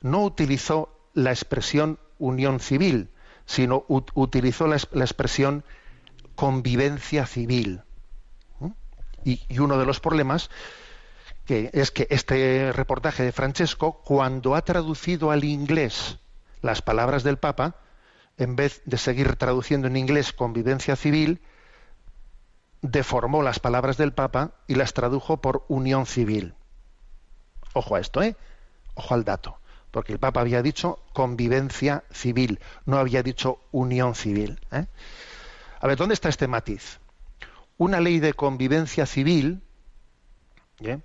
no 0.00 0.22
utilizó 0.24 0.96
la 1.14 1.30
expresión 1.30 1.98
unión 2.18 2.60
civil, 2.60 3.08
sino 3.46 3.86
ut- 3.88 4.10
utilizó 4.14 4.66
la 4.66 4.76
expresión 4.76 5.64
convivencia 6.34 7.26
civil. 7.26 7.82
¿Mm? 8.58 8.70
Y, 9.24 9.40
y 9.48 9.58
uno 9.58 9.78
de 9.78 9.86
los 9.86 10.00
problemas 10.00 10.50
que 11.44 11.70
es 11.74 11.90
que 11.90 12.06
este 12.08 12.72
reportaje 12.72 13.22
de 13.22 13.32
Francesco, 13.32 14.00
cuando 14.02 14.54
ha 14.54 14.62
traducido 14.62 15.30
al 15.30 15.44
inglés 15.44 16.18
las 16.62 16.80
palabras 16.80 17.22
del 17.22 17.36
Papa, 17.36 17.76
en 18.38 18.56
vez 18.56 18.80
de 18.86 18.96
seguir 18.96 19.36
traduciendo 19.36 19.86
en 19.86 19.98
inglés 19.98 20.32
convivencia 20.32 20.96
civil, 20.96 21.42
deformó 22.84 23.42
las 23.42 23.60
palabras 23.60 23.96
del 23.96 24.12
Papa 24.12 24.52
y 24.66 24.74
las 24.74 24.92
tradujo 24.92 25.38
por 25.38 25.64
unión 25.68 26.04
civil. 26.04 26.54
Ojo 27.72 27.96
a 27.96 28.00
esto, 28.00 28.22
¿eh? 28.22 28.36
Ojo 28.94 29.14
al 29.14 29.24
dato. 29.24 29.58
Porque 29.90 30.12
el 30.12 30.18
Papa 30.18 30.40
había 30.40 30.60
dicho 30.62 30.98
convivencia 31.14 32.04
civil, 32.10 32.60
no 32.84 32.98
había 32.98 33.22
dicho 33.22 33.60
unión 33.72 34.14
civil. 34.14 34.60
¿eh? 34.70 34.86
A 35.80 35.86
ver, 35.86 35.96
¿dónde 35.96 36.14
está 36.14 36.28
este 36.28 36.46
matiz? 36.46 37.00
Una 37.78 38.00
ley 38.00 38.20
de 38.20 38.34
convivencia 38.34 39.06
civil, 39.06 39.62
¿eh? 40.80 40.98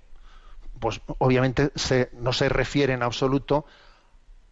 pues 0.80 1.00
obviamente 1.18 1.70
se- 1.76 2.10
no 2.12 2.32
se 2.32 2.48
refiere 2.48 2.92
en 2.92 3.02
absoluto 3.02 3.64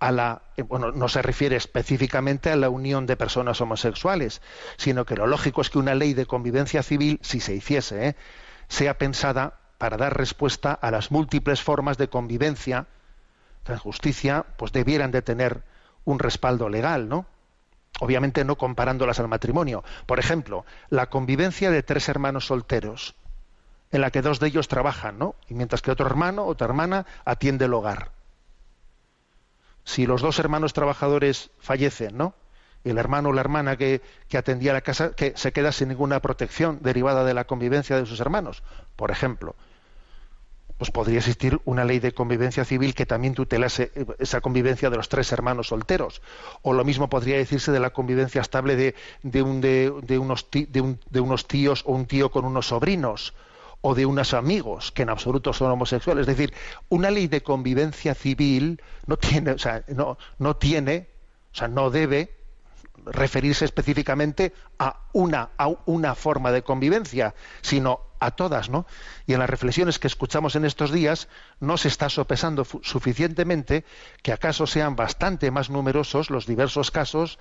a 0.01 0.13
la 0.13 0.43
eh, 0.57 0.63
bueno 0.63 0.93
no 0.93 1.09
se 1.09 1.23
refiere 1.23 1.57
específicamente 1.57 2.51
a 2.51 2.57
la 2.57 2.71
unión 2.71 3.07
de 3.07 3.17
personas 3.17 3.61
homosexuales 3.61 4.41
sino 4.77 5.05
que 5.05 5.17
lo 5.17 5.27
lógico 5.27 5.61
es 5.61 5.71
que 5.71 5.79
una 5.79 5.95
ley 5.95 6.15
de 6.15 6.27
convivencia 6.27 6.83
civil 6.83 7.19
si 7.23 7.41
se 7.41 7.55
hiciese 7.55 8.09
¿eh? 8.09 8.17
sea 8.69 8.99
pensada 8.99 9.59
para 9.79 9.97
dar 9.97 10.17
respuesta 10.17 10.73
a 10.73 10.91
las 10.91 11.11
múltiples 11.11 11.63
formas 11.63 11.99
de 11.99 12.09
convivencia 12.09 12.87
que 13.65 13.73
en 13.73 13.79
justicia 13.79 14.47
pues 14.57 14.73
debieran 14.73 15.11
de 15.11 15.23
tener 15.23 15.63
un 16.05 16.19
respaldo 16.19 16.69
legal 16.69 17.09
no 17.09 17.27
obviamente 18.01 18.45
no 18.45 18.57
comparándolas 18.57 19.19
al 19.19 19.29
matrimonio 19.29 19.83
por 20.07 20.21
ejemplo 20.21 20.65
la 20.91 21.11
convivencia 21.11 21.71
de 21.71 21.83
tres 21.83 22.09
hermanos 22.09 22.47
solteros 22.47 23.17
en 23.91 24.01
la 24.01 24.11
que 24.11 24.23
dos 24.23 24.39
de 24.39 24.49
ellos 24.49 24.69
trabajan, 24.69 25.19
¿no? 25.19 25.35
Y 25.49 25.55
mientras 25.55 25.83
que 25.83 25.91
otro 25.91 26.07
hermano, 26.07 26.45
otra 26.45 26.67
hermana, 26.67 27.07
atiende 27.25 27.65
el 27.65 27.75
hogar. 27.75 28.11
Si 29.89 30.05
los 30.05 30.21
dos 30.21 30.39
hermanos 30.39 30.75
trabajadores 30.75 31.51
fallecen, 31.61 32.15
¿no? 32.19 32.35
El 32.85 32.99
hermano 32.99 33.31
o 33.31 33.33
la 33.33 33.41
hermana 33.41 33.79
que, 33.79 34.03
que 34.29 34.37
atendía 34.37 34.75
la 34.75 34.83
casa 34.83 35.13
que 35.17 35.33
se 35.35 35.51
queda 35.51 35.73
sin 35.73 35.89
ninguna 35.89 36.21
protección 36.21 36.79
derivada 36.83 37.25
de 37.25 37.33
la 37.33 37.47
convivencia 37.47 37.97
de 37.97 38.05
sus 38.05 38.21
hermanos, 38.21 38.63
por 38.97 39.11
ejemplo, 39.11 39.57
pues 40.77 40.91
podría 40.91 41.17
existir 41.21 41.59
una 41.65 41.87
ley 41.87 42.01
de 42.01 42.13
convivencia 42.13 42.67
civil 42.67 42.95
que 42.95 43.07
también 43.07 43.33
tutelase 43.35 43.91
eh, 43.95 44.05
esa 44.19 44.43
convivencia 44.43 44.91
de 44.91 44.97
los 44.99 45.09
tres 45.09 45.33
hermanos 45.33 45.69
solteros. 45.69 46.21
O 46.61 46.75
lo 46.75 46.85
mismo 46.85 47.09
podría 47.09 47.39
decirse 47.39 47.73
de 47.73 47.81
la 47.81 47.89
convivencia 47.91 48.43
estable 48.43 48.77
de, 49.23 49.43
un- 49.43 49.63
de- 49.63 49.91
de 50.03 50.19
unos, 50.19 50.47
un- 50.55 51.01
de 51.11 51.21
unos 51.21 51.49
tíos 51.49 51.83
o 51.87 51.93
un 51.95 52.05
tío 52.05 52.31
con 52.31 52.45
unos 52.45 52.67
sobrinos 52.69 53.33
o 53.81 53.95
de 53.95 54.07
unos 54.07 54.35
amigos 54.35 54.93
que 54.93 55.03
en 55.03 55.11
absoluto 55.11 55.53
son 55.53 55.71
homosexuales. 55.71 56.23
Es 56.23 56.37
decir, 56.37 56.53
una 56.89 57.11
ley 57.11 57.29
de 57.29 57.43
convivencia 57.43 58.15
civil 58.15 58.83
no 59.07 59.17
tiene, 59.17 59.53
o 59.53 59.59
sea, 59.59 59.85
no, 59.89 60.19
no 60.39 60.57
tiene, 60.57 61.09
o 61.53 61.57
sea, 61.57 61.69
no 61.69 61.91
debe 61.91 62.39
referirse 63.07 63.65
específicamente 63.65 64.53
a 64.79 65.01
una, 65.13 65.51
a 65.57 65.69
una 65.87 66.15
forma 66.15 66.53
de 66.53 66.63
convivencia, 66.63 67.35
sino 67.63 68.01
a 68.21 68.33
todas, 68.33 68.69
¿no? 68.69 68.87
Y 69.27 69.35
en 69.35 69.39
las 69.39 69.49
reflexiones 69.49 69.99
que 69.99 70.09
escuchamos 70.09 70.57
en 70.57 70.65
estos 70.65 70.91
días 70.91 71.29
no 71.61 71.77
se 71.77 71.89
está 71.89 72.09
sopesando 72.09 72.65
suficientemente 72.65 73.85
que 74.23 74.33
acaso 74.33 74.67
sean 74.67 74.97
bastante 74.97 75.51
más 75.53 75.71
numerosos 75.71 76.31
los 76.31 76.47
diversos 76.47 76.91
casos 76.91 77.39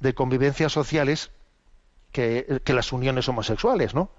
de 0.00 0.14
convivencias 0.14 0.72
sociales 0.72 1.30
que, 2.12 2.62
que 2.64 2.72
las 2.72 2.92
uniones 2.92 3.28
homosexuales, 3.28 3.94
¿no? 3.94 4.10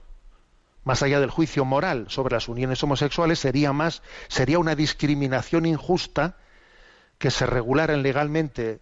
Más 0.88 1.04
allá 1.04 1.20
del 1.20 1.32
juicio 1.32 1.66
moral 1.66 2.06
sobre 2.08 2.36
las 2.36 2.48
uniones 2.48 2.82
homosexuales 2.82 3.40
sería 3.40 3.74
más 3.74 4.02
sería 4.30 4.58
una 4.58 4.74
discriminación 4.74 5.66
injusta 5.66 6.38
que 7.18 7.30
se 7.30 7.46
regularan 7.46 8.04
legalmente 8.04 8.80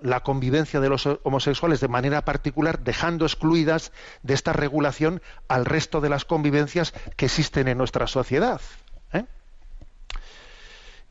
la 0.00 0.20
convivencia 0.20 0.78
de 0.78 0.88
los 0.88 1.04
homosexuales 1.24 1.80
de 1.80 1.88
manera 1.88 2.24
particular, 2.24 2.78
dejando 2.78 3.26
excluidas 3.26 3.90
de 4.22 4.34
esta 4.34 4.52
regulación 4.52 5.20
al 5.48 5.64
resto 5.64 6.00
de 6.00 6.10
las 6.10 6.24
convivencias 6.24 6.94
que 7.16 7.24
existen 7.24 7.66
en 7.66 7.76
nuestra 7.76 8.06
sociedad. 8.06 8.60
¿eh? 9.12 9.24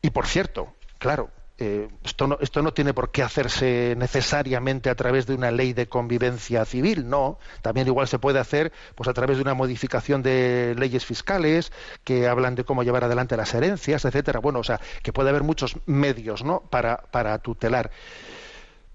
Y 0.00 0.08
por 0.08 0.26
cierto, 0.26 0.72
claro, 0.96 1.28
eh, 1.56 1.88
esto, 2.02 2.26
no, 2.26 2.36
esto 2.40 2.62
no 2.62 2.72
tiene 2.74 2.94
por 2.94 3.12
qué 3.12 3.22
hacerse 3.22 3.94
necesariamente 3.96 4.90
a 4.90 4.96
través 4.96 5.26
de 5.26 5.34
una 5.34 5.52
ley 5.52 5.72
de 5.72 5.86
convivencia 5.86 6.64
civil, 6.64 7.08
no. 7.08 7.38
También 7.62 7.86
igual 7.86 8.08
se 8.08 8.18
puede 8.18 8.40
hacer 8.40 8.72
pues 8.96 9.08
a 9.08 9.12
través 9.12 9.36
de 9.36 9.42
una 9.42 9.54
modificación 9.54 10.22
de 10.22 10.74
leyes 10.76 11.06
fiscales 11.06 11.70
que 12.02 12.26
hablan 12.26 12.56
de 12.56 12.64
cómo 12.64 12.82
llevar 12.82 13.04
adelante 13.04 13.36
las 13.36 13.54
herencias, 13.54 14.04
etcétera. 14.04 14.40
Bueno, 14.40 14.58
o 14.58 14.64
sea, 14.64 14.80
que 15.02 15.12
puede 15.12 15.28
haber 15.28 15.44
muchos 15.44 15.76
medios, 15.86 16.42
¿no? 16.42 16.60
Para, 16.60 16.96
para 16.96 17.38
tutelar. 17.38 17.92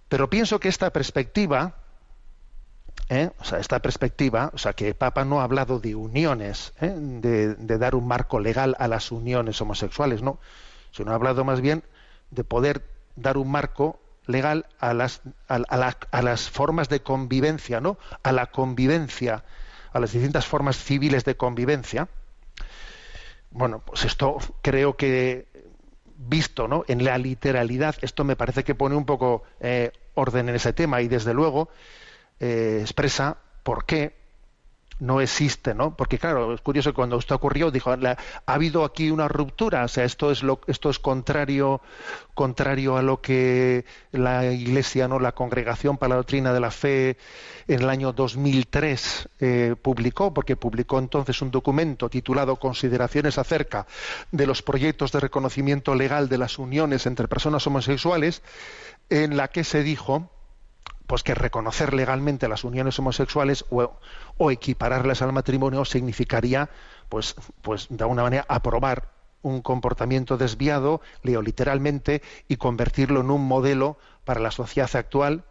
Pero 0.09 0.29
pienso 0.29 0.59
que 0.59 0.67
esta 0.67 0.91
perspectiva, 0.91 1.75
¿eh? 3.07 3.29
o 3.39 3.43
sea, 3.45 3.59
esta 3.59 3.79
perspectiva, 3.79 4.51
o 4.53 4.57
sea, 4.57 4.73
que 4.73 4.93
Papa 4.93 5.23
no 5.23 5.39
ha 5.39 5.45
hablado 5.45 5.79
de 5.79 5.95
uniones, 5.95 6.73
¿eh? 6.81 6.93
de, 6.93 7.55
de 7.55 7.77
dar 7.77 7.95
un 7.95 8.05
marco 8.05 8.41
legal 8.41 8.75
a 8.79 8.89
las 8.89 9.13
uniones 9.13 9.61
homosexuales, 9.61 10.21
no, 10.21 10.39
sino 10.91 11.11
ha 11.11 11.15
hablado 11.15 11.45
más 11.45 11.61
bien 11.61 11.83
de 12.31 12.43
poder 12.43 12.83
dar 13.15 13.37
un 13.37 13.51
marco 13.51 13.99
legal 14.25 14.67
a 14.79 14.93
las, 14.93 15.21
a, 15.47 15.55
a 15.55 15.77
la- 15.77 15.97
a 16.11 16.21
las 16.21 16.49
formas 16.49 16.89
de 16.89 17.01
convivencia, 17.01 17.81
¿no? 17.81 17.97
A 18.23 18.31
la 18.31 18.47
convivencia, 18.47 19.43
a 19.91 19.99
las 19.99 20.11
distintas 20.13 20.45
formas 20.45 20.77
civiles 20.77 21.25
de 21.25 21.35
convivencia. 21.37 22.07
Bueno, 23.51 23.79
pues 23.85 24.05
esto 24.05 24.37
creo 24.61 24.95
que 24.95 25.47
visto 26.15 26.67
¿no? 26.67 26.83
en 26.87 27.03
la 27.03 27.17
literalidad, 27.17 27.95
esto 28.01 28.23
me 28.23 28.35
parece 28.35 28.63
que 28.63 28.75
pone 28.75 28.95
un 28.95 29.05
poco 29.05 29.43
eh, 29.59 29.91
orden 30.15 30.49
en 30.49 30.55
ese 30.55 30.73
tema 30.73 31.01
y 31.01 31.07
desde 31.07 31.33
luego 31.33 31.69
eh, 32.39 32.79
expresa 32.81 33.37
por 33.63 33.85
qué 33.85 34.18
no 34.99 35.21
existe, 35.21 35.73
¿no? 35.73 35.95
Porque 35.95 36.17
claro, 36.17 36.53
es 36.53 36.61
curioso 36.61 36.91
que 36.91 36.95
cuando 36.95 37.17
esto 37.17 37.35
ocurrió 37.35 37.71
dijo, 37.71 37.91
ha 37.91 38.17
habido 38.45 38.83
aquí 38.83 39.11
una 39.11 39.27
ruptura, 39.27 39.83
o 39.85 39.87
sea, 39.87 40.03
esto 40.03 40.31
es 40.31 40.43
lo, 40.43 40.59
esto 40.67 40.89
es 40.89 40.99
contrario, 40.99 41.81
contrario 42.33 42.97
a 42.97 43.01
lo 43.01 43.21
que 43.21 43.85
la 44.11 44.45
Iglesia, 44.45 45.07
no, 45.07 45.19
la 45.19 45.31
Congregación 45.31 45.97
para 45.97 46.09
la 46.09 46.15
Doctrina 46.17 46.53
de 46.53 46.59
la 46.59 46.71
Fe 46.71 47.17
en 47.67 47.81
el 47.81 47.89
año 47.89 48.11
2003 48.11 49.29
eh, 49.39 49.75
publicó, 49.81 50.33
porque 50.33 50.55
publicó 50.55 50.99
entonces 50.99 51.41
un 51.41 51.51
documento 51.51 52.09
titulado 52.09 52.57
Consideraciones 52.57 53.37
acerca 53.37 53.87
de 54.31 54.47
los 54.47 54.61
proyectos 54.61 55.11
de 55.11 55.21
reconocimiento 55.21 55.95
legal 55.95 56.27
de 56.29 56.37
las 56.37 56.59
uniones 56.59 57.05
entre 57.05 57.27
personas 57.27 57.65
homosexuales, 57.67 58.41
en 59.09 59.37
la 59.37 59.47
que 59.47 59.63
se 59.63 59.81
dijo 59.81 60.29
pues 61.09 61.23
que 61.23 61.33
reconocer 61.33 61.95
legalmente 61.95 62.47
las 62.47 62.63
uniones 62.63 62.99
homosexuales 62.99 63.65
o, 63.71 64.51
equipararlas 64.51 65.23
al 65.23 65.33
matrimonio 65.33 65.83
significaría 65.83 66.69
pues 67.09 67.33
pues 67.63 67.87
de 67.89 68.03
alguna 68.03 68.21
manera 68.21 68.45
aprobar 68.47 69.09
un 69.41 69.63
comportamiento 69.63 70.37
desviado, 70.37 71.01
leo 71.23 71.41
literalmente, 71.41 72.21
y 72.47 72.57
convertirlo 72.57 73.21
en 73.21 73.31
un 73.31 73.47
modelo 73.47 73.97
para 74.23 74.39
la 74.39 74.51
sociedad 74.51 74.95
actual, 74.95 75.45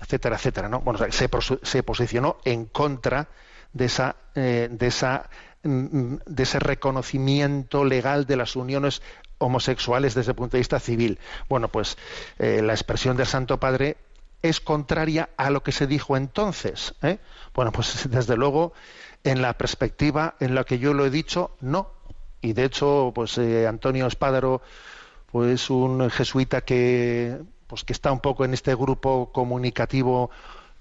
etcétera, 0.00 0.36
etcétera, 0.36 0.68
¿no? 0.70 0.80
Bueno, 0.80 1.00
o 1.00 1.62
se, 1.62 1.82
posicionó 1.82 2.38
en 2.44 2.64
contra 2.64 3.28
de 3.74 3.84
esa, 3.86 4.16
eh, 4.34 4.68
de 4.70 4.86
esa, 4.86 5.28
mm, 5.62 6.14
de 6.24 6.42
ese 6.42 6.58
reconocimiento 6.58 7.84
legal 7.84 8.24
de 8.26 8.36
las 8.36 8.56
uniones 8.56 9.02
homosexuales 9.36 10.14
desde 10.14 10.30
el 10.30 10.36
punto 10.36 10.56
de 10.56 10.60
vista 10.60 10.80
civil. 10.80 11.18
Bueno, 11.48 11.68
pues 11.68 11.98
eh, 12.38 12.62
la 12.62 12.72
expresión 12.72 13.16
del 13.16 13.26
Santo 13.26 13.58
Padre 13.58 13.96
es 14.42 14.60
contraria 14.60 15.30
a 15.36 15.50
lo 15.50 15.62
que 15.62 15.72
se 15.72 15.86
dijo 15.86 16.16
entonces. 16.16 16.94
¿eh? 17.02 17.18
Bueno, 17.54 17.72
pues 17.72 18.08
desde 18.10 18.36
luego, 18.36 18.72
en 19.24 19.42
la 19.42 19.56
perspectiva 19.56 20.34
en 20.40 20.54
la 20.54 20.64
que 20.64 20.78
yo 20.78 20.94
lo 20.94 21.06
he 21.06 21.10
dicho, 21.10 21.56
no. 21.60 21.90
Y 22.40 22.52
de 22.52 22.64
hecho, 22.64 23.12
pues 23.14 23.38
eh, 23.38 23.66
Antonio 23.66 24.06
Espádaro, 24.06 24.62
pues 25.30 25.70
un 25.70 26.10
jesuita 26.10 26.62
que, 26.62 27.38
pues 27.68 27.84
que 27.84 27.92
está 27.92 28.10
un 28.12 28.20
poco 28.20 28.44
en 28.44 28.52
este 28.52 28.74
grupo 28.74 29.30
comunicativo, 29.32 30.30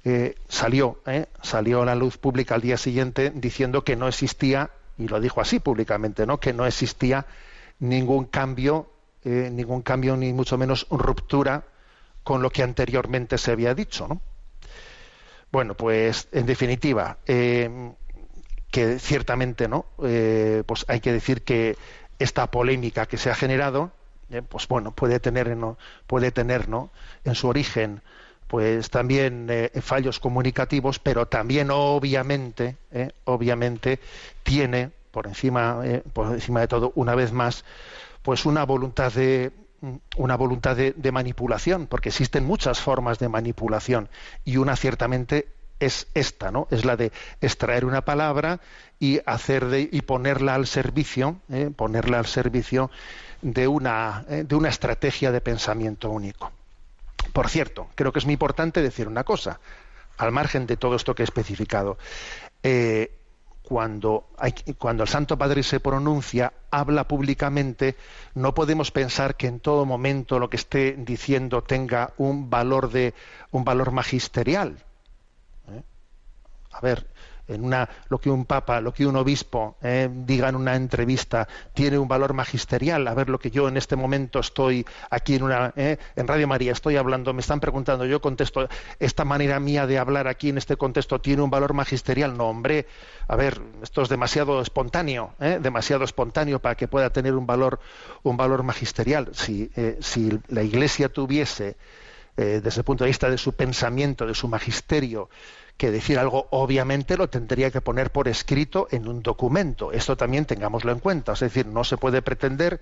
eh, 0.03 0.35
salió, 0.47 0.99
¿eh? 1.05 1.27
salió 1.43 1.83
a 1.83 1.85
la 1.85 1.93
luz 1.93 2.17
pública 2.17 2.55
al 2.55 2.61
día 2.61 2.77
siguiente 2.77 3.31
diciendo 3.35 3.83
que 3.83 3.95
no 3.95 4.07
existía, 4.07 4.71
y 4.97 5.07
lo 5.07 5.19
dijo 5.19 5.41
así 5.41 5.59
públicamente, 5.59 6.25
¿no? 6.25 6.39
que 6.39 6.53
no 6.53 6.65
existía 6.65 7.27
ningún 7.79 8.25
cambio, 8.25 8.89
eh, 9.23 9.49
ningún 9.51 9.83
cambio 9.83 10.17
ni 10.17 10.33
mucho 10.33 10.57
menos 10.57 10.87
ruptura 10.89 11.65
con 12.23 12.41
lo 12.41 12.49
que 12.49 12.63
anteriormente 12.63 13.37
se 13.37 13.51
había 13.51 13.73
dicho, 13.73 14.07
¿no? 14.07 14.21
Bueno, 15.51 15.75
pues 15.75 16.27
en 16.31 16.45
definitiva, 16.45 17.17
eh, 17.25 17.91
que 18.69 18.99
ciertamente, 18.99 19.67
¿no? 19.67 19.85
Eh, 20.03 20.63
pues 20.65 20.85
hay 20.87 21.01
que 21.01 21.11
decir 21.11 21.43
que 21.43 21.77
esta 22.19 22.47
polémica 22.47 23.05
que 23.05 23.17
se 23.17 23.29
ha 23.29 23.35
generado, 23.35 23.91
eh, 24.29 24.41
pues 24.41 24.67
bueno, 24.67 24.91
puede 24.91 25.19
tener, 25.19 25.57
¿no? 25.57 25.77
puede 26.07 26.31
tener, 26.31 26.69
¿no? 26.69 26.91
En 27.25 27.35
su 27.35 27.47
origen, 27.49 28.01
pues 28.47 28.89
también 28.89 29.49
fallos 29.81 30.19
comunicativos, 30.19 30.99
pero 30.99 31.25
también 31.27 31.69
obviamente, 31.71 32.75
obviamente 33.23 33.99
tiene 34.43 34.91
por 35.11 35.27
encima, 35.27 35.81
eh, 35.83 36.01
por 36.13 36.31
encima 36.31 36.61
de 36.61 36.67
todo, 36.67 36.91
una 36.95 37.15
vez 37.15 37.31
más, 37.31 37.63
pues 38.23 38.45
una 38.45 38.63
voluntad 38.65 39.11
de 39.13 39.51
una 40.15 40.35
voluntad 40.35 40.75
de, 40.75 41.11
manipulación, 41.11 41.87
porque 41.87 42.09
existen 42.09 42.45
muchas 42.45 42.79
formas 42.79 43.19
de 43.19 43.29
manipulación 43.29 44.09
y 44.45 44.57
una 44.57 44.75
ciertamente 44.75 45.47
es 45.79 46.07
esta, 46.13 46.51
¿no? 46.51 46.67
Es 46.69 46.85
la 46.85 46.95
de 46.95 47.11
extraer 47.41 47.85
una 47.85 48.05
palabra 48.05 48.59
y 48.99 49.19
hacer 49.25 49.65
de, 49.65 49.89
y 49.91 50.01
ponerla 50.01 50.53
al 50.53 50.67
servicio, 50.67 51.37
¿eh? 51.49 51.71
ponerla 51.75 52.19
al 52.19 52.27
servicio 52.27 52.91
de 53.41 53.67
una 53.67 54.23
¿eh? 54.29 54.43
de 54.47 54.55
una 54.55 54.69
estrategia 54.69 55.31
de 55.31 55.41
pensamiento 55.41 56.11
único. 56.11 56.51
Por 57.33 57.49
cierto, 57.49 57.89
creo 57.95 58.11
que 58.11 58.19
es 58.19 58.25
muy 58.25 58.33
importante 58.33 58.83
decir 58.83 59.07
una 59.07 59.23
cosa, 59.23 59.59
al 60.17 60.31
margen 60.31 60.67
de 60.67 60.77
todo 60.77 60.95
esto 60.95 61.15
que 61.15 61.23
he 61.23 61.25
especificado. 61.25 61.97
Eh, 62.61 63.20
cuando, 63.71 64.25
el 64.41 65.07
Santo 65.07 65.37
Padre 65.37 65.63
se 65.63 65.79
pronuncia, 65.79 66.51
habla 66.71 67.07
públicamente, 67.07 67.95
no 68.35 68.53
podemos 68.53 68.91
pensar 68.91 69.37
que 69.37 69.47
en 69.47 69.61
todo 69.61 69.85
momento 69.85 70.39
lo 70.39 70.49
que 70.49 70.57
esté 70.57 70.97
diciendo 70.97 71.61
tenga 71.61 72.11
un 72.17 72.49
valor 72.49 72.91
de 72.91 73.13
un 73.51 73.63
valor 73.63 73.93
magisterial. 73.93 74.75
¿Eh? 75.69 75.83
A 76.73 76.81
ver, 76.81 77.07
en 77.53 77.63
una, 77.63 77.89
lo 78.09 78.19
que 78.19 78.29
un 78.29 78.45
papa, 78.45 78.81
lo 78.81 78.93
que 78.93 79.05
un 79.05 79.15
obispo 79.15 79.77
eh, 79.81 80.09
diga 80.11 80.49
en 80.49 80.55
una 80.55 80.75
entrevista 80.75 81.47
tiene 81.73 81.97
un 81.97 82.07
valor 82.07 82.33
magisterial. 82.33 83.07
A 83.07 83.13
ver, 83.13 83.29
lo 83.29 83.39
que 83.39 83.51
yo 83.51 83.67
en 83.67 83.77
este 83.77 83.95
momento 83.95 84.39
estoy 84.39 84.85
aquí 85.09 85.35
en 85.35 85.43
una 85.43 85.73
eh, 85.75 85.97
en 86.15 86.27
Radio 86.27 86.47
María 86.47 86.71
estoy 86.71 86.97
hablando, 86.97 87.33
me 87.33 87.41
están 87.41 87.59
preguntando, 87.59 88.05
yo 88.05 88.21
contesto, 88.21 88.67
esta 88.99 89.25
manera 89.25 89.59
mía 89.59 89.87
de 89.87 89.97
hablar 89.97 90.27
aquí 90.27 90.49
en 90.49 90.57
este 90.57 90.77
contexto 90.77 91.21
tiene 91.21 91.41
un 91.41 91.49
valor 91.49 91.73
magisterial. 91.73 92.37
No, 92.37 92.49
hombre, 92.49 92.87
a 93.27 93.35
ver, 93.35 93.61
esto 93.81 94.01
es 94.01 94.09
demasiado 94.09 94.61
espontáneo, 94.61 95.33
¿eh? 95.39 95.59
demasiado 95.61 96.03
espontáneo 96.03 96.59
para 96.59 96.75
que 96.75 96.87
pueda 96.87 97.09
tener 97.11 97.35
un 97.35 97.45
valor 97.45 97.79
un 98.23 98.37
valor 98.37 98.63
magisterial. 98.63 99.29
Si, 99.33 99.71
eh, 99.75 99.97
si 100.01 100.39
la 100.47 100.63
Iglesia 100.63 101.09
tuviese 101.09 101.77
eh, 102.37 102.61
desde 102.63 102.81
el 102.81 102.85
punto 102.85 103.03
de 103.03 103.09
vista 103.09 103.29
de 103.29 103.37
su 103.37 103.53
pensamiento, 103.53 104.25
de 104.25 104.35
su 104.35 104.47
magisterio, 104.47 105.29
que 105.77 105.91
decir 105.91 106.19
algo, 106.19 106.47
obviamente 106.51 107.17
lo 107.17 107.29
tendría 107.29 107.71
que 107.71 107.81
poner 107.81 108.11
por 108.11 108.27
escrito 108.27 108.87
en 108.91 109.07
un 109.07 109.21
documento. 109.21 109.91
Esto 109.91 110.15
también 110.15 110.45
tengámoslo 110.45 110.91
en 110.91 110.99
cuenta. 110.99 111.33
Es 111.33 111.39
decir, 111.39 111.65
no 111.65 111.83
se 111.83 111.97
puede 111.97 112.21
pretender 112.21 112.81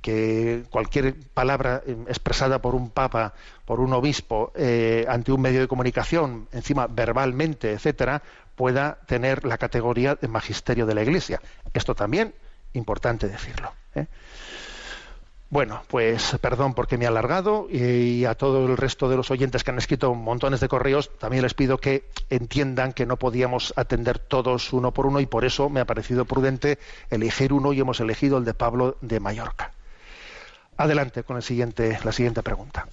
que 0.00 0.64
cualquier 0.70 1.14
palabra 1.34 1.82
eh, 1.86 1.96
expresada 2.08 2.62
por 2.62 2.74
un 2.74 2.90
papa, 2.90 3.34
por 3.64 3.80
un 3.80 3.92
obispo, 3.92 4.52
eh, 4.54 5.04
ante 5.08 5.32
un 5.32 5.40
medio 5.40 5.60
de 5.60 5.68
comunicación, 5.68 6.48
encima 6.52 6.86
verbalmente, 6.86 7.72
etcétera, 7.72 8.22
pueda 8.56 9.00
tener 9.06 9.44
la 9.44 9.58
categoría 9.58 10.14
de 10.14 10.28
magisterio 10.28 10.86
de 10.86 10.94
la 10.94 11.02
Iglesia. 11.02 11.40
Esto 11.74 11.94
también 11.94 12.34
importante 12.72 13.28
decirlo. 13.28 13.72
Bueno, 15.50 15.82
pues 15.88 16.36
perdón 16.40 16.74
porque 16.74 16.96
me 16.96 17.06
he 17.06 17.08
alargado 17.08 17.66
y 17.68 18.24
a 18.24 18.36
todo 18.36 18.64
el 18.66 18.76
resto 18.76 19.08
de 19.08 19.16
los 19.16 19.32
oyentes 19.32 19.64
que 19.64 19.72
han 19.72 19.78
escrito 19.78 20.14
montones 20.14 20.60
de 20.60 20.68
correos, 20.68 21.10
también 21.18 21.42
les 21.42 21.54
pido 21.54 21.78
que 21.78 22.04
entiendan 22.30 22.92
que 22.92 23.04
no 23.04 23.16
podíamos 23.16 23.74
atender 23.74 24.20
todos 24.20 24.72
uno 24.72 24.92
por 24.92 25.06
uno 25.06 25.18
y 25.18 25.26
por 25.26 25.44
eso 25.44 25.68
me 25.68 25.80
ha 25.80 25.86
parecido 25.86 26.24
prudente 26.24 26.78
elegir 27.10 27.52
uno 27.52 27.72
y 27.72 27.80
hemos 27.80 27.98
elegido 27.98 28.38
el 28.38 28.44
de 28.44 28.54
Pablo 28.54 28.96
de 29.00 29.18
Mallorca. 29.18 29.72
Adelante 30.76 31.24
con 31.24 31.42
siguiente, 31.42 31.98
la 32.04 32.12
siguiente 32.12 32.44
pregunta. 32.44 32.86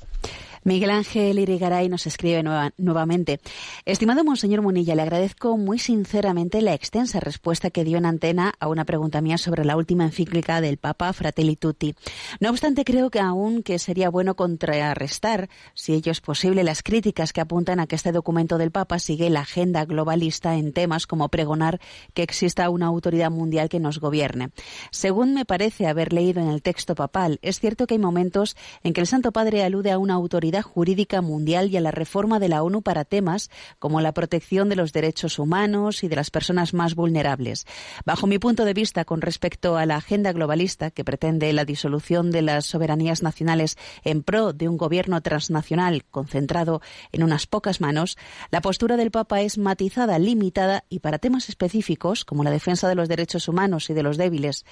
Miguel 0.68 0.90
Ángel 0.90 1.40
Irigaray 1.40 1.88
nos 1.88 2.08
escribe 2.08 2.44
nueva, 2.44 2.74
nuevamente. 2.76 3.40
Estimado 3.86 4.26
Monseñor 4.26 4.62
Munilla, 4.62 4.96
le 4.96 5.02
agradezco 5.04 5.56
muy 5.56 5.80
sinceramente 5.80 6.62
la 6.62 6.74
extensa 6.74 7.22
respuesta 7.22 7.70
que 7.70 7.86
dio 7.86 7.98
en 7.98 8.06
antena 8.06 8.54
a 8.60 8.68
una 8.68 8.84
pregunta 8.84 9.22
mía 9.22 9.38
sobre 9.38 9.64
la 9.64 9.78
última 9.78 10.04
encíclica 10.04 10.60
del 10.60 10.76
Papa 10.76 11.14
Fratelli 11.14 11.56
Tutti. 11.56 11.96
No 12.42 12.50
obstante, 12.50 12.84
creo 12.84 13.10
que 13.10 13.22
aún 13.22 13.64
que 13.64 13.80
sería 13.80 14.10
bueno 14.10 14.36
contrarrestar, 14.36 15.48
si 15.74 15.94
ello 15.94 16.12
es 16.12 16.20
posible, 16.20 16.66
las 16.66 16.84
críticas 16.84 17.32
que 17.32 17.40
apuntan 17.40 17.80
a 17.80 17.88
que 17.88 17.96
este 17.96 18.12
documento 18.12 18.58
del 18.58 18.72
Papa 18.72 19.00
sigue 19.00 19.30
la 19.30 19.40
agenda 19.40 19.86
globalista 19.86 20.58
en 20.58 20.74
temas 20.74 21.08
como 21.08 21.30
pregonar 21.30 21.80
que 22.14 22.24
exista 22.24 22.70
una 22.70 22.88
autoridad 22.88 23.32
mundial 23.32 23.70
que 23.70 23.80
nos 23.80 24.02
gobierne. 24.02 24.50
Según 24.92 25.34
me 25.34 25.46
parece 25.46 25.88
haber 25.88 26.12
leído 26.12 26.42
en 26.42 26.50
el 26.50 26.62
texto 26.62 26.94
papal, 26.94 27.40
es 27.42 27.58
cierto 27.62 27.88
que 27.88 27.94
hay 27.94 28.00
momentos 28.00 28.58
en 28.84 28.92
que 28.92 29.00
el 29.00 29.08
Santo 29.08 29.32
Padre 29.32 29.64
alude 29.64 29.92
a 29.92 29.98
una 29.98 30.16
autoridad 30.16 30.57
jurídica 30.62 31.22
mundial 31.22 31.70
y 31.70 31.78
a 31.78 31.82
la 31.82 31.92
reforma 31.92 32.40
de 32.40 32.50
la 32.50 32.64
ONU 32.64 32.82
para 32.82 33.06
temas 33.06 33.50
como 33.80 34.02
la 34.02 34.14
protección 34.14 34.70
de 34.70 34.76
los 34.76 34.94
derechos 34.94 35.40
humanos 35.40 36.04
y 36.04 36.08
de 36.08 36.16
las 36.16 36.32
personas 36.32 36.74
más 36.74 36.96
vulnerables. 36.96 37.66
Bajo 38.06 38.28
mi 38.28 38.40
punto 38.40 38.66
de 38.66 38.74
vista 38.74 39.06
con 39.06 39.22
respecto 39.22 39.78
a 39.78 39.86
la 39.86 39.98
agenda 39.98 40.32
globalista 40.32 40.92
que 40.92 41.04
pretende 41.04 41.52
la 41.54 41.66
disolución 41.66 42.32
de 42.32 42.42
las 42.42 42.66
soberanías 42.66 43.24
nacionales 43.24 43.78
en 44.04 44.24
pro 44.24 44.54
de 44.54 44.70
un 44.70 44.78
gobierno 44.78 45.22
transnacional 45.22 46.06
concentrado 46.06 46.82
en 47.12 47.24
unas 47.24 47.48
pocas 47.48 47.82
manos, 47.82 48.18
la 48.52 48.62
postura 48.62 48.98
del 48.98 49.12
Papa 49.12 49.42
es 49.42 49.58
matizada, 49.58 50.20
limitada 50.20 50.84
y 50.90 51.00
para 51.00 51.20
temas 51.20 51.50
específicos 51.50 52.26
como 52.26 52.44
la 52.44 52.52
defensa 52.52 52.88
de 52.88 52.96
los 52.96 53.10
derechos 53.10 53.48
humanos 53.48 53.90
y 53.90 53.94
de 53.94 54.04
los 54.04 54.18
débiles. 54.18 54.66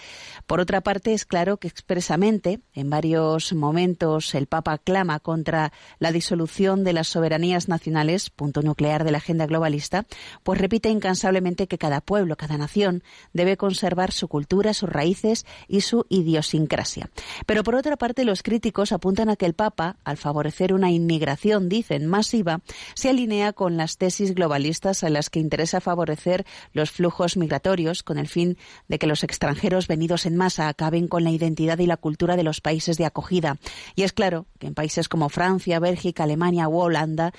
Por 0.48 0.60
otra 0.60 0.82
parte, 0.82 1.14
es 1.14 1.26
claro 1.26 1.58
que 1.58 1.68
expresamente 1.68 2.62
en 2.74 2.90
varios 2.90 3.54
momentos 3.54 4.36
el 4.36 4.48
Papa 4.48 4.78
clama 4.78 5.20
contra 5.20 5.65
la 6.00 6.12
disolución 6.12 6.84
de 6.84 6.94
las 6.94 7.08
soberanías 7.08 7.68
nacionales, 7.68 8.30
punto 8.30 8.62
nuclear 8.62 9.04
de 9.04 9.12
la 9.12 9.20
agenda 9.20 9.46
globalista, 9.46 10.06
pues 10.44 10.60
repite 10.60 10.90
incansablemente 10.90 11.68
que 11.68 11.78
cada 11.78 12.02
pueblo, 12.02 12.36
cada 12.36 12.58
nación, 12.58 13.04
debe 13.34 13.58
conservar 13.58 14.12
su 14.12 14.28
cultura, 14.28 14.74
sus 14.74 14.90
raíces 14.90 15.46
y 15.68 15.82
su 15.82 16.06
idiosincrasia. 16.10 17.10
Pero 17.46 17.64
por 17.64 17.76
otra 17.76 17.98
parte, 17.98 18.26
los 18.26 18.44
críticos 18.44 18.92
apuntan 18.92 19.30
a 19.30 19.36
que 19.36 19.46
el 19.46 19.54
Papa, 19.54 19.98
al 20.04 20.18
favorecer 20.18 20.74
una 20.74 20.92
inmigración, 20.92 21.70
dicen, 21.70 22.08
masiva, 22.08 22.62
se 22.96 23.10
alinea 23.10 23.54
con 23.54 23.78
las 23.78 23.98
tesis 23.98 24.34
globalistas 24.34 25.04
a 25.04 25.10
las 25.10 25.30
que 25.30 25.40
interesa 25.40 25.82
favorecer 25.82 26.46
los 26.74 26.92
flujos 26.92 27.38
migratorios 27.38 28.04
con 28.04 28.18
el 28.18 28.28
fin 28.28 28.58
de 28.88 29.00
que 29.00 29.08
los 29.08 29.24
extranjeros 29.24 29.88
venidos 29.88 30.26
en 30.26 30.36
masa 30.36 30.68
acaben 30.68 31.08
con 31.08 31.24
la 31.24 31.32
identidad 31.32 31.80
y 31.80 31.86
la 31.86 31.98
cultura 31.98 32.36
de 32.36 32.44
los 32.44 32.62
países 32.62 32.98
de 32.98 33.06
acogida. 33.06 33.58
Y 33.96 34.04
es 34.04 34.14
claro 34.14 34.46
que 34.60 34.68
en 34.68 34.74
países 34.74 35.10
como 35.10 35.30
Francia, 35.30 35.55
Bélgica, 35.80 36.24
Alemania 36.24 36.68
u 36.68 36.80
Holanda 36.80 37.32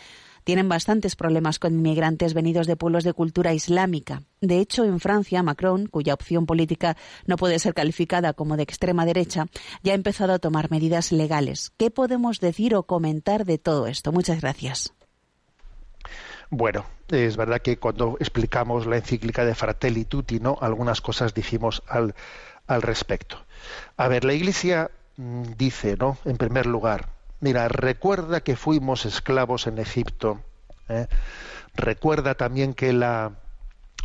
tienen 0.46 0.68
bastantes 0.68 1.16
problemas 1.16 1.58
con 1.58 1.74
inmigrantes 1.74 2.32
venidos 2.32 2.68
de 2.68 2.76
pueblos 2.76 3.02
de 3.02 3.12
cultura 3.12 3.52
islámica. 3.52 4.22
De 4.40 4.60
hecho, 4.60 4.84
en 4.84 5.00
Francia, 5.00 5.42
Macron, 5.42 5.86
cuya 5.86 6.14
opción 6.14 6.46
política 6.46 6.96
no 7.26 7.36
puede 7.36 7.58
ser 7.58 7.74
calificada 7.74 8.32
como 8.32 8.56
de 8.56 8.62
extrema 8.62 9.04
derecha, 9.04 9.46
ya 9.82 9.90
ha 9.90 9.96
empezado 9.96 10.32
a 10.32 10.38
tomar 10.38 10.70
medidas 10.70 11.10
legales. 11.10 11.72
¿Qué 11.76 11.90
podemos 11.90 12.38
decir 12.38 12.76
o 12.76 12.84
comentar 12.84 13.44
de 13.44 13.58
todo 13.58 13.88
esto? 13.88 14.12
Muchas 14.12 14.40
gracias. 14.40 14.94
Bueno, 16.48 16.84
es 17.08 17.36
verdad 17.36 17.60
que 17.60 17.78
cuando 17.78 18.16
explicamos 18.20 18.86
la 18.86 18.98
encíclica 18.98 19.44
de 19.44 19.56
Fratelli 19.56 20.04
Tutti, 20.04 20.38
¿no? 20.38 20.58
algunas 20.60 21.00
cosas 21.00 21.34
dijimos 21.34 21.82
al, 21.88 22.14
al 22.68 22.82
respecto. 22.82 23.44
A 23.96 24.06
ver, 24.06 24.24
la 24.24 24.34
Iglesia 24.34 24.92
mm, 25.16 25.42
dice, 25.56 25.96
¿no? 25.96 26.18
En 26.24 26.36
primer 26.36 26.66
lugar, 26.66 27.15
mira, 27.40 27.68
recuerda 27.68 28.40
que 28.40 28.56
fuimos 28.56 29.04
esclavos 29.06 29.66
en 29.66 29.78
Egipto. 29.78 30.40
¿eh? 30.88 31.06
Recuerda 31.74 32.34
también 32.34 32.74
que 32.74 32.92
la 32.92 33.32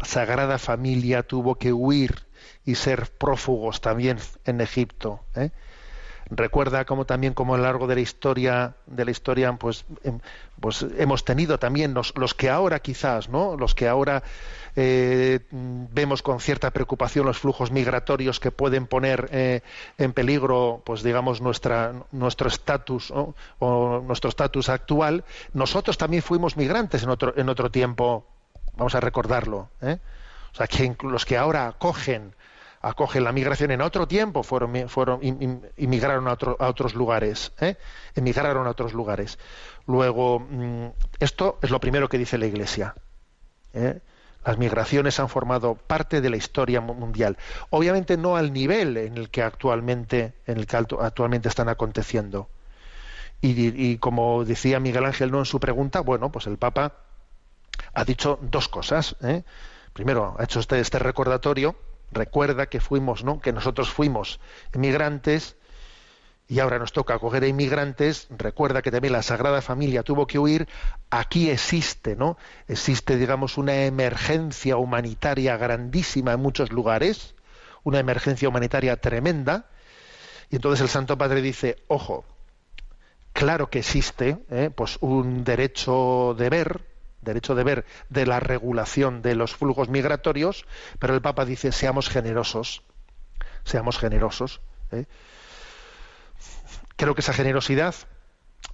Sagrada 0.03 0.57
Familia 0.57 1.23
tuvo 1.23 1.55
que 1.55 1.73
huir 1.73 2.25
y 2.65 2.75
ser 2.75 3.09
prófugos 3.17 3.81
también 3.81 4.17
en 4.45 4.61
Egipto. 4.61 5.21
¿eh? 5.35 5.51
Recuerda 6.31 6.85
como 6.85 7.05
también 7.05 7.33
como 7.33 7.53
a 7.53 7.57
lo 7.57 7.63
largo 7.63 7.87
de 7.87 7.95
la 7.95 8.01
historia 8.01 8.75
de 8.87 9.05
la 9.05 9.11
historia 9.11 9.51
pues, 9.53 9.85
em, 10.03 10.19
pues 10.59 10.85
hemos 10.97 11.25
tenido 11.25 11.59
también 11.59 11.93
los, 11.93 12.17
los 12.17 12.33
que 12.33 12.49
ahora 12.49 12.79
quizás 12.79 13.29
no 13.29 13.57
los 13.57 13.75
que 13.75 13.87
ahora 13.87 14.23
eh, 14.77 15.41
vemos 15.51 16.21
con 16.21 16.39
cierta 16.39 16.71
preocupación 16.71 17.25
los 17.25 17.37
flujos 17.37 17.71
migratorios 17.71 18.39
que 18.39 18.51
pueden 18.51 18.87
poner 18.87 19.27
eh, 19.33 19.61
en 19.97 20.13
peligro 20.13 20.81
pues 20.85 21.03
digamos 21.03 21.41
nuestra 21.41 21.93
nuestro 22.13 22.47
estatus 22.47 23.11
o 23.11 24.01
nuestro 24.05 24.29
estatus 24.29 24.69
actual. 24.69 25.25
Nosotros 25.53 25.97
también 25.97 26.23
fuimos 26.23 26.55
migrantes 26.55 27.03
en 27.03 27.09
otro 27.09 27.33
en 27.35 27.49
otro 27.49 27.69
tiempo. 27.69 28.25
Vamos 28.77 28.95
a 28.95 29.01
recordarlo 29.01 29.69
¿eh? 29.81 29.97
o 30.53 30.55
sea 30.55 30.67
que 30.67 30.95
los 31.03 31.25
que 31.25 31.37
ahora 31.37 31.67
acogen 31.67 32.33
acogen 32.81 33.23
la 33.23 33.31
migración 33.31 33.71
en 33.71 33.81
otro 33.81 34.07
tiempo 34.07 34.43
fueron 34.43 34.89
fueron 34.89 35.19
inmigraron 35.77 36.27
a, 36.27 36.33
otro, 36.33 36.57
a 36.59 36.67
otros 36.67 36.95
lugares 36.95 37.53
¿eh? 37.59 37.75
emigraron 38.15 38.65
a 38.67 38.71
otros 38.71 38.93
lugares 38.93 39.37
luego 39.85 40.39
mm, 40.39 40.87
esto 41.19 41.59
es 41.61 41.69
lo 41.69 41.79
primero 41.79 42.09
que 42.09 42.17
dice 42.17 42.37
la 42.37 42.47
iglesia 42.47 42.95
¿eh? 43.73 43.99
las 44.43 44.57
migraciones 44.57 45.19
han 45.19 45.29
formado 45.29 45.75
parte 45.75 46.21
de 46.21 46.29
la 46.29 46.37
historia 46.37 46.81
mundial 46.81 47.37
obviamente 47.69 48.17
no 48.17 48.35
al 48.35 48.51
nivel 48.51 48.97
en 48.97 49.17
el 49.17 49.29
que 49.29 49.43
actualmente 49.43 50.33
en 50.47 50.57
el 50.57 50.65
que 50.65 50.77
actualmente 50.77 51.49
están 51.49 51.69
aconteciendo 51.69 52.49
y, 53.41 53.91
y 53.91 53.97
como 53.97 54.43
decía 54.43 54.79
Miguel 54.79 55.05
Ángel 55.05 55.31
no 55.31 55.39
en 55.39 55.45
su 55.45 55.59
pregunta 55.59 55.99
bueno 56.01 56.31
pues 56.31 56.47
el 56.47 56.57
Papa 56.57 56.93
ha 57.93 58.05
dicho 58.05 58.39
dos 58.41 58.67
cosas 58.69 59.15
¿eh? 59.21 59.43
primero 59.93 60.35
ha 60.39 60.43
hecho 60.43 60.59
este, 60.59 60.79
este 60.79 60.97
recordatorio 60.97 61.75
recuerda 62.11 62.67
que 62.67 62.79
fuimos, 62.79 63.23
¿no? 63.23 63.39
Que 63.39 63.53
nosotros 63.53 63.89
fuimos 63.89 64.39
inmigrantes 64.73 65.55
y 66.51 66.59
ahora 66.59 66.79
nos 66.79 66.91
toca 66.91 67.13
acoger 67.13 67.43
a 67.43 67.47
inmigrantes. 67.47 68.27
Recuerda 68.29 68.81
que 68.81 68.91
también 68.91 69.13
la 69.13 69.21
Sagrada 69.21 69.61
Familia 69.61 70.03
tuvo 70.03 70.27
que 70.27 70.37
huir. 70.37 70.67
Aquí 71.09 71.49
existe, 71.49 72.17
¿no? 72.17 72.37
Existe, 72.67 73.15
digamos, 73.15 73.57
una 73.57 73.85
emergencia 73.85 74.75
humanitaria 74.75 75.55
grandísima 75.55 76.33
en 76.33 76.41
muchos 76.41 76.73
lugares, 76.73 77.35
una 77.83 77.99
emergencia 77.99 78.49
humanitaria 78.49 78.97
tremenda. 78.97 79.67
Y 80.49 80.57
entonces 80.57 80.81
el 80.81 80.89
Santo 80.89 81.17
Padre 81.17 81.41
dice, 81.41 81.77
ojo, 81.87 82.25
claro 83.31 83.69
que 83.69 83.79
existe, 83.79 84.37
¿eh? 84.49 84.71
pues 84.75 84.97
un 84.99 85.45
derecho 85.45 86.35
de 86.37 86.49
ver, 86.49 86.81
derecho 87.21 87.55
de 87.55 87.63
ver 87.63 87.85
de 88.09 88.25
la 88.25 88.39
regulación 88.39 89.21
de 89.21 89.35
los 89.35 89.55
flujos 89.55 89.89
migratorios, 89.89 90.65
pero 90.99 91.13
el 91.13 91.21
Papa 91.21 91.45
dice 91.45 91.71
seamos 91.71 92.09
generosos, 92.09 92.83
seamos 93.63 93.97
generosos. 93.97 94.61
¿eh? 94.91 95.05
Creo 96.95 97.15
que 97.15 97.21
esa 97.21 97.33
generosidad 97.33 97.95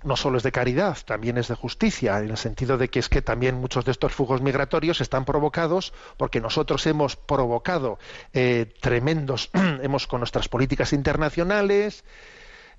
no 0.04 0.16
solo 0.16 0.38
es 0.38 0.44
de 0.44 0.52
caridad, 0.52 0.98
también 1.06 1.38
es 1.38 1.48
de 1.48 1.56
justicia, 1.56 2.20
en 2.20 2.30
el 2.30 2.38
sentido 2.38 2.78
de 2.78 2.90
que 2.90 3.00
es 3.00 3.10
que 3.10 3.22
también 3.22 3.56
muchos 3.56 3.86
de 3.86 3.92
estos 3.92 4.14
flujos 4.14 4.42
migratorios 4.42 5.02
están 5.02 5.26
provocados 5.26 5.94
porque 6.18 6.40
nosotros 6.40 6.86
hemos 6.88 7.16
provocado 7.16 7.98
eh, 8.34 8.74
tremendos, 8.80 9.50
hemos 9.82 10.08
con 10.08 10.20
nuestras 10.20 10.50
políticas 10.50 10.94
internacionales, 10.94 12.04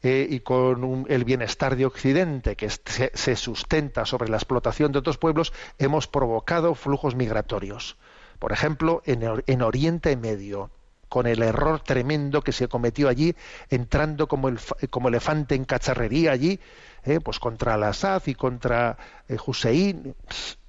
eh, 0.03 0.26
y 0.30 0.40
con 0.40 0.84
un- 0.84 1.07
el 1.09 1.24
bienestar 1.24 1.76
de 1.76 1.86
Occidente, 1.86 2.57
que 2.57 2.70
se, 2.70 3.11
se 3.14 3.36
sustenta 3.36 4.05
sobre 4.07 4.28
la 4.28 4.36
explotación 4.36 4.92
de 4.92 4.99
otros 5.01 5.18
pueblos, 5.18 5.53
hemos 5.78 6.07
provocado 6.07 6.74
flujos 6.74 7.14
migratorios. 7.14 7.96
Por 8.38 8.53
ejemplo, 8.53 9.03
en, 9.05 9.24
Or- 9.26 9.44
en 9.46 9.62
Oriente 9.62 10.16
Medio, 10.16 10.70
con 11.09 11.26
el 11.26 11.42
error 11.42 11.80
tremendo 11.80 12.42
que 12.42 12.53
se 12.53 12.68
cometió 12.68 13.09
allí, 13.09 13.34
entrando 13.70 14.28
como, 14.28 14.49
el, 14.49 14.59
fa- 14.59 14.76
como 14.90 15.09
elefante 15.09 15.55
en 15.55 15.64
cacharrería 15.64 16.32
allí, 16.32 16.61
eh, 17.05 17.18
pues 17.20 17.38
contra 17.38 17.74
al-Assad 17.74 18.22
y 18.26 18.34
contra 18.34 18.96
eh, 19.28 19.36
Hussein, 19.44 20.14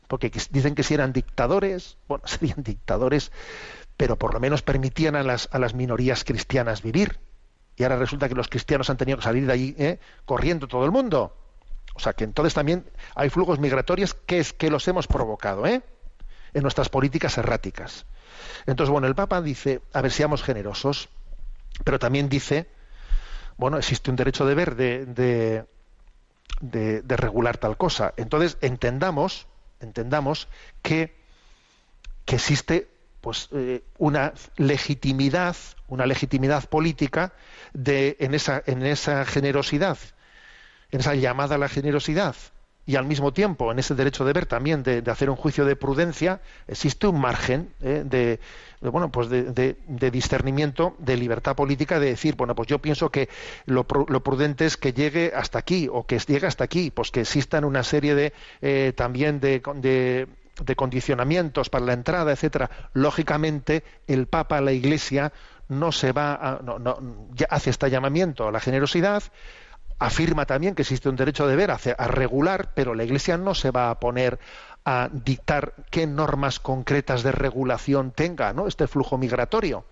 porque 0.08 0.32
dicen 0.50 0.74
que 0.76 0.84
si 0.84 0.94
eran 0.96 1.14
dictadores, 1.14 1.98
bueno, 2.08 2.24
serían 2.28 2.64
dictadores, 2.64 3.32
pero 3.98 4.16
por 4.16 4.34
lo 4.34 4.40
menos 4.40 4.62
permitían 4.64 5.16
a 5.16 5.24
las, 5.24 5.50
a 5.52 5.60
las 5.60 5.74
minorías 5.76 6.24
cristianas 6.24 6.82
vivir 6.82 7.20
y 7.80 7.84
ahora 7.84 7.96
resulta 7.96 8.28
que 8.28 8.36
los 8.36 8.50
cristianos 8.50 8.90
han 8.90 8.98
tenido 8.98 9.18
que 9.18 9.24
salir 9.24 9.48
de 9.48 9.54
allí 9.54 9.74
¿eh? 9.80 10.00
corriendo 10.26 10.68
todo 10.68 10.84
el 10.84 10.92
mundo. 10.92 11.34
O 11.96 12.00
sea 12.02 12.12
que 12.12 12.26
entonces 12.26 12.54
también 12.54 12.86
hay 13.16 13.30
flujos 13.30 13.58
migratorios 13.58 14.14
que 14.14 14.40
es 14.40 14.52
que 14.52 14.70
los 14.70 14.86
hemos 14.90 15.08
provocado 15.08 15.66
¿eh? 15.66 15.82
en 16.54 16.62
nuestras 16.62 16.90
políticas 16.90 17.38
erráticas. 17.38 18.06
Entonces, 18.66 18.92
bueno, 18.92 19.08
el 19.08 19.16
Papa 19.16 19.42
dice, 19.42 19.82
a 19.94 20.02
ver, 20.02 20.12
seamos 20.12 20.44
generosos, 20.44 21.08
pero 21.86 22.00
también 22.00 22.28
dice, 22.28 22.68
bueno, 23.58 23.78
existe 23.78 24.10
un 24.10 24.18
derecho 24.18 24.46
de 24.46 24.56
de, 24.56 25.66
de- 26.60 27.02
de 27.02 27.18
regular 27.18 27.58
tal 27.58 27.78
cosa. 27.78 28.14
Entonces, 28.18 28.58
entendamos, 28.60 29.48
entendamos 29.80 30.50
que, 30.82 31.16
que 32.26 32.36
existe 32.36 32.90
pues 33.22 33.50
eh, 33.52 33.84
una 33.98 34.34
legitimidad, 34.58 35.56
una 35.88 36.06
legitimidad 36.06 36.68
política 36.70 37.34
de, 37.74 38.18
en, 38.20 38.34
esa, 38.34 38.64
en 38.66 38.86
esa 38.86 39.26
generosidad, 39.26 39.98
en 40.92 41.02
esa 41.02 41.16
llamada 41.16 41.56
a 41.56 41.58
la 41.58 41.70
generosidad, 41.70 42.36
y 42.90 42.96
al 42.96 43.06
mismo 43.06 43.32
tiempo 43.32 43.72
en 43.72 43.78
ese 43.78 43.94
derecho 43.94 44.26
de 44.26 44.34
ver 44.34 44.48
también 44.48 44.82
de, 44.82 45.04
hacer 45.12 45.30
un 45.30 45.36
juicio 45.36 45.64
de 45.64 45.76
prudencia, 45.76 46.42
existe 46.68 47.06
un 47.06 47.22
margen 47.22 47.70
eh, 47.82 48.02
de, 48.04 48.40
de, 48.82 48.90
bueno 48.90 49.12
pues 49.12 49.30
de, 49.30 49.76
discernimiento, 50.12 50.96
de 50.98 51.16
libertad 51.16 51.56
política, 51.56 52.00
de 52.00 52.08
decir, 52.08 52.36
bueno, 52.36 52.56
pues 52.56 52.68
yo 52.68 52.80
pienso 52.80 53.12
que 53.12 53.30
lo, 53.68 53.86
lo 54.08 54.24
prudente 54.24 54.66
es 54.66 54.76
que 54.76 54.92
llegue 54.92 55.32
hasta 55.36 55.60
aquí, 55.60 55.88
o 55.88 56.08
que 56.08 56.18
llegue 56.18 56.48
hasta 56.48 56.64
aquí, 56.64 56.90
pues 56.90 57.12
que 57.12 57.22
existan 57.22 57.64
una 57.64 57.84
serie 57.84 58.16
de 58.16 58.34
eh, 58.64 58.92
también 58.96 59.40
de, 59.40 60.28
de 60.64 60.76
condicionamientos 60.76 61.70
para 61.70 61.86
la 61.86 61.94
entrada, 61.94 62.32
etcétera, 62.32 62.70
lógicamente 62.94 63.84
el 64.08 64.28
Papa, 64.28 64.62
la 64.62 64.72
Iglesia, 64.72 65.32
no 65.68 65.92
se 65.92 66.12
va 66.12 66.34
a, 66.34 66.60
no, 66.64 66.80
no, 66.80 66.98
hace 67.50 67.70
este 67.70 67.90
llamamiento 67.90 68.48
a 68.48 68.52
la 68.52 68.60
generosidad, 68.60 69.24
afirma 70.00 70.46
también 70.46 70.76
que 70.76 70.82
existe 70.82 71.10
un 71.10 71.16
derecho 71.16 71.48
de 71.48 71.56
ver 71.56 71.72
a 71.72 72.08
regular, 72.08 72.72
pero 72.74 72.96
la 72.96 73.04
Iglesia 73.04 73.38
no 73.38 73.54
se 73.54 73.72
va 73.72 73.90
a 73.90 74.00
poner 74.00 74.40
a 74.86 75.10
dictar 75.12 75.74
qué 75.92 76.08
normas 76.08 76.60
concretas 76.60 77.22
de 77.22 77.32
regulación 77.32 78.12
tenga 78.12 78.54
¿no? 78.54 78.68
este 78.68 78.88
flujo 78.88 79.18
migratorio. 79.18 79.86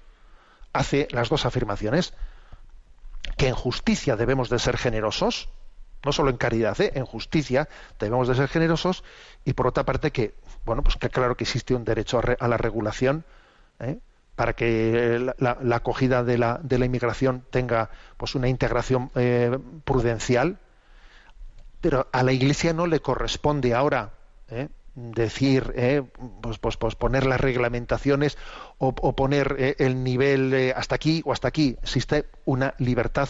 Hace 0.74 1.08
las 1.12 1.30
dos 1.30 1.46
afirmaciones 1.46 2.14
que 3.36 3.50
en 3.50 3.56
justicia 3.56 4.16
debemos 4.16 4.50
de 4.50 4.60
ser 4.60 4.78
generosos, 4.78 5.50
no 6.06 6.12
solo 6.12 6.30
en 6.30 6.38
caridad, 6.38 6.80
¿eh? 6.82 6.92
en 6.96 7.06
justicia 7.06 7.68
debemos 8.00 8.28
de 8.28 8.36
ser 8.36 8.48
generosos 8.48 9.04
y 9.46 9.54
por 9.54 9.68
otra 9.68 9.84
parte 9.86 10.12
que 10.12 10.36
bueno 10.66 10.84
pues 10.84 10.96
que 10.98 11.10
claro 11.10 11.36
que 11.36 11.44
existe 11.44 11.74
un 11.76 11.84
derecho 11.86 12.20
a, 12.20 12.22
re- 12.22 12.38
a 12.40 12.48
la 12.48 12.58
regulación 12.58 13.26
¿eh? 13.80 14.00
para 14.36 14.54
que 14.54 15.20
la, 15.20 15.36
la- 15.40 15.58
la 15.62 15.76
acogida 15.78 16.24
de 16.24 16.38
la, 16.38 16.60
de 16.64 16.78
la 16.80 16.86
inmigración 16.86 17.44
tenga 17.52 17.90
pues 18.18 18.36
una 18.36 18.48
integración 18.50 19.12
eh, 19.16 19.58
prudencial 19.86 20.60
Pero 21.82 22.08
a 22.12 22.24
la 22.24 22.32
Iglesia 22.34 22.74
no 22.74 22.88
le 22.88 23.00
corresponde 23.00 23.74
ahora 23.74 24.14
¿eh? 24.50 24.70
Decir, 24.98 25.74
¿eh? 25.76 26.04
pues, 26.42 26.58
pues, 26.58 26.76
pues 26.76 26.96
poner 26.96 27.26
las 27.28 27.40
reglamentaciones 27.40 28.36
o, 28.80 28.94
poner 29.16 29.56
eh, 29.60 29.76
el 29.78 30.04
nivel 30.04 30.54
eh, 30.54 30.74
hasta 30.76 30.96
aquí 30.96 31.22
o 31.24 31.32
hasta 31.32 31.48
aquí. 31.48 31.78
Existe 31.84 32.26
una 32.46 32.74
libertad, 32.80 33.30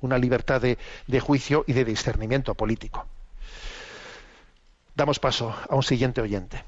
una 0.00 0.18
libertad 0.18 0.60
de, 0.60 0.78
de 1.08 1.20
juicio 1.20 1.64
y 1.66 1.72
de 1.72 1.84
discernimiento 1.84 2.54
político. 2.54 3.06
Damos 4.94 5.18
paso 5.18 5.54
a 5.68 5.74
un 5.74 5.82
siguiente 5.82 6.20
oyente. 6.20 6.64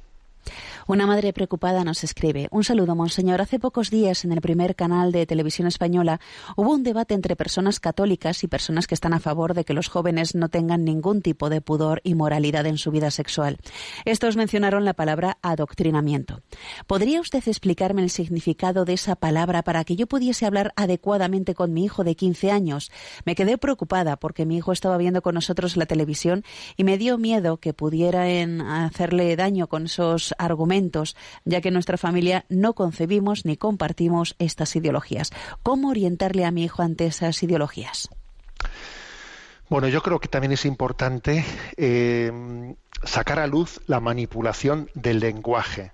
Una 0.89 1.07
madre 1.07 1.33
preocupada 1.33 1.85
nos 1.85 2.03
escribe. 2.03 2.49
Un 2.51 2.65
saludo, 2.65 2.97
Monseñor. 2.97 3.41
Hace 3.41 3.61
pocos 3.61 3.89
días 3.89 4.25
en 4.25 4.33
el 4.33 4.41
primer 4.41 4.75
canal 4.75 5.13
de 5.13 5.27
televisión 5.27 5.69
española 5.69 6.21
hubo 6.57 6.73
un 6.73 6.83
debate 6.83 7.15
entre 7.15 7.37
personas 7.37 7.79
católicas 7.79 8.43
y 8.43 8.49
personas 8.49 8.89
que 8.89 8.95
están 8.95 9.13
a 9.13 9.21
favor 9.21 9.55
de 9.55 9.65
que 9.65 9.75
los 9.75 9.89
jóvenes 9.89 10.35
no 10.35 10.49
tengan 10.49 10.85
ningún 10.85 11.23
tipo 11.23 11.51
de 11.51 11.61
pudor 11.61 12.01
y 12.03 12.17
moralidad 12.17 12.67
en 12.67 12.79
su 12.79 12.91
vida 12.91 13.13
sexual. 13.13 13.59
Estos 14.05 14.37
mencionaron 14.37 14.85
la 14.85 14.95
palabra 14.95 15.39
adoctrinamiento. 15.43 16.41
¿Podría 16.89 17.21
usted 17.21 17.47
explicarme 17.47 18.03
el 18.03 18.11
significado 18.11 18.85
de 18.85 18.95
esa 18.95 19.15
palabra 19.15 19.63
para 19.63 19.85
que 19.85 19.95
yo 19.95 20.09
pudiese 20.09 20.47
hablar 20.47 20.73
adecuadamente 20.75 21.55
con 21.55 21.73
mi 21.73 21.85
hijo 21.85 22.03
de 22.03 22.17
15 22.17 22.51
años? 22.51 22.91
Me 23.25 23.37
quedé 23.37 23.57
preocupada 23.57 24.17
porque 24.17 24.47
mi 24.47 24.57
hijo 24.57 24.73
estaba 24.73 24.97
viendo 24.97 25.23
con 25.23 25.37
nosotros 25.37 25.77
la 25.77 25.87
televisión 25.87 26.43
y 26.77 26.83
me 26.83 26.99
dio 26.99 27.19
miedo 27.19 27.59
que 27.59 27.73
pudieran 27.73 28.61
hacerle 28.61 29.37
daño 29.37 29.69
con 29.69 29.85
esos 29.85 30.35
argumentos 30.39 30.72
ya 31.45 31.61
que 31.61 31.69
en 31.69 31.75
nuestra 31.75 31.99
familia 31.99 32.45
no 32.49 32.75
concebimos 32.75 33.45
ni 33.45 33.57
compartimos 33.57 34.35
estas 34.39 34.75
ideologías. 34.77 35.31
¿Cómo 35.63 35.91
orientarle 35.91 36.45
a 36.45 36.51
mi 36.51 36.65
hijo 36.65 36.83
ante 36.83 37.07
esas 37.07 37.43
ideologías? 37.43 38.11
Bueno, 39.69 39.89
yo 39.89 40.03
creo 40.03 40.21
que 40.21 40.29
también 40.29 40.53
es 40.53 40.67
importante 40.67 41.45
eh, 41.77 42.75
sacar 43.05 43.39
a 43.39 43.47
luz 43.47 43.81
la 43.87 44.01
manipulación 44.01 44.91
del 44.95 45.21
lenguaje. 45.21 45.93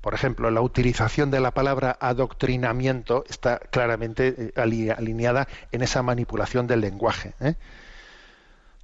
Por 0.00 0.14
ejemplo, 0.14 0.50
la 0.50 0.60
utilización 0.60 1.30
de 1.30 1.40
la 1.40 1.52
palabra 1.52 1.96
adoctrinamiento 2.00 3.24
está 3.28 3.58
claramente 3.58 4.52
eh, 4.56 4.92
alineada 4.96 5.48
en 5.72 5.82
esa 5.82 6.02
manipulación 6.02 6.66
del 6.66 6.80
lenguaje. 6.80 7.34
¿eh? 7.40 7.54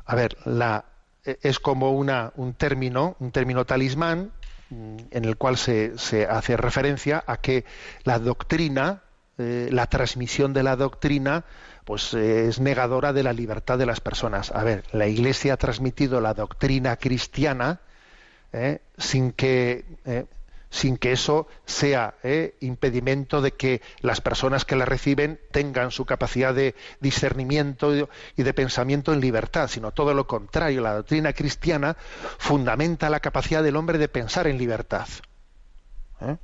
A 0.05 0.15
ver, 0.15 0.37
la, 0.45 0.85
es 1.25 1.61
como 1.61 1.93
un 1.93 2.55
término, 2.55 3.17
un 3.21 3.31
término 3.31 3.65
talismán 3.65 4.33
en 5.11 5.25
el 5.25 5.37
cual 5.37 5.57
se, 5.57 5.99
se 5.99 6.27
hace 6.27 6.57
referencia 6.57 7.23
a 7.27 7.39
que 7.39 7.65
la 8.05 8.19
doctrina, 8.19 9.03
eh, 9.39 9.69
la 9.71 9.87
transmisión 9.87 10.53
de 10.53 10.63
la 10.63 10.77
doctrina, 10.77 11.45
pues 11.85 12.15
eh, 12.15 12.49
es 12.49 12.61
negadora 12.61 13.13
de 13.13 13.23
la 13.23 13.33
libertad 13.33 13.79
de 13.79 13.87
las 13.87 14.01
personas. 14.01 14.51
A 14.53 14.63
ver, 14.65 14.85
la 14.93 15.07
Iglesia 15.07 15.55
ha 15.55 15.57
transmitido 15.57 16.21
la 16.21 16.35
doctrina 16.35 16.97
cristiana 16.97 17.81
eh, 18.53 18.81
sin 18.99 19.33
que 19.33 19.85
sin 20.73 20.97
que 20.97 21.13
eso 21.13 21.47
sea 21.67 22.15
eh, 22.23 22.57
impedimento 22.61 23.43
de 23.43 23.53
que 23.53 23.83
las 24.01 24.23
personas 24.23 24.65
que 24.65 24.75
la 24.75 24.87
reciben 24.87 25.39
tengan 25.51 25.91
su 25.91 26.07
capacidad 26.07 26.55
de 26.55 26.75
discernimiento 26.99 28.09
y 28.37 28.43
de 28.43 28.55
pensamiento 28.55 29.13
en 29.13 29.21
libertad, 29.21 29.69
sino 29.69 29.93
todo 29.93 30.15
lo 30.15 30.27
contrario. 30.27 30.81
La 30.81 30.95
doctrina 30.95 31.35
cristiana 31.35 31.95
fundamenta 32.39 33.11
la 33.11 33.21
capacidad 33.21 33.63
del 33.63 33.77
hombre 33.77 33.99
de 33.99 34.09
pensar 34.09 34.47
en 34.47 34.57
libertad. 34.57 35.07
¿eh? 36.23 36.39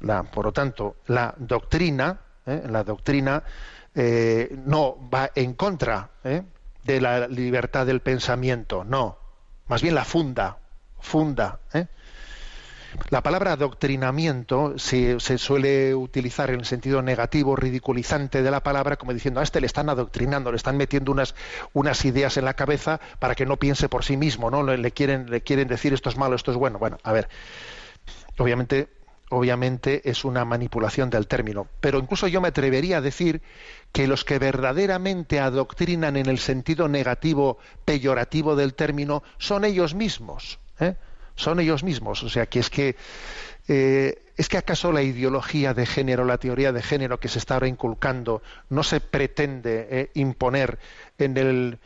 La, 0.00 0.24
por 0.24 0.46
lo 0.46 0.52
tanto, 0.52 0.96
la 1.06 1.32
doctrina, 1.38 2.18
¿eh? 2.44 2.64
la 2.68 2.82
doctrina 2.82 3.44
no 4.64 4.96
va 5.12 5.30
en 5.34 5.54
contra 5.54 6.10
de 6.22 7.00
la 7.00 7.26
libertad 7.26 7.86
del 7.86 8.00
pensamiento, 8.00 8.84
no, 8.84 9.18
más 9.66 9.82
bien 9.82 9.96
la 9.96 10.04
funda, 10.04 10.58
funda. 11.00 11.60
La 13.10 13.22
palabra 13.22 13.52
adoctrinamiento 13.52 14.78
se, 14.78 15.18
suele 15.18 15.94
utilizar 15.94 16.50
en 16.50 16.60
el 16.60 16.64
sentido 16.64 17.02
negativo, 17.02 17.56
ridiculizante 17.56 18.42
de 18.42 18.50
la 18.50 18.62
palabra, 18.62 18.96
como 18.96 19.12
diciendo 19.12 19.40
a 19.40 19.42
este 19.42 19.60
le 19.60 19.66
están 19.66 19.88
adoctrinando, 19.88 20.50
le 20.50 20.56
están 20.56 20.76
metiendo 20.76 21.12
unas, 21.12 22.04
ideas 22.04 22.36
en 22.36 22.44
la 22.44 22.54
cabeza 22.54 23.00
para 23.18 23.34
que 23.34 23.46
no 23.46 23.56
piense 23.56 23.88
por 23.88 24.04
sí 24.04 24.16
mismo, 24.16 24.50
¿no? 24.50 24.62
Le, 24.62 24.78
le, 24.78 24.90
quieren, 24.92 25.30
le 25.30 25.42
quieren 25.42 25.68
decir 25.68 25.92
esto 25.92 26.08
es 26.08 26.16
malo, 26.16 26.36
esto 26.36 26.50
es 26.50 26.56
bueno. 26.56 26.78
Bueno, 26.78 26.98
a 27.02 27.12
ver, 27.12 27.28
obviamente, 28.38 28.88
obviamente 29.30 30.08
es 30.08 30.24
una 30.24 30.44
manipulación 30.44 31.10
del 31.10 31.26
término, 31.26 31.66
pero 31.80 31.98
incluso 31.98 32.26
yo 32.26 32.40
me 32.40 32.48
atrevería 32.48 32.98
a 32.98 33.02
decir 33.02 33.42
que 33.92 34.06
los 34.06 34.24
que 34.24 34.38
verdaderamente 34.38 35.40
adoctrinan 35.40 36.16
en 36.16 36.26
el 36.26 36.38
sentido 36.38 36.88
negativo, 36.88 37.58
peyorativo 37.84 38.56
del 38.56 38.74
término, 38.74 39.22
son 39.38 39.64
ellos 39.64 39.94
mismos. 39.94 40.58
¿eh? 40.80 40.96
Son 41.38 41.60
ellos 41.60 41.82
mismos. 41.84 42.22
O 42.22 42.28
sea, 42.28 42.46
que 42.46 42.58
es 42.58 42.68
que 42.68 42.96
eh, 43.68 44.22
es 44.36 44.48
que 44.48 44.58
acaso 44.58 44.92
la 44.92 45.02
ideología 45.02 45.72
de 45.74 45.86
género, 45.86 46.24
la 46.24 46.38
teoría 46.38 46.72
de 46.72 46.82
género 46.82 47.20
que 47.20 47.28
se 47.28 47.38
está 47.38 47.54
ahora 47.54 47.68
inculcando, 47.68 48.42
no 48.68 48.82
se 48.82 49.00
pretende 49.00 49.88
eh, 49.90 50.10
imponer 50.14 50.78
en 51.18 51.36
el 51.36 51.78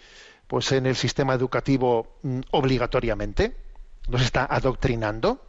pues 0.46 0.72
en 0.72 0.86
el 0.86 0.96
sistema 0.96 1.34
educativo 1.34 2.18
mm, 2.22 2.40
obligatoriamente, 2.50 3.57
no 4.09 4.18
se 4.18 4.24
está 4.24 4.44
adoctrinando 4.44 5.40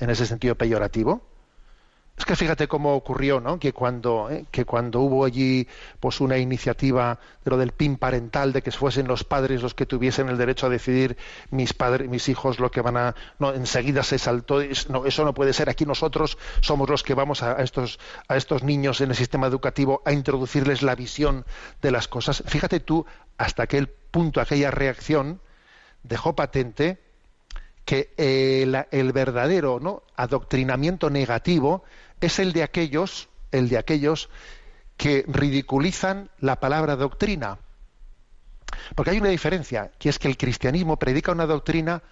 en 0.00 0.10
ese 0.10 0.26
sentido 0.26 0.56
peyorativo. 0.56 1.22
Es 2.16 2.24
que 2.24 2.36
fíjate 2.36 2.68
cómo 2.68 2.94
ocurrió, 2.94 3.40
¿no? 3.40 3.58
Que 3.58 3.72
cuando, 3.72 4.30
eh, 4.30 4.46
que 4.52 4.64
cuando 4.64 5.00
hubo 5.00 5.24
allí 5.24 5.66
pues 5.98 6.20
una 6.20 6.38
iniciativa 6.38 7.18
de 7.44 7.50
lo 7.50 7.56
del 7.56 7.72
PIN 7.72 7.96
parental, 7.96 8.52
de 8.52 8.62
que 8.62 8.70
fuesen 8.70 9.08
los 9.08 9.24
padres 9.24 9.62
los 9.62 9.74
que 9.74 9.84
tuviesen 9.84 10.28
el 10.28 10.38
derecho 10.38 10.66
a 10.66 10.68
decidir 10.68 11.16
mis 11.50 11.72
padres, 11.72 12.08
mis 12.08 12.28
hijos 12.28 12.60
lo 12.60 12.70
que 12.70 12.82
van 12.82 12.96
a, 12.96 13.16
no, 13.40 13.52
enseguida 13.52 14.04
se 14.04 14.18
saltó, 14.18 14.60
no, 14.88 15.06
eso 15.06 15.24
no 15.24 15.34
puede 15.34 15.52
ser. 15.52 15.68
Aquí 15.68 15.86
nosotros 15.86 16.38
somos 16.60 16.88
los 16.88 17.02
que 17.02 17.14
vamos 17.14 17.42
a, 17.42 17.58
a 17.58 17.62
estos 17.62 17.98
a 18.28 18.36
estos 18.36 18.62
niños 18.62 19.00
en 19.00 19.10
el 19.10 19.16
sistema 19.16 19.48
educativo 19.48 20.00
a 20.04 20.12
introducirles 20.12 20.82
la 20.82 20.94
visión 20.94 21.44
de 21.82 21.90
las 21.90 22.06
cosas. 22.06 22.44
Fíjate 22.46 22.78
tú 22.78 23.04
hasta 23.38 23.64
aquel 23.64 23.88
punto, 23.88 24.40
aquella 24.40 24.70
reacción 24.70 25.40
dejó 26.04 26.36
patente 26.36 27.00
que 27.84 28.14
el, 28.16 29.12
verdadero 29.12 30.04
adoctrinamiento 30.16 31.10
negativo 31.10 31.84
es 32.20 32.38
el 32.38 32.52
de 32.52 32.62
aquellos, 32.62 33.28
el 33.52 33.68
de 33.68 33.78
aquellos 33.78 34.30
que 34.96 35.24
ridiculizan 35.28 36.30
la 36.38 36.60
palabra 36.60 36.96
doctrina. 36.96 37.58
Porque 38.94 39.10
hay 39.10 39.18
una 39.18 39.28
diferencia, 39.28 39.90
que 39.98 40.08
es 40.08 40.18
que 40.18 40.28
el 40.28 40.36
cristianismo 40.36 40.98
predica 40.98 41.32
una 41.32 41.46
doctrina 41.46 42.02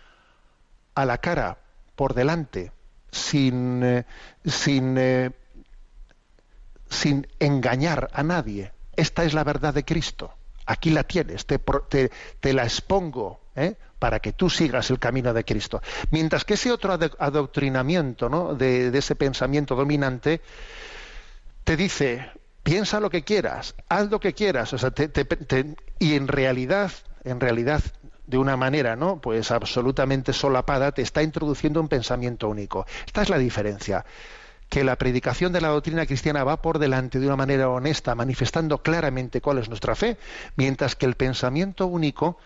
a 0.95 1.05
la 1.07 1.19
cara, 1.19 1.59
por 1.97 2.15
delante, 2.15 2.73
sin, 3.11 3.83
eh, 3.83 4.05
sin, 4.45 4.97
eh, 4.99 5.31
sin 6.89 7.27
engañar 7.39 8.11
a 8.13 8.23
nadie. 8.23 8.73
Esta 8.95 9.25
es 9.25 9.33
la 9.33 9.45
verdad 9.45 9.75
de 9.75 9.85
Cristo. 9.85 10.35
Aquí 10.67 10.91
la 10.91 11.05
tienes, 11.05 11.47
te, 11.47 11.59
te, 11.59 12.11
te 12.41 12.53
la 12.53 12.65
expongo 12.65 13.41
¿eh? 13.57 13.77
Para 14.03 14.19
que 14.19 14.33
tú 14.33 14.51
sigas 14.51 14.91
el 14.91 14.99
camino 14.99 15.33
de 15.33 15.45
Cristo. 15.45 15.81
Mientras 16.11 16.45
que 16.45 16.55
ese 16.55 16.73
otro 16.73 16.93
adoctrinamiento 16.93 18.29
¿no? 18.29 18.53
de, 18.57 18.89
ese 18.89 19.15
pensamiento 19.15 19.77
dominante 19.77 20.41
te 21.63 21.77
dice, 21.77 22.29
piensa 22.65 22.99
lo 22.99 23.11
que 23.11 23.23
quieras, 23.23 23.77
haz 23.89 24.11
lo 24.11 24.19
que 24.19 24.33
quieras, 24.33 24.73
o 24.73 24.79
sea, 24.79 24.93
y 26.01 26.17
en 26.17 26.27
realidad, 26.27 26.91
en 27.23 27.39
realidad, 27.39 27.81
de 28.27 28.39
una 28.39 28.57
manera, 28.57 28.97
¿no? 28.97 29.21
Pues 29.21 29.53
absolutamente 29.53 30.33
solapada, 30.33 30.91
te 30.91 31.03
está 31.03 31.23
introduciendo 31.23 31.81
un 31.81 31.87
pensamiento 31.87 32.49
único. 32.49 32.85
Esta 33.07 33.23
es 33.23 33.29
la 33.29 33.39
diferencia 33.39 34.05
que 34.69 34.83
la 34.83 34.97
predicación 34.97 35.53
de 35.53 35.61
la 35.61 35.69
doctrina 35.69 36.07
cristiana 36.07 36.43
va 36.43 36.61
por 36.61 36.81
delante 36.81 37.21
de 37.21 37.27
una 37.27 37.37
manera 37.37 37.69
honesta, 37.69 38.17
manifestando 38.17 38.79
claramente 38.79 39.41
cuál 39.41 39.59
es 39.59 39.69
nuestra 39.69 39.95
fe, 39.95 40.17
mientras 40.57 40.97
que 40.97 41.07
el 41.07 41.15
pensamiento 41.15 41.87
único 41.87 42.39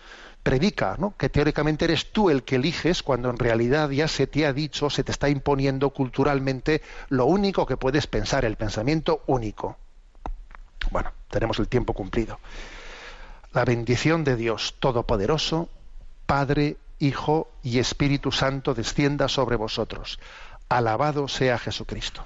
predica, 0.47 0.95
¿no? 0.97 1.13
que 1.17 1.27
teóricamente 1.27 1.83
eres 1.83 2.13
tú 2.13 2.29
el 2.29 2.43
que 2.43 2.55
eliges, 2.55 3.03
cuando 3.03 3.29
en 3.29 3.37
realidad 3.37 3.89
ya 3.89 4.07
se 4.07 4.27
te 4.27 4.45
ha 4.45 4.53
dicho, 4.53 4.89
se 4.89 5.03
te 5.03 5.11
está 5.11 5.27
imponiendo 5.27 5.89
culturalmente 5.89 6.81
lo 7.09 7.25
único 7.25 7.65
que 7.65 7.75
puedes 7.75 8.07
pensar, 8.07 8.45
el 8.45 8.55
pensamiento 8.55 9.23
único. 9.27 9.75
Bueno, 10.89 11.11
tenemos 11.29 11.59
el 11.59 11.67
tiempo 11.67 11.91
cumplido. 11.91 12.39
La 13.51 13.65
bendición 13.65 14.23
de 14.23 14.37
Dios 14.37 14.75
Todopoderoso, 14.79 15.67
Padre, 16.25 16.77
Hijo 16.97 17.51
y 17.61 17.79
Espíritu 17.79 18.31
Santo 18.31 18.73
descienda 18.73 19.27
sobre 19.27 19.57
vosotros. 19.57 20.17
Alabado 20.69 21.27
sea 21.27 21.59
Jesucristo. 21.59 22.25